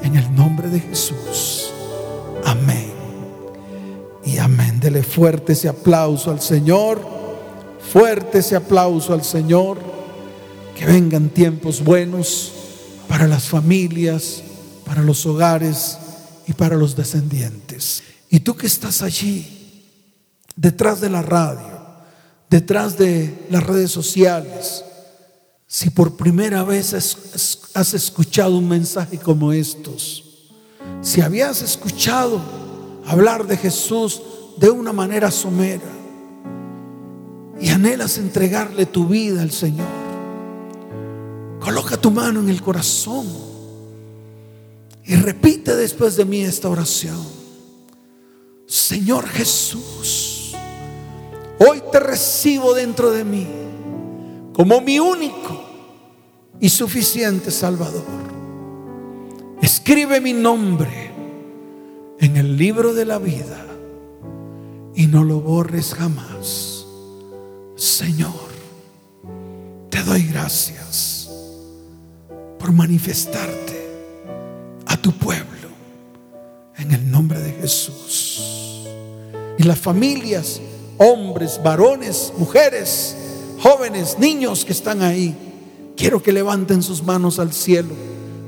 en 0.04 0.14
el 0.14 0.32
nombre 0.36 0.70
de 0.70 0.78
Jesús. 0.78 1.55
Amén. 2.46 2.92
Y 4.24 4.38
amén. 4.38 4.78
Dele 4.78 5.02
fuerte 5.02 5.52
ese 5.52 5.68
aplauso 5.68 6.30
al 6.30 6.40
Señor. 6.40 7.00
Fuerte 7.92 8.38
ese 8.38 8.54
aplauso 8.54 9.12
al 9.12 9.24
Señor. 9.24 9.78
Que 10.76 10.86
vengan 10.86 11.28
tiempos 11.28 11.82
buenos 11.82 12.52
para 13.08 13.26
las 13.26 13.48
familias, 13.48 14.44
para 14.84 15.02
los 15.02 15.26
hogares 15.26 15.98
y 16.46 16.52
para 16.52 16.76
los 16.76 16.94
descendientes. 16.94 18.04
Y 18.30 18.40
tú 18.40 18.56
que 18.56 18.68
estás 18.68 19.02
allí, 19.02 19.84
detrás 20.54 21.00
de 21.00 21.10
la 21.10 21.22
radio, 21.22 21.80
detrás 22.48 22.96
de 22.96 23.46
las 23.50 23.64
redes 23.64 23.90
sociales, 23.90 24.84
si 25.66 25.90
por 25.90 26.16
primera 26.16 26.62
vez 26.62 26.94
has 27.74 27.94
escuchado 27.94 28.56
un 28.56 28.68
mensaje 28.68 29.18
como 29.18 29.52
estos, 29.52 30.25
si 31.00 31.20
habías 31.20 31.62
escuchado 31.62 32.40
hablar 33.06 33.46
de 33.46 33.56
Jesús 33.56 34.22
de 34.56 34.70
una 34.70 34.92
manera 34.92 35.30
somera 35.30 35.84
y 37.60 37.68
anhelas 37.68 38.18
entregarle 38.18 38.86
tu 38.86 39.06
vida 39.06 39.42
al 39.42 39.50
Señor, 39.50 39.86
coloca 41.60 41.96
tu 41.96 42.10
mano 42.10 42.40
en 42.40 42.48
el 42.48 42.60
corazón 42.62 43.26
y 45.04 45.14
repite 45.14 45.76
después 45.76 46.16
de 46.16 46.24
mí 46.24 46.42
esta 46.42 46.68
oración. 46.68 47.24
Señor 48.66 49.28
Jesús, 49.28 50.54
hoy 51.58 51.82
te 51.92 52.00
recibo 52.00 52.74
dentro 52.74 53.12
de 53.12 53.24
mí 53.24 53.46
como 54.52 54.80
mi 54.80 54.98
único 54.98 55.62
y 56.58 56.68
suficiente 56.68 57.50
Salvador. 57.50 58.35
Escribe 59.62 60.20
mi 60.20 60.32
nombre 60.32 61.10
en 62.20 62.36
el 62.36 62.56
libro 62.56 62.94
de 62.94 63.04
la 63.04 63.18
vida 63.18 63.64
y 64.94 65.06
no 65.06 65.24
lo 65.24 65.40
borres 65.40 65.94
jamás. 65.94 66.86
Señor, 67.76 68.32
te 69.90 70.02
doy 70.02 70.22
gracias 70.22 71.30
por 72.58 72.72
manifestarte 72.72 73.88
a 74.86 74.96
tu 74.96 75.12
pueblo 75.12 75.46
en 76.78 76.92
el 76.92 77.10
nombre 77.10 77.38
de 77.40 77.52
Jesús. 77.52 78.86
Y 79.58 79.62
las 79.62 79.78
familias, 79.78 80.60
hombres, 80.98 81.60
varones, 81.62 82.32
mujeres, 82.38 83.16
jóvenes, 83.60 84.18
niños 84.18 84.64
que 84.64 84.72
están 84.72 85.02
ahí, 85.02 85.34
quiero 85.96 86.22
que 86.22 86.32
levanten 86.32 86.82
sus 86.82 87.02
manos 87.02 87.38
al 87.38 87.52
cielo, 87.52 87.94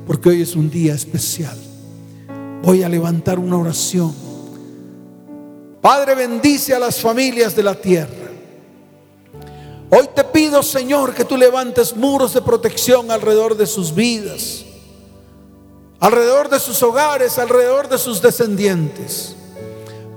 porque 0.09 0.29
hoy 0.29 0.41
es 0.41 0.55
un 0.55 0.71
día 0.71 0.95
especial. 0.95 1.55
Voy 2.63 2.81
a 2.81 2.89
levantar 2.89 3.37
una 3.37 3.57
oración. 3.57 4.11
Padre, 5.79 6.15
bendice 6.15 6.73
a 6.73 6.79
las 6.79 6.99
familias 6.99 7.55
de 7.55 7.61
la 7.61 7.75
tierra. 7.75 8.31
Hoy 9.91 10.09
te 10.15 10.23
pido, 10.23 10.63
Señor, 10.63 11.13
que 11.13 11.25
tú 11.25 11.37
levantes 11.37 11.95
muros 11.95 12.33
de 12.33 12.41
protección 12.41 13.11
alrededor 13.11 13.55
de 13.55 13.67
sus 13.67 13.93
vidas, 13.93 14.65
alrededor 15.99 16.49
de 16.49 16.59
sus 16.59 16.81
hogares, 16.81 17.37
alrededor 17.37 17.87
de 17.87 17.99
sus 17.99 18.19
descendientes. 18.19 19.35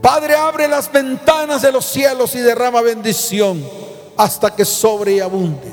Padre, 0.00 0.36
abre 0.36 0.68
las 0.68 0.90
ventanas 0.90 1.60
de 1.60 1.70
los 1.70 1.84
cielos 1.84 2.34
y 2.34 2.38
derrama 2.38 2.80
bendición 2.80 3.62
hasta 4.16 4.56
que 4.56 4.64
sobre 4.64 5.16
y 5.16 5.20
abunde. 5.20 5.70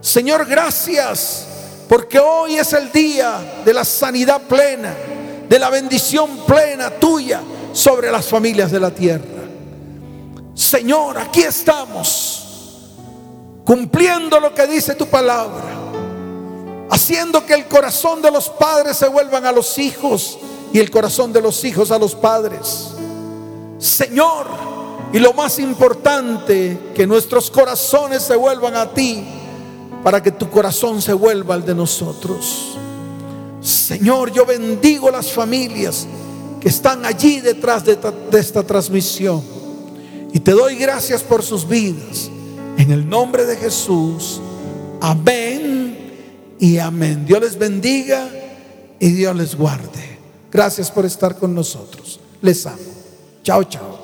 Señor, 0.00 0.44
gracias 0.44 1.47
porque 1.88 2.18
hoy 2.18 2.56
es 2.56 2.72
el 2.74 2.92
día 2.92 3.62
de 3.64 3.72
la 3.72 3.84
sanidad 3.84 4.42
plena, 4.42 4.94
de 5.48 5.58
la 5.58 5.70
bendición 5.70 6.44
plena 6.46 6.90
tuya 6.90 7.40
sobre 7.72 8.12
las 8.12 8.26
familias 8.26 8.70
de 8.70 8.78
la 8.78 8.90
tierra. 8.90 9.24
Señor, 10.54 11.16
aquí 11.16 11.40
estamos 11.42 12.44
cumpliendo 13.64 14.38
lo 14.38 14.54
que 14.54 14.66
dice 14.66 14.94
tu 14.94 15.06
palabra, 15.06 15.64
haciendo 16.90 17.46
que 17.46 17.54
el 17.54 17.66
corazón 17.66 18.20
de 18.20 18.30
los 18.30 18.50
padres 18.50 18.96
se 18.96 19.08
vuelvan 19.08 19.46
a 19.46 19.52
los 19.52 19.78
hijos 19.78 20.38
y 20.72 20.80
el 20.80 20.90
corazón 20.90 21.32
de 21.32 21.40
los 21.40 21.64
hijos 21.64 21.90
a 21.90 21.98
los 21.98 22.14
padres. 22.14 22.88
Señor, 23.78 24.46
y 25.12 25.18
lo 25.18 25.32
más 25.32 25.58
importante, 25.58 26.92
que 26.94 27.06
nuestros 27.06 27.50
corazones 27.50 28.22
se 28.22 28.36
vuelvan 28.36 28.76
a 28.76 28.90
ti 28.92 29.37
para 30.02 30.22
que 30.22 30.30
tu 30.30 30.48
corazón 30.50 31.02
se 31.02 31.12
vuelva 31.12 31.54
al 31.54 31.64
de 31.64 31.74
nosotros. 31.74 32.76
Señor, 33.60 34.32
yo 34.32 34.46
bendigo 34.46 35.10
las 35.10 35.32
familias 35.32 36.06
que 36.60 36.68
están 36.68 37.04
allí 37.04 37.40
detrás 37.40 37.84
de 37.84 37.98
esta, 38.38 38.62
transmisión. 38.62 39.42
Y 40.32 40.40
te 40.40 40.52
doy 40.52 40.76
gracias 40.76 41.22
por 41.22 41.42
sus 41.42 41.66
vidas. 41.66 42.30
En 42.76 42.90
el 42.92 43.08
nombre 43.08 43.44
de 43.44 43.56
Jesús. 43.56 44.40
Amén 45.00 46.56
y 46.58 46.78
amén. 46.78 47.24
Dios 47.26 47.40
les 47.40 47.58
bendiga 47.58 48.28
y 48.98 49.10
Dios 49.10 49.34
les 49.36 49.54
guarde. 49.54 50.18
Gracias 50.50 50.90
por 50.90 51.04
estar 51.04 51.36
con 51.36 51.54
nosotros. 51.54 52.20
Les 52.40 52.64
amo. 52.66 52.78
Chao, 53.42 53.64
chao. 53.64 53.97